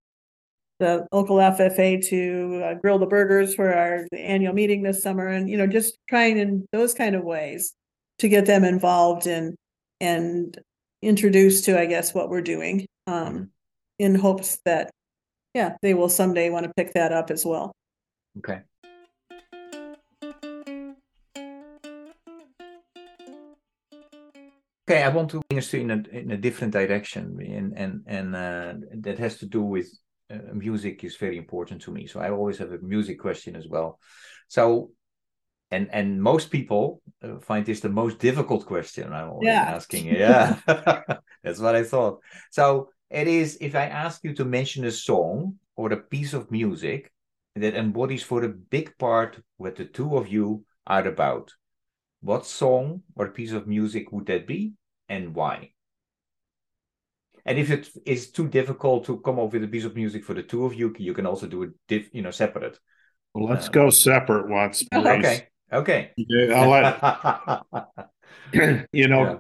the 0.78 1.07
local 1.12 1.36
FFA 1.36 2.03
to 2.09 2.62
uh, 2.64 2.74
grill 2.74 2.98
the 2.98 3.07
burgers 3.07 3.55
for 3.55 3.72
our 3.72 4.07
annual 4.16 4.55
meeting 4.55 4.82
this 4.82 5.03
summer 5.03 5.28
and, 5.28 5.48
you 5.48 5.59
know, 5.59 5.66
just 5.66 5.98
trying 6.09 6.38
in 6.38 6.66
those 6.72 6.94
kind 6.94 7.14
of 7.14 7.22
ways 7.22 7.74
to 8.18 8.28
get 8.28 8.46
them 8.46 8.64
involved 8.64 9.26
in 9.26 9.55
and 10.01 10.59
introduced 11.03 11.64
to, 11.64 11.78
I 11.78 11.86
guess, 11.86 12.14
what 12.14 12.28
we're 12.28 12.42
doing, 12.42 12.86
um, 13.07 13.51
in 13.98 14.14
hopes 14.14 14.59
that, 14.64 14.90
yeah, 15.55 15.76
they 15.82 15.94
will 15.94 16.09
someday 16.09 16.51
want 16.51 16.64
to 16.64 16.72
pick 16.76 16.94
that 16.94 17.12
up 17.12 17.30
as 17.30 17.44
well. 17.44 17.72
Okay. 18.38 18.61
Okay, 24.90 25.05
I 25.05 25.09
want 25.09 25.30
to 25.30 25.40
bring 25.48 25.59
us 25.59 25.72
in 25.72 25.90
a 25.92 26.03
in 26.11 26.32
a 26.32 26.36
different 26.36 26.72
direction, 26.72 27.38
and 27.40 27.72
and 27.78 28.03
and 28.07 28.34
uh, 28.34 28.74
that 29.03 29.20
has 29.20 29.38
to 29.38 29.46
do 29.46 29.62
with 29.62 29.88
uh, 30.28 30.53
music 30.53 31.05
is 31.05 31.16
very 31.16 31.36
important 31.36 31.82
to 31.82 31.92
me. 31.92 32.09
So 32.09 32.18
I 32.18 32.30
always 32.30 32.59
have 32.59 32.72
a 32.72 32.78
music 32.78 33.20
question 33.20 33.55
as 33.55 33.68
well. 33.68 34.01
So, 34.48 34.90
and 35.71 35.89
and 35.93 36.23
most 36.23 36.51
people 36.51 37.03
uh, 37.23 37.39
find 37.41 37.64
this 37.66 37.81
the 37.81 37.89
most 37.89 38.18
difficult 38.18 38.66
question 38.66 39.12
I'm 39.12 39.31
always 39.31 39.59
Yeah. 39.59 39.75
asking. 39.75 40.07
Yeah, 40.07 40.59
that's 41.43 41.61
what 41.61 41.77
I 41.77 41.85
thought. 41.85 42.21
So 42.51 42.91
it 43.11 43.29
is 43.29 43.59
if 43.61 43.75
I 43.75 43.87
ask 43.87 44.23
you 44.25 44.35
to 44.35 44.45
mention 44.45 44.85
a 44.85 44.91
song 44.91 45.59
or 45.77 45.93
a 45.93 45.97
piece 45.97 46.35
of 46.35 46.51
music 46.51 47.12
that 47.57 47.75
embodies 47.75 48.23
for 48.23 48.45
a 48.45 48.49
big 48.49 48.97
part 48.99 49.41
what 49.57 49.77
the 49.77 49.85
two 49.85 50.16
of 50.16 50.29
you 50.29 50.64
are 50.87 51.07
about. 51.07 51.53
What 52.23 52.47
song 52.47 53.03
or 53.16 53.29
piece 53.29 53.53
of 53.53 53.66
music 53.66 54.12
would 54.12 54.27
that 54.27 54.47
be 54.47 54.75
and 55.09 55.35
why? 55.35 55.73
And 57.47 57.59
if 57.59 57.71
it 57.71 57.89
is 58.07 58.31
too 58.31 58.49
difficult 58.49 59.07
to 59.07 59.21
come 59.21 59.39
up 59.39 59.53
with 59.53 59.64
a 59.64 59.68
piece 59.68 59.85
of 59.85 59.95
music 59.97 60.25
for 60.25 60.35
the 60.35 60.43
two 60.43 60.66
of 60.66 60.75
you, 60.75 60.95
you 60.99 61.14
can 61.14 61.27
also 61.27 61.47
do 61.47 61.62
it, 61.62 61.71
diff, 61.89 62.09
you 62.12 62.23
know, 62.23 62.31
separate. 62.31 62.79
Well, 63.35 63.49
let's 63.49 63.68
Uh, 63.68 63.71
go 63.71 63.91
separate 63.91 64.49
once. 64.49 64.85
Maurice. 64.93 65.25
Okay, 65.25 65.49
okay. 65.73 66.11
I'll 66.55 66.68
let, 66.71 67.62
you 68.93 69.09
know, 69.09 69.23
Yeah. 69.25 69.39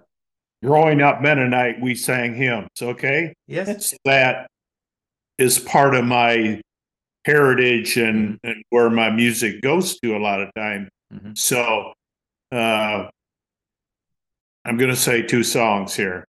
growing 0.68 1.02
up 1.02 1.20
Mennonite, 1.22 1.80
we 1.80 1.94
sang 1.94 2.34
hymns, 2.34 2.68
okay? 2.80 3.34
yes. 3.46 3.94
That 4.04 4.48
is 5.38 5.58
part 5.58 5.94
of 5.94 6.04
my 6.04 6.60
heritage 7.24 7.96
and, 7.96 8.38
and 8.44 8.62
where 8.70 8.90
my 8.90 9.10
music 9.10 9.60
goes 9.62 9.98
to 10.00 10.16
a 10.16 10.18
lot 10.18 10.40
of 10.40 10.52
time. 10.54 10.88
Mhm. 11.12 11.36
So, 11.36 11.92
uh, 12.52 13.08
I'm 14.64 14.76
going 14.76 14.90
to 14.90 14.96
say 14.96 15.22
two 15.22 15.42
songs 15.42 15.94
here. 15.94 16.24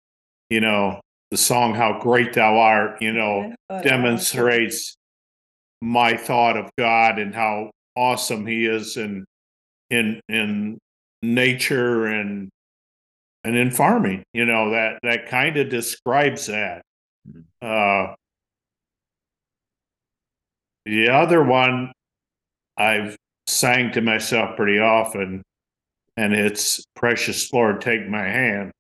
You 0.51 0.61
know, 0.61 1.01
the 1.31 1.37
song 1.37 1.75
How 1.75 1.99
Great 2.01 2.35
Thou 2.35 2.57
Art, 2.59 3.01
you 3.03 3.13
know, 3.13 3.55
demonstrates 3.83 4.97
my 5.81 6.17
thought 6.17 6.57
of 6.57 6.71
God 6.79 7.19
and 7.19 7.35
how 7.35 7.71
awesome 7.97 8.47
he 8.47 8.67
is 8.67 8.97
in 8.97 9.25
in 9.91 10.21
in 10.29 10.79
nature 11.23 12.07
and 12.07 12.49
and 13.45 13.57
in 13.57 13.71
farming 13.71 14.23
you 14.33 14.45
know 14.45 14.71
that 14.71 14.99
that 15.03 15.29
kind 15.29 15.57
of 15.57 15.69
describes 15.69 16.47
that. 16.47 16.83
Mhm. 17.29 17.45
uh 17.63 18.15
the 20.85 21.09
other 21.09 21.43
one 21.43 21.93
i've 22.77 23.17
sang 23.49 23.93
to 23.93 24.01
myself 24.01 24.57
pretty 24.57 24.79
often 24.79 25.43
and 26.17 26.33
it's 26.35 26.85
precious 26.95 27.53
lord 27.53 27.81
take 27.81 28.09
my 28.09 28.23
hand. 28.25 28.73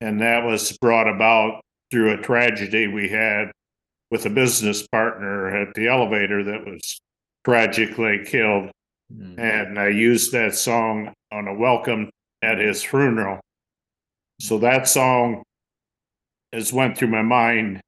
And 0.00 0.20
that 0.20 0.44
was 0.44 0.76
brought 0.78 1.08
about 1.08 1.60
through 1.90 2.12
a 2.12 2.16
tragedy 2.22 2.86
we 2.86 3.08
had 3.08 3.50
with 4.12 4.24
a 4.26 4.30
business 4.30 4.86
partner 4.86 5.48
at 5.48 5.74
the 5.74 5.88
elevator 5.88 6.44
that 6.44 6.64
was 6.64 7.00
tragically 7.44 8.24
killed 8.24 8.70
Mm. 9.12 9.38
and 9.38 9.78
I 9.78 9.88
used 9.88 10.32
that 10.32 10.54
song 10.54 11.14
on 11.32 11.48
a 11.48 11.54
welcome 11.54 12.10
at 12.42 12.58
his 12.58 12.82
funeral. 12.82 13.40
So 14.40 14.58
that 14.58 14.86
song 14.86 15.42
has 16.52 16.72
went 16.72 16.98
through 16.98 17.08
my 17.08 17.22
mind 17.22 17.80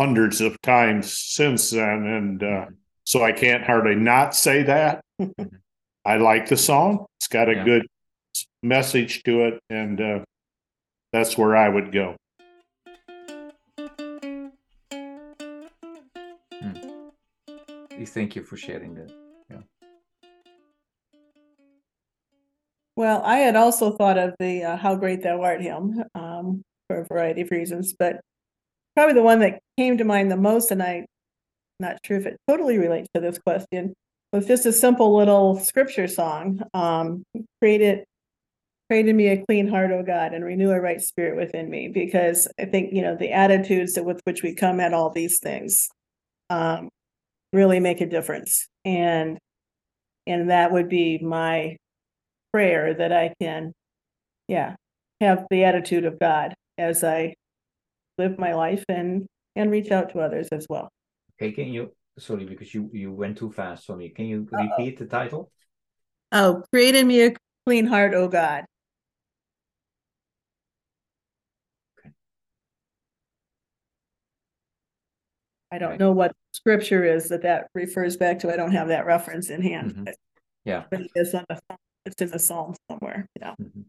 hundreds 0.00 0.40
of 0.40 0.60
times 0.62 1.16
since 1.16 1.70
then, 1.70 2.06
and 2.06 2.42
uh, 2.42 2.46
Mhm. 2.46 2.76
so 3.04 3.22
I 3.22 3.32
can't 3.32 3.64
hardly 3.64 3.94
not 3.96 4.34
say 4.34 4.62
that. 4.64 5.00
Mhm. 5.20 5.60
I 6.06 6.16
like 6.16 6.48
the 6.48 6.56
song; 6.56 7.06
it's 7.18 7.28
got 7.28 7.48
a 7.48 7.54
Yeah. 7.56 7.64
good 7.64 7.86
message 8.62 9.22
to 9.24 9.44
it, 9.44 9.60
and 9.70 10.00
uh, 10.00 10.24
that's 11.12 11.36
where 11.38 11.54
I 11.54 11.68
would 11.68 11.92
go. 11.92 12.16
Thank 18.06 18.36
you 18.36 18.42
for 18.44 18.56
sharing 18.56 18.94
that. 18.94 19.23
Well, 22.96 23.22
I 23.24 23.38
had 23.38 23.56
also 23.56 23.96
thought 23.96 24.18
of 24.18 24.34
the 24.38 24.62
uh, 24.62 24.76
How 24.76 24.94
Great 24.94 25.22
Thou 25.22 25.42
Art 25.42 25.60
hymn 25.60 26.04
um, 26.14 26.62
for 26.88 27.00
a 27.00 27.04
variety 27.04 27.40
of 27.40 27.50
reasons, 27.50 27.92
but 27.98 28.20
probably 28.94 29.14
the 29.14 29.22
one 29.22 29.40
that 29.40 29.58
came 29.76 29.98
to 29.98 30.04
mind 30.04 30.30
the 30.30 30.36
most, 30.36 30.70
and 30.70 30.82
I'm 30.82 31.06
not 31.80 31.98
sure 32.04 32.16
if 32.16 32.26
it 32.26 32.36
totally 32.48 32.78
relates 32.78 33.08
to 33.14 33.20
this 33.20 33.38
question, 33.38 33.94
was 34.32 34.46
just 34.46 34.66
a 34.66 34.72
simple 34.72 35.16
little 35.16 35.58
scripture 35.58 36.06
song. 36.06 36.60
Um, 36.72 37.24
create 37.60 37.80
it, 37.80 38.04
create 38.88 39.08
in 39.08 39.16
me 39.16 39.28
a 39.28 39.44
clean 39.44 39.66
heart, 39.66 39.90
O 39.90 40.02
God, 40.04 40.32
and 40.32 40.44
renew 40.44 40.70
a 40.70 40.80
right 40.80 41.00
spirit 41.00 41.36
within 41.36 41.68
me. 41.68 41.88
Because 41.88 42.46
I 42.60 42.66
think 42.66 42.92
you 42.92 43.02
know 43.02 43.16
the 43.16 43.32
attitudes 43.32 43.98
with 44.00 44.20
which 44.24 44.42
we 44.42 44.54
come 44.54 44.78
at 44.78 44.94
all 44.94 45.10
these 45.10 45.40
things 45.40 45.88
um, 46.50 46.88
really 47.52 47.80
make 47.80 48.00
a 48.00 48.06
difference, 48.06 48.68
and 48.84 49.38
and 50.26 50.50
that 50.50 50.72
would 50.72 50.88
be 50.88 51.18
my 51.18 51.76
prayer 52.58 52.94
that 52.94 53.12
I 53.12 53.34
can, 53.40 53.72
yeah, 54.46 54.76
have 55.20 55.44
the 55.50 55.64
attitude 55.64 56.04
of 56.04 56.20
God 56.20 56.54
as 56.78 57.02
I 57.02 57.34
live 58.16 58.38
my 58.38 58.54
life 58.54 58.84
and 58.88 59.26
and 59.56 59.72
reach 59.72 59.90
out 59.90 60.10
to 60.12 60.20
others 60.20 60.46
as 60.52 60.64
well. 60.70 60.88
Okay, 61.34 61.50
can 61.50 61.72
you, 61.72 61.92
sorry, 62.18 62.44
because 62.44 62.72
you, 62.72 62.88
you 62.92 63.12
went 63.12 63.38
too 63.38 63.50
fast 63.50 63.86
for 63.86 63.96
me. 63.96 64.08
Can 64.08 64.26
you 64.26 64.46
Uh-oh. 64.52 64.62
repeat 64.78 64.98
the 65.00 65.06
title? 65.06 65.50
Oh, 66.30 66.62
create 66.72 66.94
in 66.94 67.06
me 67.08 67.22
a 67.26 67.32
clean 67.66 67.86
heart, 67.86 68.14
O 68.14 68.28
God. 68.28 68.64
Okay. 71.98 72.10
I 75.72 75.78
don't 75.78 75.90
Right. 75.90 76.00
know 76.00 76.12
what 76.12 76.32
scripture 76.52 77.04
is 77.04 77.28
that 77.30 77.42
that 77.42 77.68
refers 77.74 78.16
back 78.16 78.38
to. 78.40 78.52
I 78.52 78.56
don't 78.56 78.72
have 78.72 78.88
that 78.88 79.06
reference 79.06 79.50
in 79.50 79.62
hand. 79.62 79.94
Mhm. 79.94 80.04
but- 80.06 80.16
Yeah. 80.64 80.84
But 80.90 81.00
it 81.02 81.10
is 81.16 81.34
on 81.34 81.44
the, 81.48 81.60
it's 82.06 82.20
in 82.22 82.30
the 82.30 82.38
Psalm 82.38 82.74
somewhere, 82.90 83.28
yeah. 83.40 83.54
Mhm. 83.60 83.84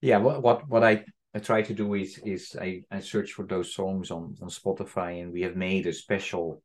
Yeah, 0.00 0.18
what 0.18 0.42
what 0.42 0.68
what 0.68 0.84
I 0.84 1.04
I 1.34 1.38
try 1.40 1.62
to 1.62 1.74
do 1.74 1.94
is 1.94 2.18
is 2.18 2.56
I 2.60 2.82
I 2.90 3.00
search 3.00 3.32
for 3.32 3.46
those 3.46 3.74
songs 3.74 4.10
on 4.10 4.36
on 4.42 4.48
Spotify, 4.48 5.22
and 5.22 5.32
we 5.32 5.42
have 5.42 5.56
made 5.56 5.86
a 5.86 5.92
special 5.92 6.62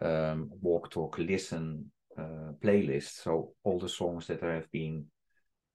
um, 0.00 0.50
walk 0.62 0.90
talk 0.90 1.18
listen 1.18 1.90
uh, 2.18 2.52
playlist. 2.60 3.22
So 3.22 3.52
all 3.64 3.78
the 3.78 3.88
songs 3.88 4.26
that 4.26 4.42
have 4.42 4.70
been 4.70 5.06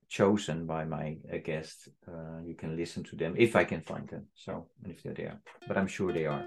chosen 0.10 0.66
by 0.66 0.86
my 0.86 1.18
uh, 1.32 1.38
guest, 1.38 1.90
uh, 2.08 2.42
you 2.44 2.56
can 2.56 2.76
listen 2.76 3.04
to 3.04 3.16
them 3.16 3.36
if 3.38 3.56
I 3.56 3.64
can 3.64 3.82
find 3.82 4.08
them. 4.10 4.28
So 4.36 4.68
and 4.84 4.92
if 4.92 5.04
they're 5.04 5.14
there, 5.14 5.42
but 5.68 5.78
I'm 5.78 5.88
sure 5.88 6.12
they 6.12 6.26
are. 6.26 6.46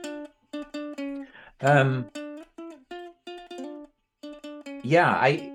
Um, 1.61 2.11
yeah, 4.83 5.11
I, 5.11 5.54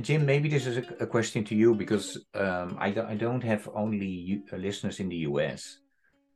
Jim, 0.00 0.26
maybe 0.26 0.48
this 0.48 0.66
is 0.66 0.78
a, 0.78 1.06
question 1.06 1.44
to 1.44 1.54
you 1.54 1.74
because 1.74 2.18
um, 2.34 2.76
I, 2.78 2.88
I 2.88 3.14
don't 3.14 3.42
have 3.42 3.68
only 3.74 4.42
uh, 4.52 4.56
listeners 4.56 5.00
in 5.00 5.08
the 5.08 5.16
US. 5.28 5.78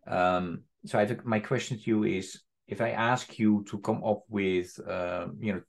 Um, 0.06 0.62
so 0.86 0.98
I 0.98 1.06
think 1.06 1.24
my 1.24 1.40
question 1.40 1.78
to 1.78 1.84
you 1.84 2.04
is 2.04 2.40
if 2.66 2.80
I 2.80 2.90
ask 2.90 3.38
you 3.38 3.64
to 3.70 3.78
come 3.78 4.02
up 4.04 4.22
with, 4.28 4.78
uh, 4.88 5.26
you 5.38 5.54
know, 5.54 5.62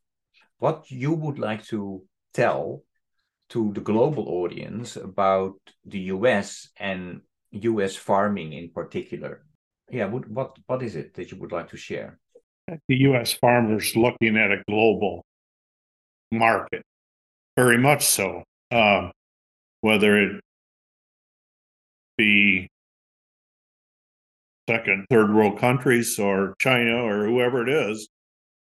what 0.59 0.89
you 0.89 1.13
would 1.13 1.39
like 1.39 1.65
to 1.65 2.03
tell 2.33 2.83
to 3.49 3.73
the 3.73 3.81
global 3.81 4.29
audience 4.29 4.95
about 4.95 5.55
the 5.85 5.99
US 6.15 6.69
and 6.77 7.21
US 7.51 7.95
farming 7.95 8.53
in 8.53 8.69
particular. 8.69 9.43
Yeah, 9.89 10.05
what 10.05 10.29
what 10.29 10.57
what 10.67 10.81
is 10.83 10.95
it 10.95 11.13
that 11.15 11.31
you 11.31 11.37
would 11.39 11.51
like 11.51 11.69
to 11.69 11.77
share? 11.77 12.19
The 12.87 12.97
US 13.09 13.33
farmers 13.33 13.95
looking 13.95 14.37
at 14.37 14.51
a 14.51 14.63
global 14.69 15.25
market, 16.31 16.83
very 17.55 17.77
much 17.77 18.05
so. 18.05 18.43
Um, 18.71 19.11
whether 19.81 20.17
it 20.17 20.41
be 22.17 22.69
second, 24.69 25.05
third 25.09 25.33
world 25.33 25.59
countries 25.59 26.17
or 26.19 26.55
China 26.59 27.03
or 27.03 27.25
whoever 27.25 27.67
it 27.67 27.69
is, 27.69 28.07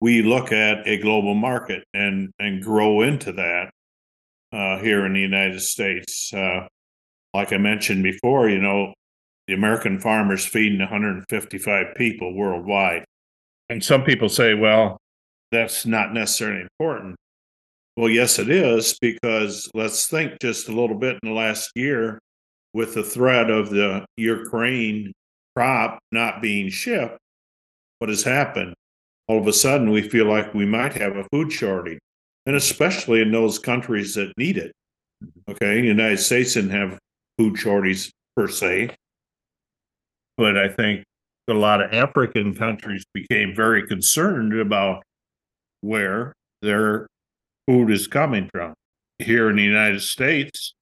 we 0.02 0.22
look 0.22 0.52
at 0.52 0.88
a 0.88 0.98
global 0.98 1.34
market 1.34 1.84
and 1.94 2.32
and 2.40 2.62
grow 2.62 3.02
into 3.02 3.32
that 3.34 3.72
uh, 4.52 4.80
here 4.80 5.06
in 5.06 5.14
the 5.14 5.22
United 5.22 5.62
States. 5.62 6.34
Uh, 6.34 6.68
like 7.34 7.54
I 7.54 7.58
mentioned 7.58 8.04
before, 8.04 8.50
you 8.50 8.60
know, 8.60 8.94
the 9.48 9.54
American 9.54 10.00
farmers 10.00 10.46
feeding 10.46 10.80
155 10.80 11.96
people 11.96 12.34
worldwide, 12.34 13.06
and 13.70 13.84
some 13.84 14.04
people 14.04 14.30
say, 14.30 14.54
well, 14.54 14.98
that's 15.52 15.86
not 15.86 16.14
necessarily 16.14 16.62
important. 16.62 17.16
Well, 17.96 18.10
yes, 18.10 18.40
it 18.40 18.50
is 18.50 18.98
because 19.00 19.70
let's 19.74 20.08
think 20.08 20.40
just 20.42 20.68
a 20.68 20.72
little 20.72 20.98
bit 20.98 21.20
in 21.22 21.30
the 21.30 21.36
last 21.36 21.72
year 21.76 22.20
with 22.74 22.96
the 22.96 23.04
threat 23.04 23.52
of 23.52 23.70
the 23.70 24.06
Ukraine 24.18 25.14
crop 25.56 26.00
not 26.12 26.42
being 26.42 26.70
shipped. 26.70 27.20
What 28.00 28.10
has 28.10 28.24
happened? 28.24 28.74
all 29.28 29.40
of 29.40 29.48
a 29.48 29.54
sudden 29.54 29.90
we 29.90 30.02
feel 30.02 30.26
like 30.26 30.54
we 30.54 30.66
might 30.66 30.94
have 30.94 31.16
a 31.16 31.26
food 31.32 31.52
shortage, 31.52 32.00
and 32.46 32.56
especially 32.56 33.22
in 33.22 33.32
those 33.32 33.60
countries 33.60 34.16
that 34.16 34.34
need 34.38 34.58
it. 34.58 34.74
Mm-hmm. 35.24 35.52
Okay, 35.52 35.82
the 35.82 35.88
United 35.88 36.20
States 36.20 36.54
didn't 36.54 36.72
have 36.72 37.00
food 37.38 37.58
shortages 37.58 38.12
per 38.36 38.48
se, 38.48 38.96
but 40.38 40.58
I 40.58 40.68
think 40.68 41.04
a 41.50 41.54
lot 41.54 41.82
of 41.82 41.94
African 41.94 42.54
countries 42.54 43.04
became 43.14 43.56
very 43.56 43.88
concerned 43.88 44.58
about 44.60 45.04
where 45.82 46.34
their 46.62 47.08
food 47.68 47.92
is 47.92 48.08
coming 48.08 48.50
from. 48.54 48.74
Here 49.20 49.50
in 49.50 49.56
the 49.56 49.64
United 49.64 50.02
States, 50.02 50.74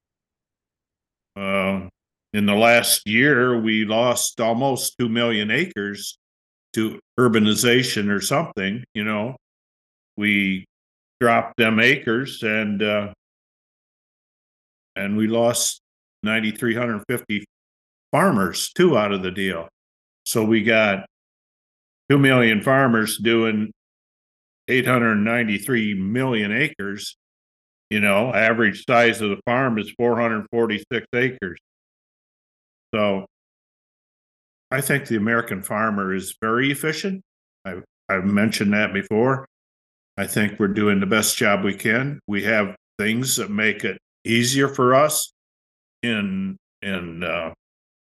uh, 1.36 1.88
in 2.34 2.46
the 2.46 2.56
last 2.56 3.06
year, 3.06 3.60
we 3.60 3.86
lost 3.86 4.40
almost 4.40 4.96
2 5.00 5.10
million 5.10 5.52
acres 5.52 6.18
to 6.74 7.00
urbanization 7.20 8.10
or 8.10 8.22
something, 8.22 8.84
you 8.94 9.04
know, 9.04 9.36
we 10.18 10.66
dropped 11.20 11.58
them 11.58 11.80
acres 11.80 12.42
and 12.44 12.82
uh, 12.82 13.14
and 14.96 15.18
we 15.18 15.28
lost 15.28 15.82
9,350 16.24 17.46
farmers 18.12 18.72
too 18.74 18.98
out 18.98 19.12
of 19.12 19.24
the 19.24 19.32
deal. 19.32 19.68
So 20.26 20.44
we 20.44 20.64
got 20.64 21.06
two 22.10 22.18
million 22.18 22.62
farmers 22.62 23.18
doing 23.18 23.72
893 24.72 25.96
million 25.96 26.52
acres. 26.52 27.16
You 27.90 28.00
know, 28.00 28.34
average 28.34 28.86
size 28.88 29.22
of 29.22 29.30
the 29.30 29.42
farm 29.46 29.78
is 29.78 29.92
446 29.98 31.06
acres. 31.14 31.60
So 32.96 33.26
I 34.72 34.80
think 34.80 35.08
the 35.08 35.18
American 35.18 35.62
farmer 35.62 36.14
is 36.14 36.36
very 36.42 36.72
efficient. 36.72 37.22
I've, 37.66 37.84
I've 38.08 38.26
mentioned 38.26 38.74
that 38.74 38.94
before. 38.94 39.46
I 40.18 40.26
think 40.26 40.60
we're 40.60 40.68
doing 40.70 41.00
the 41.00 41.06
best 41.06 41.38
job 41.38 41.64
we 41.64 41.74
can. 41.74 42.20
We 42.28 42.44
have 42.44 42.76
things 42.98 43.36
that 43.38 43.50
make 43.50 43.84
it 43.84 43.98
easier 44.24 44.68
for 44.68 44.94
us 44.94 45.32
in 46.04 46.58
in 46.82 47.24
uh, 47.24 47.54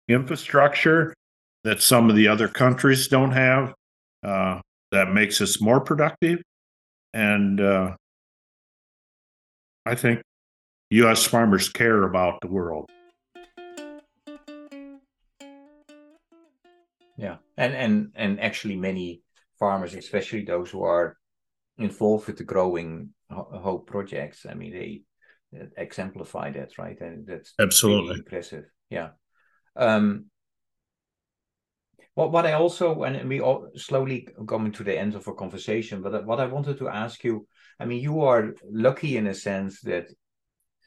infrastructure 0.08 1.14
that 1.64 1.82
some 1.82 2.10
of 2.10 2.16
the 2.16 2.28
other 2.28 2.48
countries 2.48 3.08
don't 3.08 3.32
have. 3.32 3.74
Uh, 4.24 4.60
that 4.92 5.14
makes 5.14 5.40
us 5.42 5.62
more 5.62 5.80
productive, 5.80 6.42
and 7.14 7.60
uh, 7.60 7.96
I 9.86 9.96
think 9.96 10.22
U.S. 10.92 11.26
farmers 11.26 11.70
care 11.70 12.04
about 12.04 12.42
the 12.42 12.48
world. 12.48 12.90
Yeah, 17.18 17.38
and 17.58 17.74
and 17.74 18.12
and 18.16 18.40
actually 18.40 18.78
many 18.78 19.22
farmers, 19.58 19.94
especially 19.94 20.46
those 20.46 20.72
who 20.72 20.84
are 20.84 21.18
involved 21.78 22.28
with 22.28 22.38
the 22.38 22.44
growing 22.44 23.10
hope 23.30 23.88
projects, 23.88 24.46
I 24.50 24.54
mean 24.54 24.72
they 24.72 25.02
exemplify 25.78 26.52
that, 26.52 26.78
right? 26.78 27.00
And 27.02 27.28
that's 27.28 27.54
absolutely 27.60 28.10
really 28.10 28.20
impressive. 28.20 28.66
Yeah. 28.90 29.10
Um, 29.76 30.26
what 32.20 32.32
what 32.34 32.46
I 32.46 32.54
also 32.54 33.04
and 33.04 33.30
we 33.30 33.40
all 33.40 33.70
slowly 33.76 34.28
coming 34.46 34.74
to 34.74 34.84
the 34.84 35.00
end 35.00 35.16
of 35.16 35.28
our 35.28 35.34
conversation, 35.34 36.02
but 36.02 36.26
what 36.26 36.42
I 36.42 36.48
wanted 36.48 36.78
to 36.80 36.90
ask 36.90 37.24
you, 37.24 37.48
I 37.80 37.86
mean, 37.86 38.02
you 38.04 38.22
are 38.22 38.54
lucky 38.70 39.16
in 39.16 39.28
a 39.28 39.34
sense 39.34 39.80
that 39.82 40.08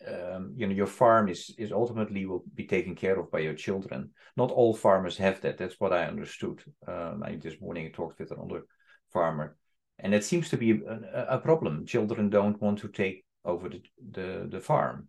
um, 0.07 0.53
you 0.57 0.67
know 0.67 0.75
your 0.75 0.93
farm 1.01 1.29
is 1.29 1.55
is 1.57 1.73
ultimately 1.73 2.27
will 2.27 2.45
be 2.55 2.67
taken 2.67 2.95
care 2.95 3.19
of 3.19 3.31
by 3.31 3.39
your 3.39 3.55
children. 3.55 4.11
Not 4.37 4.51
all 4.51 4.75
farmers 4.75 5.17
have 5.17 5.41
that. 5.41 5.57
That's 5.57 5.81
what 5.81 5.93
I 5.93 6.05
understood. 6.05 6.63
Um, 6.87 7.23
I 7.25 7.37
this 7.37 7.61
morning 7.61 7.87
I 7.87 7.91
talked 7.91 8.19
with 8.19 8.33
another 8.33 8.67
farmer, 9.13 9.57
and 9.99 10.15
it 10.15 10.25
seems 10.25 10.51
to 10.51 10.59
be 10.59 10.71
a, 10.71 11.37
a 11.37 11.39
problem. 11.39 11.87
Children 11.87 12.29
don't 12.29 12.61
want 12.61 12.81
to 12.81 12.89
take 12.89 13.25
over 13.43 13.71
the, 13.71 13.81
the 14.17 14.49
the 14.51 14.61
farm. 14.61 15.09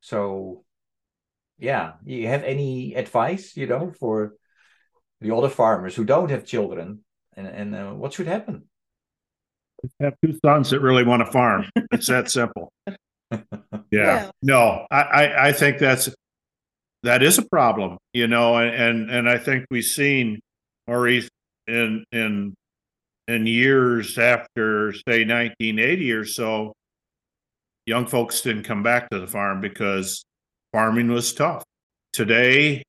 So, 0.00 0.64
yeah, 1.58 1.92
you 2.04 2.28
have 2.28 2.44
any 2.44 2.94
advice, 2.94 3.56
you 3.56 3.66
know, 3.66 3.92
for 3.98 4.34
the 5.22 5.34
other 5.34 5.48
farmers 5.48 5.94
who 5.94 6.04
don't 6.04 6.30
have 6.30 6.44
children, 6.44 7.00
and 7.36 7.46
and 7.46 7.74
uh, 7.74 7.90
what 7.92 8.12
should 8.12 8.26
happen? 8.26 8.64
Have 10.00 10.14
two 10.24 10.38
sons 10.44 10.70
that 10.70 10.80
really 10.80 11.04
want 11.04 11.24
to 11.24 11.32
farm. 11.32 11.66
It's 11.90 12.06
that 12.06 12.30
simple. 12.30 12.70
yeah. 13.90 14.30
No, 14.42 14.86
I, 14.90 15.00
I, 15.00 15.48
I 15.48 15.52
think 15.52 15.78
that's 15.78 16.08
that 17.02 17.22
is 17.22 17.38
a 17.38 17.44
problem, 17.48 17.98
you 18.12 18.26
know, 18.26 18.56
and 18.56 19.10
and 19.10 19.28
I 19.28 19.38
think 19.38 19.66
we've 19.70 19.84
seen 19.84 20.40
Maurice 20.86 21.28
in 21.66 22.04
in 22.12 22.54
in 23.28 23.46
years 23.46 24.18
after 24.18 24.92
say 24.92 25.24
1980 25.24 26.12
or 26.12 26.24
so, 26.24 26.72
young 27.86 28.06
folks 28.06 28.40
didn't 28.40 28.64
come 28.64 28.82
back 28.82 29.10
to 29.10 29.18
the 29.18 29.26
farm 29.26 29.60
because 29.60 30.24
farming 30.72 31.08
was 31.08 31.32
tough. 31.32 31.64
Today, 32.12 32.82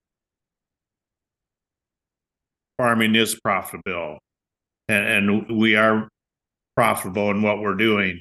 farming 2.84 3.16
is 3.16 3.40
profitable, 3.40 4.20
and 4.88 5.06
and 5.06 5.60
we 5.60 5.76
are 5.76 6.10
profitable 6.76 7.32
in 7.32 7.42
what 7.42 7.60
we're 7.60 7.76
doing 7.76 8.20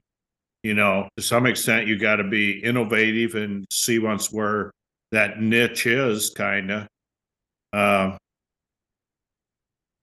you 0.62 0.74
know, 0.74 1.08
to 1.16 1.22
some 1.22 1.46
extent, 1.46 1.88
you 1.88 1.98
got 1.98 2.16
to 2.16 2.24
be 2.24 2.60
innovative 2.62 3.34
and 3.34 3.66
see 3.70 3.98
once 3.98 4.32
where 4.32 4.70
that 5.10 5.40
niche 5.40 5.86
is, 5.86 6.30
kind 6.30 6.70
of. 6.70 6.86
Uh, 7.72 8.16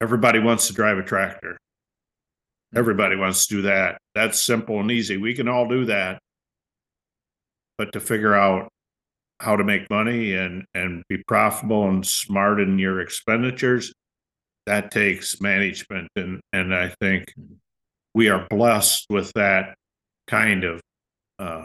everybody 0.02 0.38
wants 0.38 0.66
to 0.66 0.74
drive 0.74 0.98
a 0.98 1.02
tractor. 1.02 1.56
Everybody 2.74 3.16
wants 3.16 3.46
to 3.46 3.56
do 3.56 3.62
that. 3.62 3.98
That's 4.14 4.44
simple 4.44 4.80
and 4.80 4.90
easy. 4.90 5.16
We 5.16 5.34
can 5.34 5.48
all 5.48 5.66
do 5.66 5.86
that. 5.86 6.18
But 7.78 7.92
to 7.92 8.00
figure 8.00 8.34
out 8.34 8.68
how 9.40 9.56
to 9.56 9.64
make 9.64 9.88
money 9.88 10.34
and 10.34 10.66
and 10.74 11.02
be 11.08 11.22
profitable 11.26 11.88
and 11.88 12.06
smart 12.06 12.60
in 12.60 12.78
your 12.78 13.00
expenditures, 13.00 13.92
that 14.66 14.90
takes 14.90 15.40
management. 15.40 16.08
And 16.16 16.40
and 16.52 16.74
I 16.74 16.94
think 17.00 17.32
we 18.14 18.28
are 18.28 18.46
blessed 18.50 19.06
with 19.08 19.32
that 19.34 19.74
kind 20.26 20.64
of 20.64 20.80
uh, 21.38 21.64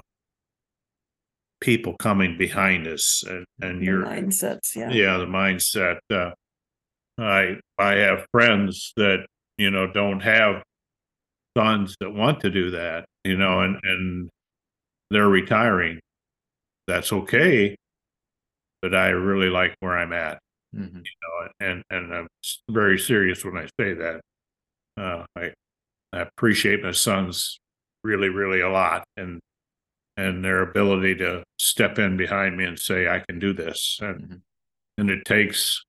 people 1.62 1.96
coming 1.98 2.38
behind 2.38 2.88
us 2.88 3.24
and, 3.28 3.46
and 3.62 3.84
your 3.84 4.04
mindsets. 4.04 4.76
Yeah. 4.76 4.92
Yeah. 4.92 5.18
The 5.18 5.26
mindset. 5.26 6.00
Uh, 6.12 6.32
I, 7.18 7.60
I 7.78 7.94
have 7.94 8.26
friends 8.32 8.92
that, 8.98 9.26
you 9.58 9.72
know, 9.72 9.88
don't 9.92 10.20
have 10.20 10.64
sons 11.58 11.96
that 12.02 12.12
want 12.14 12.42
to 12.42 12.50
do 12.50 12.72
that, 12.72 13.06
you 13.24 13.38
know, 13.38 13.62
and, 13.62 13.80
and 13.84 14.30
they're 15.10 15.30
retiring. 15.30 16.00
That's 16.88 17.14
okay. 17.14 17.76
But 18.82 18.94
I 18.94 19.10
really 19.10 19.50
like 19.50 19.76
where 19.80 19.98
I'm 19.98 20.14
at. 20.14 20.40
Mm-hmm. 20.76 20.98
You 20.98 21.04
know, 21.04 21.50
and 21.60 21.84
and 21.90 22.14
I'm 22.14 22.28
very 22.70 23.00
serious 23.00 23.46
when 23.46 23.58
I 23.58 23.68
say 23.80 23.94
that. 23.94 24.22
Uh, 24.98 25.26
I 25.36 25.54
I 26.14 26.22
appreciate 26.22 26.84
my 26.84 26.92
sons 26.92 27.60
really, 28.04 28.30
really 28.30 28.62
a 28.62 28.70
lot 28.70 29.04
and 29.18 29.40
and 30.18 30.46
their 30.46 30.62
ability 30.62 31.16
to 31.16 31.44
step 31.60 32.00
in 32.00 32.16
behind 32.16 32.56
me 32.56 32.64
and 32.64 32.80
say, 32.80 33.10
I 33.10 33.20
can 33.20 33.38
do 33.40 33.54
this. 33.54 34.00
And 34.02 34.22
mm-hmm. 34.22 34.36
and 34.98 35.10
it 35.10 35.26
takes 35.26 35.84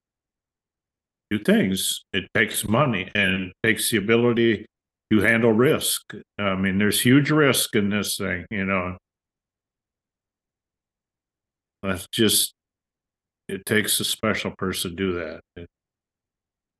two 1.30 1.38
things. 1.38 2.04
It 2.12 2.24
takes 2.34 2.66
money 2.66 3.10
and 3.14 3.46
it 3.50 3.52
takes 3.62 3.90
the 3.90 3.98
ability 3.98 4.66
to 5.12 5.20
handle 5.20 5.52
risk. 5.52 6.12
I 6.38 6.56
mean, 6.56 6.78
there's 6.78 7.00
huge 7.00 7.30
risk 7.30 7.76
in 7.76 7.90
this 7.90 8.16
thing, 8.16 8.46
you 8.50 8.64
know. 8.64 8.96
That's 11.82 12.06
just 12.12 12.52
it 13.48 13.66
takes 13.66 14.00
a 14.00 14.04
special 14.04 14.50
person 14.52 14.90
to 14.90 14.96
do 14.96 15.12
that. 15.14 15.40
It, 15.56 15.68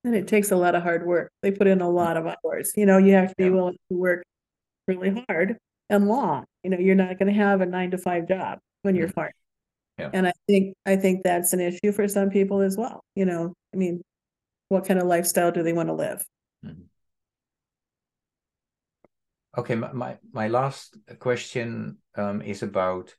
and 0.04 0.14
it 0.14 0.28
takes 0.28 0.50
a 0.52 0.56
lot 0.56 0.74
of 0.74 0.82
hard 0.82 1.06
work. 1.06 1.30
They 1.42 1.50
put 1.50 1.66
in 1.66 1.80
a 1.80 1.88
lot 1.88 2.16
of 2.16 2.26
hours. 2.26 2.72
You 2.76 2.86
know, 2.86 2.98
you 2.98 3.14
have 3.14 3.30
to 3.30 3.34
be 3.36 3.44
yeah. 3.44 3.50
willing 3.50 3.76
to 3.90 3.96
work 3.96 4.24
really 4.86 5.24
hard 5.28 5.56
and 5.90 6.08
long. 6.08 6.44
You 6.62 6.70
know, 6.70 6.78
you're 6.78 6.94
not 6.94 7.18
going 7.18 7.32
to 7.32 7.40
have 7.40 7.60
a 7.60 7.66
nine 7.66 7.90
to 7.90 7.98
five 7.98 8.28
job 8.28 8.58
when 8.82 8.94
you're 8.94 9.08
mm-hmm. 9.08 9.14
farming. 9.14 9.32
Yeah. 9.98 10.10
And 10.12 10.26
I 10.28 10.32
think 10.46 10.74
I 10.84 10.96
think 10.96 11.22
that's 11.24 11.52
an 11.54 11.60
issue 11.60 11.90
for 11.90 12.06
some 12.06 12.30
people 12.30 12.60
as 12.60 12.76
well. 12.76 13.00
You 13.14 13.24
know, 13.24 13.54
I 13.72 13.76
mean, 13.76 14.02
what 14.68 14.86
kind 14.86 15.00
of 15.00 15.06
lifestyle 15.06 15.50
do 15.50 15.62
they 15.62 15.72
want 15.72 15.88
to 15.88 15.94
live? 15.94 16.24
Mm-hmm. 16.64 16.82
Okay, 19.58 19.74
my, 19.74 19.90
my, 19.92 20.18
my 20.32 20.48
last 20.48 20.98
question 21.18 21.96
um, 22.14 22.42
is 22.42 22.62
about 22.62 23.14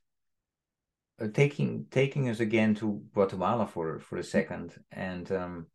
taking 1.26 1.86
taking 1.90 2.28
us 2.28 2.40
again 2.40 2.74
to 2.76 3.02
Guatemala 3.12 3.66
for 3.66 3.98
for 3.98 4.18
a 4.18 4.24
second, 4.24 4.74
and 4.92 5.30
um, 5.32 5.66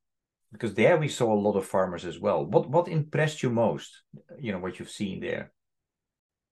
because 0.51 0.73
there 0.73 0.97
we 0.97 1.09
saw 1.09 1.33
a 1.33 1.35
lot 1.35 1.57
of 1.57 1.65
farmers 1.65 2.05
as 2.05 2.19
well. 2.19 2.45
What 2.45 2.69
what 2.69 2.87
impressed 2.87 3.43
you 3.43 3.49
most? 3.49 4.01
You 4.39 4.53
know 4.53 4.59
what 4.59 4.79
you've 4.79 4.89
seen 4.89 5.19
there. 5.19 5.51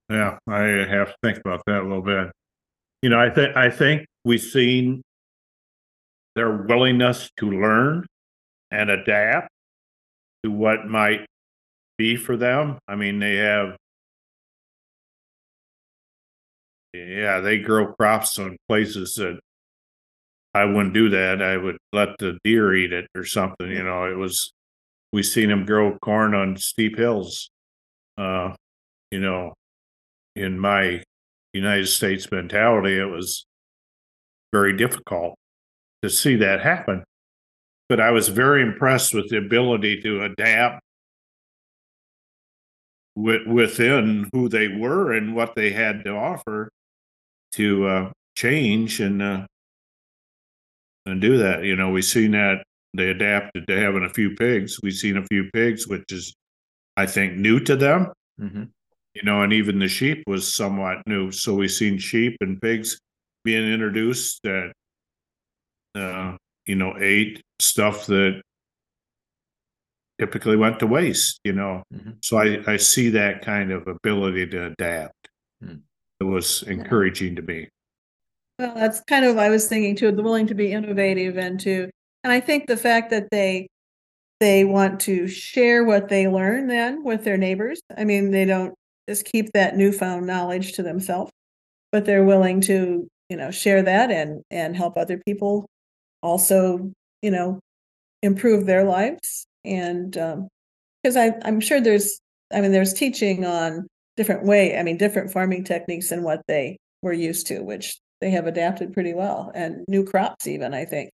Yeah, 0.09 0.37
I 0.47 0.61
have 0.89 1.09
to 1.09 1.15
think 1.23 1.37
about 1.37 1.61
that 1.67 1.81
a 1.81 1.87
little 1.87 2.01
bit. 2.01 2.31
You 3.01 3.09
know, 3.09 3.19
I 3.19 3.29
think 3.29 3.55
I 3.55 3.69
think 3.69 4.05
we've 4.25 4.41
seen 4.41 5.01
their 6.35 6.63
willingness 6.63 7.29
to 7.37 7.49
learn 7.49 8.05
and 8.71 8.89
adapt 8.89 9.49
to 10.43 10.51
what 10.51 10.87
might 10.87 11.25
be 11.97 12.15
for 12.15 12.35
them. 12.35 12.79
I 12.87 12.95
mean, 12.95 13.19
they 13.19 13.35
have 13.35 13.77
yeah, 16.93 17.39
they 17.39 17.57
grow 17.57 17.93
crops 17.93 18.37
on 18.37 18.57
places 18.67 19.15
that 19.15 19.39
I 20.53 20.65
wouldn't 20.65 20.93
do 20.93 21.09
that. 21.09 21.41
I 21.41 21.57
would 21.57 21.77
let 21.93 22.17
the 22.19 22.37
deer 22.43 22.75
eat 22.75 22.91
it 22.91 23.07
or 23.15 23.23
something. 23.23 23.69
You 23.69 23.83
know, 23.83 24.05
it 24.05 24.17
was 24.17 24.51
we 25.13 25.23
seen 25.23 25.49
them 25.49 25.65
grow 25.65 25.97
corn 25.99 26.33
on 26.33 26.57
steep 26.57 26.97
hills. 26.97 27.49
Uh, 28.17 28.53
you 29.11 29.19
know, 29.19 29.53
in 30.35 30.59
my 30.59 31.03
United 31.53 31.87
States 31.87 32.29
mentality, 32.31 32.97
it 32.97 33.05
was 33.05 33.45
very 34.51 34.75
difficult 34.75 35.35
to 36.01 36.09
see 36.09 36.35
that 36.37 36.61
happen. 36.61 37.03
But 37.87 37.99
I 37.99 38.11
was 38.11 38.29
very 38.29 38.61
impressed 38.61 39.13
with 39.13 39.29
the 39.29 39.37
ability 39.37 40.01
to 40.01 40.23
adapt 40.23 40.81
within 43.15 44.29
who 44.33 44.47
they 44.47 44.69
were 44.69 45.11
and 45.11 45.35
what 45.35 45.55
they 45.55 45.71
had 45.71 46.03
to 46.05 46.11
offer 46.11 46.69
to 47.53 47.87
uh, 47.87 48.11
change 48.35 48.99
and 48.99 49.21
uh, 49.21 49.45
and 51.05 51.21
do 51.21 51.37
that. 51.37 51.63
You 51.63 51.75
know, 51.75 51.89
we've 51.91 52.05
seen 52.05 52.31
that 52.31 52.63
they 52.93 53.09
adapted 53.09 53.67
to 53.67 53.79
having 53.79 54.03
a 54.03 54.09
few 54.09 54.35
pigs. 54.35 54.79
We've 54.81 54.93
seen 54.93 55.17
a 55.17 55.25
few 55.25 55.49
pigs, 55.53 55.87
which 55.87 56.11
is, 56.11 56.33
I 56.97 57.05
think, 57.05 57.37
new 57.37 57.59
to 57.61 57.75
them. 57.75 58.11
Mm-hmm. 58.39 58.63
You 59.13 59.23
know, 59.23 59.41
and 59.41 59.51
even 59.53 59.79
the 59.79 59.87
sheep 59.87 60.23
was 60.27 60.53
somewhat 60.53 61.05
new. 61.05 61.31
So 61.31 61.55
we've 61.55 61.71
seen 61.71 61.97
sheep 61.97 62.37
and 62.41 62.61
pigs 62.61 62.97
being 63.43 63.71
introduced 63.71 64.39
that, 64.43 64.71
uh, 65.95 66.37
you 66.65 66.75
know, 66.75 66.95
ate 66.97 67.41
stuff 67.59 68.05
that 68.05 68.41
typically 70.19 70.55
went 70.55 70.79
to 70.79 70.87
waste. 70.87 71.39
You 71.43 71.53
know, 71.53 71.83
mm-hmm. 71.93 72.11
so 72.21 72.37
I 72.37 72.63
I 72.67 72.77
see 72.77 73.09
that 73.09 73.41
kind 73.41 73.71
of 73.71 73.87
ability 73.87 74.47
to 74.47 74.67
adapt. 74.67 75.29
Mm-hmm 75.63 75.79
it 76.21 76.25
was 76.25 76.63
encouraging 76.63 77.35
to 77.35 77.41
me. 77.41 77.67
Well, 78.59 78.75
that's 78.75 79.01
kind 79.07 79.25
of 79.25 79.37
I 79.37 79.49
was 79.49 79.67
thinking 79.67 79.95
too, 79.95 80.11
the 80.11 80.21
willing 80.21 80.47
to 80.47 80.53
be 80.53 80.71
innovative 80.71 81.37
and 81.37 81.59
to 81.61 81.89
and 82.23 82.31
I 82.31 82.39
think 82.39 82.67
the 82.67 82.77
fact 82.77 83.09
that 83.09 83.29
they 83.31 83.67
they 84.39 84.63
want 84.63 84.99
to 85.01 85.27
share 85.27 85.83
what 85.83 86.09
they 86.09 86.27
learn 86.27 86.67
then 86.67 87.03
with 87.03 87.23
their 87.23 87.37
neighbors. 87.37 87.81
I 87.97 88.05
mean, 88.05 88.31
they 88.31 88.45
don't 88.45 88.73
just 89.09 89.25
keep 89.25 89.51
that 89.53 89.75
newfound 89.75 90.27
knowledge 90.27 90.73
to 90.73 90.83
themselves, 90.83 91.31
but 91.91 92.05
they're 92.05 92.23
willing 92.23 92.61
to, 92.61 93.07
you 93.29 93.37
know, 93.37 93.49
share 93.49 93.81
that 93.81 94.11
and 94.11 94.43
and 94.51 94.77
help 94.77 94.97
other 94.97 95.19
people 95.25 95.65
also, 96.21 96.91
you 97.23 97.31
know, 97.31 97.59
improve 98.21 98.67
their 98.67 98.83
lives. 98.83 99.45
And 99.65 100.11
because 100.11 101.17
um, 101.17 101.17
I 101.17 101.33
I'm 101.43 101.59
sure 101.59 101.81
there's 101.81 102.19
I 102.53 102.61
mean 102.61 102.71
there's 102.71 102.93
teaching 102.93 103.43
on 103.43 103.87
different 104.21 104.45
way, 104.45 104.77
I 104.77 104.83
mean, 104.83 104.97
different 104.97 105.31
farming 105.31 105.63
techniques 105.63 106.09
than 106.09 106.21
what 106.21 106.41
they 106.47 106.77
were 107.01 107.11
used 107.11 107.47
to, 107.47 107.61
which 107.61 107.99
they 108.19 108.29
have 108.29 108.45
adapted 108.45 108.93
pretty 108.93 109.15
well, 109.15 109.51
and 109.55 109.83
new 109.87 110.05
crops, 110.05 110.45
even, 110.45 110.75
I 110.75 110.85
think. 110.85 111.09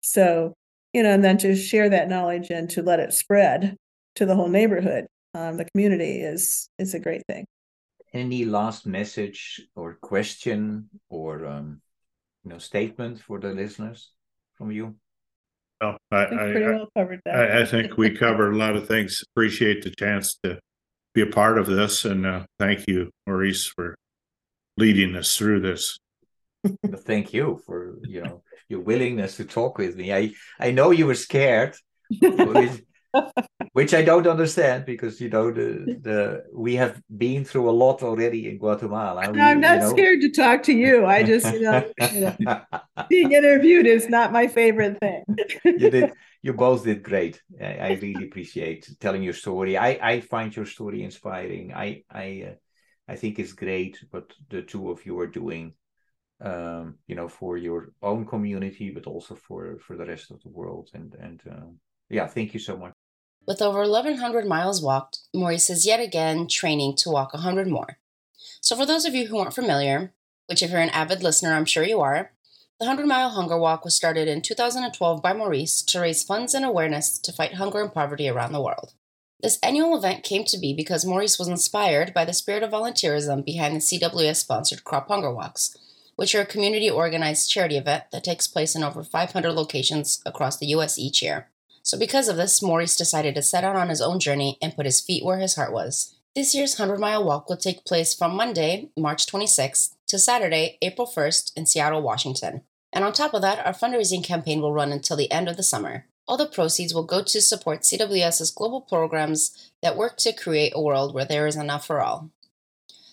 So, 0.00 0.54
you 0.92 1.04
know, 1.04 1.10
and 1.10 1.24
then 1.24 1.38
to 1.38 1.54
share 1.54 1.88
that 1.88 2.08
knowledge 2.08 2.50
and 2.50 2.68
to 2.70 2.82
let 2.82 2.98
it 2.98 3.12
spread 3.12 3.76
to 4.16 4.26
the 4.26 4.34
whole 4.34 4.48
neighborhood, 4.48 5.06
um, 5.34 5.56
the 5.56 5.66
community 5.66 6.20
is 6.20 6.68
is 6.80 6.94
a 6.94 6.98
great 6.98 7.22
thing. 7.28 7.44
Any 8.12 8.44
last 8.44 8.86
message 8.86 9.60
or 9.76 9.94
question 10.02 10.90
or 11.08 11.46
um, 11.46 11.80
you 12.42 12.50
know 12.50 12.58
statement 12.58 13.20
for 13.20 13.38
the 13.38 13.52
listeners 13.52 14.10
from 14.56 14.72
you? 14.72 14.96
Well, 15.80 15.96
I, 16.10 16.16
I, 16.16 16.24
I, 16.24 16.52
well 16.54 16.88
I, 17.26 17.60
I 17.60 17.64
think 17.66 17.96
we 17.96 18.16
covered 18.16 18.54
a 18.54 18.56
lot 18.56 18.74
of 18.74 18.88
things. 18.88 19.22
Appreciate 19.30 19.84
the 19.84 19.90
chance 19.90 20.36
to 20.42 20.58
be 21.18 21.30
a 21.30 21.32
part 21.32 21.58
of 21.58 21.66
this. 21.66 22.04
And 22.04 22.26
uh, 22.26 22.44
thank 22.58 22.86
you, 22.86 23.10
Maurice, 23.26 23.66
for 23.66 23.96
leading 24.76 25.16
us 25.16 25.36
through 25.36 25.60
this. 25.60 25.98
thank 27.10 27.32
you 27.32 27.60
for 27.66 27.98
you 28.02 28.20
know 28.22 28.42
your 28.68 28.80
willingness 28.80 29.36
to 29.36 29.44
talk 29.44 29.78
with 29.78 29.96
me. 29.96 30.12
I 30.12 30.32
I 30.58 30.70
know 30.72 30.90
you 30.90 31.06
were 31.06 31.14
scared, 31.14 31.76
which, 32.10 32.82
which 33.72 33.94
I 33.94 34.02
don't 34.02 34.26
understand 34.26 34.84
because 34.86 35.20
you 35.20 35.30
know 35.30 35.52
the 35.52 35.98
the 36.02 36.18
we 36.52 36.74
have 36.76 37.00
been 37.16 37.44
through 37.44 37.70
a 37.70 37.76
lot 37.84 38.02
already 38.02 38.48
in 38.50 38.58
Guatemala. 38.58 39.30
We, 39.30 39.40
I'm 39.40 39.60
not 39.60 39.76
you 39.76 39.80
know... 39.82 39.90
scared 39.90 40.20
to 40.22 40.30
talk 40.30 40.64
to 40.64 40.72
you. 40.72 41.06
I 41.06 41.22
just 41.22 41.46
you 41.54 41.62
know, 41.62 41.84
you 42.12 42.34
know 42.40 42.60
being 43.08 43.32
interviewed 43.32 43.86
is 43.86 44.08
not 44.08 44.32
my 44.32 44.46
favorite 44.48 44.98
thing. 44.98 45.22
you 45.64 45.90
did 45.90 46.12
you 46.42 46.52
both 46.52 46.84
did 46.84 47.02
great. 47.02 47.42
I, 47.60 47.74
I, 47.74 47.98
really 48.00 48.24
appreciate 48.24 48.88
telling 49.00 49.22
your 49.22 49.32
story. 49.32 49.76
I, 49.76 49.98
I 50.02 50.20
find 50.20 50.54
your 50.54 50.66
story 50.66 51.02
inspiring. 51.02 51.72
I 51.74 52.04
I 52.10 52.50
uh, 52.50 52.54
I 53.08 53.16
think 53.16 53.38
it's 53.38 53.52
great 53.52 53.98
what 54.10 54.32
the 54.48 54.62
two 54.62 54.90
of 54.90 55.04
you 55.04 55.18
are 55.20 55.26
doing. 55.26 55.74
Um, 56.40 56.98
you 57.08 57.16
know, 57.16 57.26
for 57.26 57.56
your 57.56 57.90
own 58.00 58.24
community, 58.24 58.90
but 58.90 59.06
also 59.06 59.34
for 59.34 59.78
for 59.80 59.96
the 59.96 60.06
rest 60.06 60.30
of 60.30 60.40
the 60.42 60.50
world. 60.50 60.90
And 60.94 61.14
and 61.14 61.42
uh, 61.50 61.70
yeah, 62.08 62.28
thank 62.28 62.54
you 62.54 62.60
so 62.60 62.76
much. 62.76 62.92
With 63.46 63.62
over 63.62 63.80
1,100 63.80 64.46
miles 64.46 64.82
walked, 64.82 65.20
Maurice 65.34 65.70
is 65.70 65.86
yet 65.86 66.00
again 66.00 66.48
training 66.48 66.96
to 66.96 67.10
walk 67.10 67.32
100 67.32 67.66
more. 67.66 67.98
So, 68.60 68.76
for 68.76 68.86
those 68.86 69.04
of 69.04 69.14
you 69.14 69.26
who 69.26 69.38
aren't 69.38 69.54
familiar, 69.54 70.12
which 70.46 70.62
if 70.62 70.70
you're 70.70 70.80
an 70.80 70.90
avid 70.90 71.22
listener, 71.22 71.54
I'm 71.54 71.64
sure 71.64 71.82
you 71.82 72.00
are, 72.00 72.32
the 72.78 72.86
100 72.86 73.08
Mile 73.08 73.30
Hunger 73.30 73.58
Walk 73.58 73.84
was 73.84 73.96
started 73.96 74.28
in 74.28 74.40
2012 74.40 75.20
by 75.20 75.32
Maurice 75.32 75.82
to 75.82 75.98
raise 75.98 76.22
funds 76.22 76.54
and 76.54 76.64
awareness 76.64 77.18
to 77.18 77.32
fight 77.32 77.54
hunger 77.54 77.82
and 77.82 77.92
poverty 77.92 78.28
around 78.28 78.52
the 78.52 78.62
world. 78.62 78.92
This 79.40 79.58
annual 79.64 79.96
event 79.96 80.22
came 80.22 80.44
to 80.44 80.58
be 80.58 80.72
because 80.72 81.04
Maurice 81.04 81.40
was 81.40 81.48
inspired 81.48 82.14
by 82.14 82.24
the 82.24 82.32
spirit 82.32 82.62
of 82.62 82.70
volunteerism 82.70 83.44
behind 83.44 83.74
the 83.74 83.80
CWS 83.80 84.36
sponsored 84.36 84.84
Crop 84.84 85.08
Hunger 85.08 85.34
Walks, 85.34 85.76
which 86.14 86.36
are 86.36 86.42
a 86.42 86.46
community 86.46 86.88
organized 86.88 87.50
charity 87.50 87.76
event 87.76 88.04
that 88.12 88.22
takes 88.22 88.46
place 88.46 88.76
in 88.76 88.84
over 88.84 89.02
500 89.02 89.50
locations 89.50 90.22
across 90.24 90.56
the 90.56 90.66
U.S. 90.66 91.00
each 91.00 91.20
year. 91.20 91.48
So, 91.82 91.98
because 91.98 92.28
of 92.28 92.36
this, 92.36 92.62
Maurice 92.62 92.96
decided 92.96 93.34
to 93.34 93.42
set 93.42 93.64
out 93.64 93.74
on 93.74 93.88
his 93.88 94.00
own 94.00 94.20
journey 94.20 94.56
and 94.62 94.76
put 94.76 94.86
his 94.86 95.00
feet 95.00 95.24
where 95.24 95.38
his 95.38 95.56
heart 95.56 95.72
was. 95.72 96.14
This 96.36 96.54
year's 96.54 96.78
100 96.78 97.00
Mile 97.00 97.24
Walk 97.24 97.48
will 97.48 97.56
take 97.56 97.84
place 97.84 98.14
from 98.14 98.36
Monday, 98.36 98.90
March 98.96 99.26
26th 99.26 99.94
to 100.06 100.18
Saturday, 100.18 100.78
April 100.80 101.06
1st 101.06 101.56
in 101.56 101.66
Seattle, 101.66 102.02
Washington. 102.02 102.62
And 102.92 103.04
on 103.04 103.12
top 103.12 103.34
of 103.34 103.42
that, 103.42 103.64
our 103.64 103.72
fundraising 103.72 104.24
campaign 104.24 104.60
will 104.60 104.72
run 104.72 104.92
until 104.92 105.16
the 105.16 105.30
end 105.30 105.48
of 105.48 105.56
the 105.56 105.62
summer. 105.62 106.06
All 106.26 106.36
the 106.36 106.46
proceeds 106.46 106.92
will 106.92 107.04
go 107.04 107.22
to 107.22 107.40
support 107.40 107.82
CWS's 107.82 108.50
global 108.50 108.80
programs 108.80 109.72
that 109.82 109.96
work 109.96 110.16
to 110.18 110.32
create 110.32 110.72
a 110.74 110.80
world 110.80 111.14
where 111.14 111.24
there 111.24 111.46
is 111.46 111.56
enough 111.56 111.86
for 111.86 112.00
all. 112.00 112.30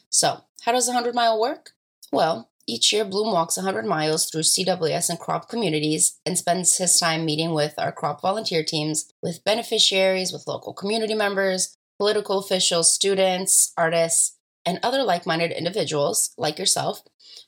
So, 0.09 0.41
how 0.63 0.71
does 0.71 0.85
the 0.85 0.93
100 0.93 1.15
mile 1.15 1.39
work? 1.39 1.71
Well, 2.11 2.49
each 2.67 2.91
year 2.91 3.05
Bloem 3.05 3.31
walks 3.31 3.57
100 3.57 3.85
miles 3.85 4.29
through 4.29 4.41
CWS 4.41 5.09
and 5.09 5.19
crop 5.19 5.47
communities 5.47 6.19
and 6.25 6.37
spends 6.37 6.77
his 6.77 6.99
time 6.99 7.23
meeting 7.23 7.53
with 7.53 7.75
our 7.77 7.91
crop 7.91 8.21
volunteer 8.21 8.63
teams, 8.63 9.11
with 9.21 9.43
beneficiaries, 9.43 10.33
with 10.33 10.47
local 10.47 10.73
community 10.73 11.13
members, 11.13 11.77
political 11.99 12.39
officials, 12.39 12.91
students, 12.91 13.71
artists, 13.77 14.34
and 14.65 14.79
other 14.81 15.03
like 15.03 15.25
minded 15.25 15.51
individuals 15.51 16.33
like 16.37 16.59
yourself 16.59 17.03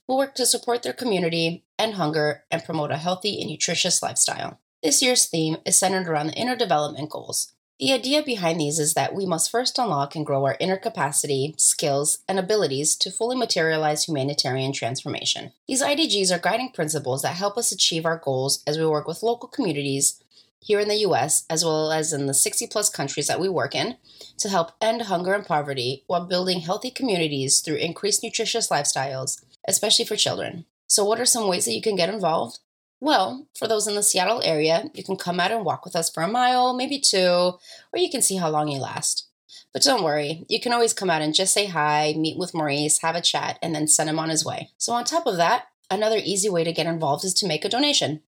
who 0.07 0.17
work 0.17 0.35
to 0.35 0.45
support 0.45 0.83
their 0.83 0.93
community, 0.93 1.65
and 1.77 1.95
hunger, 1.95 2.43
and 2.49 2.63
promote 2.63 2.91
a 2.91 2.97
healthy 2.97 3.39
and 3.41 3.49
nutritious 3.49 4.01
lifestyle. 4.01 4.59
This 4.81 5.01
year's 5.01 5.25
theme 5.25 5.57
is 5.65 5.77
centered 5.77 6.07
around 6.07 6.27
the 6.27 6.33
inner 6.33 6.55
development 6.55 7.09
goals. 7.09 7.53
The 7.79 7.93
idea 7.93 8.23
behind 8.23 8.59
these 8.59 8.79
is 8.79 8.95
that 8.95 9.13
we 9.13 9.27
must 9.27 9.51
first 9.51 9.77
unlock 9.77 10.15
and 10.15 10.25
grow 10.25 10.45
our 10.45 10.57
inner 10.59 10.77
capacity, 10.77 11.53
skills, 11.57 12.19
and 12.27 12.39
abilities 12.39 12.95
to 12.95 13.11
fully 13.11 13.35
materialize 13.35 14.05
humanitarian 14.05 14.73
transformation. 14.73 15.51
These 15.67 15.83
IDGs 15.83 16.35
are 16.35 16.39
guiding 16.39 16.71
principles 16.71 17.21
that 17.21 17.35
help 17.35 17.55
us 17.55 17.71
achieve 17.71 18.05
our 18.05 18.17
goals 18.17 18.63
as 18.65 18.79
we 18.79 18.87
work 18.87 19.07
with 19.07 19.21
local 19.21 19.47
communities 19.47 20.23
here 20.67 20.81
in 20.81 20.89
the 20.89 21.05
US, 21.07 21.45
as 21.49 21.63
well 21.63 21.93
as 21.93 22.11
in 22.11 22.25
the 22.25 22.33
60 22.33 22.67
plus 22.67 22.89
countries 22.89 23.27
that 23.27 23.39
we 23.39 23.47
work 23.47 23.73
in, 23.73 23.95
to 24.37 24.49
help 24.49 24.73
end 24.81 25.03
hunger 25.03 25.33
and 25.33 25.45
poverty 25.45 26.03
while 26.07 26.27
building 26.27 26.59
healthy 26.59 26.91
communities 26.91 27.61
through 27.61 27.77
increased 27.77 28.21
nutritious 28.21 28.67
lifestyles, 28.67 29.41
especially 29.65 30.03
for 30.03 30.17
children. 30.17 30.65
So, 30.85 31.05
what 31.05 31.21
are 31.21 31.25
some 31.25 31.47
ways 31.47 31.63
that 31.65 31.73
you 31.73 31.81
can 31.81 31.95
get 31.95 32.09
involved? 32.09 32.59
Well, 32.99 33.47
for 33.57 33.65
those 33.69 33.87
in 33.87 33.95
the 33.95 34.03
Seattle 34.03 34.41
area, 34.43 34.91
you 34.93 35.05
can 35.05 35.15
come 35.15 35.39
out 35.39 35.51
and 35.53 35.63
walk 35.63 35.85
with 35.85 35.95
us 35.95 36.09
for 36.09 36.21
a 36.21 36.27
mile, 36.27 36.73
maybe 36.73 36.99
two, 36.99 37.53
or 37.93 37.95
you 37.95 38.09
can 38.09 38.21
see 38.21 38.35
how 38.35 38.49
long 38.49 38.67
you 38.67 38.79
last. 38.79 39.29
But 39.71 39.83
don't 39.83 40.03
worry, 40.03 40.45
you 40.49 40.59
can 40.59 40.73
always 40.73 40.93
come 40.93 41.09
out 41.09 41.21
and 41.21 41.33
just 41.33 41.53
say 41.53 41.67
hi, 41.67 42.13
meet 42.17 42.37
with 42.37 42.53
Maurice, 42.53 42.99
have 42.99 43.15
a 43.15 43.21
chat, 43.21 43.57
and 43.61 43.73
then 43.73 43.87
send 43.87 44.09
him 44.09 44.19
on 44.19 44.29
his 44.29 44.43
way. 44.43 44.71
So, 44.77 44.91
on 44.91 45.05
top 45.05 45.27
of 45.27 45.37
that, 45.37 45.67
another 45.89 46.19
easy 46.21 46.49
way 46.49 46.65
to 46.65 46.73
get 46.73 46.87
involved 46.87 47.23
is 47.23 47.33
to 47.35 47.47
make 47.47 47.63
a 47.63 47.69
donation. 47.69 48.21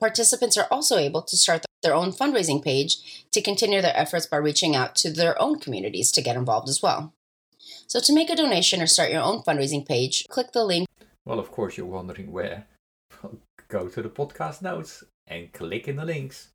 Participants 0.00 0.56
are 0.56 0.66
also 0.70 0.96
able 0.96 1.22
to 1.22 1.36
start 1.36 1.64
their 1.82 1.94
own 1.94 2.12
fundraising 2.12 2.62
page 2.62 3.26
to 3.32 3.42
continue 3.42 3.80
their 3.80 3.96
efforts 3.96 4.26
by 4.26 4.36
reaching 4.36 4.74
out 4.74 4.94
to 4.96 5.10
their 5.10 5.40
own 5.40 5.58
communities 5.58 6.10
to 6.12 6.22
get 6.22 6.36
involved 6.36 6.68
as 6.68 6.82
well. 6.82 7.12
So, 7.86 8.00
to 8.00 8.14
make 8.14 8.30
a 8.30 8.36
donation 8.36 8.80
or 8.80 8.86
start 8.86 9.10
your 9.10 9.22
own 9.22 9.42
fundraising 9.42 9.86
page, 9.86 10.26
click 10.28 10.52
the 10.52 10.64
link. 10.64 10.88
Well, 11.24 11.38
of 11.38 11.50
course, 11.50 11.76
you're 11.76 11.86
wondering 11.86 12.32
where 12.32 12.66
go 13.68 13.88
to 13.88 14.02
the 14.02 14.08
podcast 14.08 14.62
notes 14.62 15.02
and 15.26 15.52
click 15.52 15.88
in 15.88 15.96
the 15.96 16.04
links. 16.04 16.50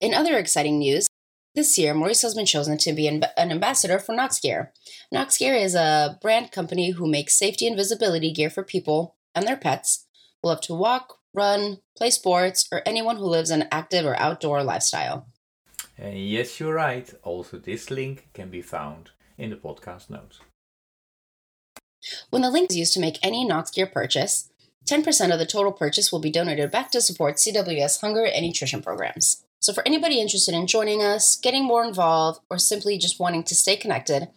In 0.00 0.14
other 0.14 0.36
exciting 0.36 0.78
news, 0.78 1.08
this 1.54 1.78
year 1.78 1.94
Maurice 1.94 2.22
has 2.22 2.34
been 2.34 2.46
chosen 2.46 2.76
to 2.78 2.92
be 2.92 3.08
an, 3.08 3.24
ambassador 3.36 3.98
for 3.98 4.14
Noxgear. 4.14 4.68
Knox 5.10 5.38
Gear 5.38 5.54
is 5.54 5.74
a 5.74 6.18
brand 6.20 6.52
company 6.52 6.90
who 6.90 7.10
makes 7.10 7.38
safety 7.38 7.66
and 7.66 7.76
visibility 7.76 8.30
gear 8.30 8.50
for 8.50 8.62
people 8.62 9.16
and 9.34 9.46
their 9.46 9.56
pets 9.56 10.06
who 10.42 10.50
love 10.50 10.60
to 10.62 10.74
walk, 10.74 11.17
run, 11.34 11.78
play 11.96 12.10
sports, 12.10 12.68
or 12.72 12.82
anyone 12.86 13.16
who 13.16 13.24
lives 13.24 13.50
an 13.50 13.68
active 13.70 14.04
or 14.04 14.18
outdoor 14.18 14.62
lifestyle. 14.62 15.28
And 15.96 16.18
yes, 16.18 16.60
you're 16.60 16.74
right. 16.74 17.12
Also, 17.22 17.58
this 17.58 17.90
link 17.90 18.28
can 18.32 18.50
be 18.50 18.62
found 18.62 19.10
in 19.36 19.50
the 19.50 19.56
podcast 19.56 20.10
notes. 20.10 20.40
When 22.30 22.42
the 22.42 22.50
link 22.50 22.70
is 22.70 22.76
used 22.76 22.94
to 22.94 23.00
make 23.00 23.18
any 23.22 23.46
Noxgear 23.46 23.92
purchase, 23.92 24.50
10% 24.88 25.32
of 25.32 25.38
the 25.38 25.46
total 25.46 25.72
purchase 25.72 26.10
will 26.10 26.20
be 26.20 26.30
donated 26.30 26.70
back 26.70 26.90
to 26.92 27.00
support 27.00 27.36
CWS 27.36 28.00
hunger 28.00 28.24
and 28.24 28.46
nutrition 28.46 28.82
programs. 28.82 29.44
So, 29.60 29.72
for 29.72 29.82
anybody 29.84 30.20
interested 30.20 30.54
in 30.54 30.68
joining 30.68 31.02
us, 31.02 31.36
getting 31.36 31.64
more 31.64 31.84
involved, 31.84 32.40
or 32.48 32.58
simply 32.58 32.96
just 32.96 33.18
wanting 33.18 33.42
to 33.44 33.56
stay 33.56 33.76
connected, 33.76 34.28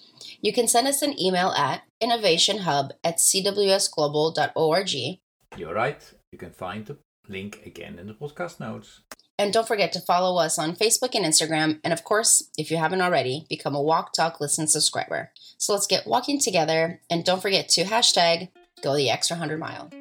you 0.42 0.52
can 0.52 0.68
send 0.68 0.88
us 0.88 1.04
an 1.04 1.20
email 1.20 1.52
at 1.52 1.84
innovationhub 2.02 2.92
at 3.04 3.18
cwsglobal.org. 3.18 5.20
You're 5.58 5.76
right. 5.76 6.14
You 6.32 6.38
can 6.38 6.52
find 6.52 6.86
the 6.86 6.98
link 7.28 7.62
again 7.66 8.00
in 8.00 8.08
the 8.08 8.14
podcast 8.14 8.60
notes. 8.60 9.02
And 9.38 9.52
don't 9.52 9.68
forget 9.68 9.92
to 9.94 10.00
follow 10.00 10.40
us 10.40 10.58
on 10.58 10.76
Facebook 10.76 11.16
and 11.16 11.26
Instagram. 11.26 11.80
And 11.84 11.92
of 11.92 12.04
course, 12.04 12.50
if 12.58 12.72
you 12.72 12.78
haven't 12.78 13.02
already, 13.02 13.46
become 13.50 13.76
a 13.76 13.82
Walk, 13.82 14.14
Talk, 14.14 14.40
Listen 14.40 14.68
subscriber. 14.68 15.32
So 15.58 15.74
let's 15.74 15.88
get 15.88 16.08
walking 16.08 16.40
together. 16.40 17.02
And 17.10 17.26
don't 17.26 17.42
forget 17.42 17.68
to 17.70 17.84
hashtag 17.84 18.50
go 18.82 18.96
the 18.96 19.10
extra 19.10 19.36
100 19.36 19.60
mile. 19.60 19.92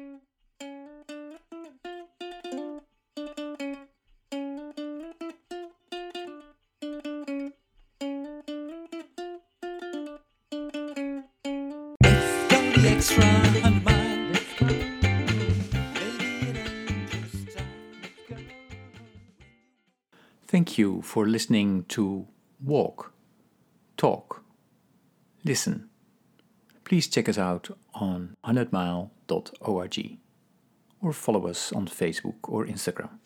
You 20.81 21.01
for 21.01 21.27
listening 21.27 21.85
to 21.95 22.27
Walk, 22.63 23.13
Talk, 23.97 24.43
Listen. 25.43 25.89
Please 26.83 27.07
check 27.07 27.29
us 27.29 27.37
out 27.37 27.69
on 27.93 28.35
100mile.org 28.45 30.17
or 31.01 31.13
follow 31.13 31.47
us 31.47 31.71
on 31.71 31.87
Facebook 31.87 32.35
or 32.43 32.65
Instagram. 32.65 33.20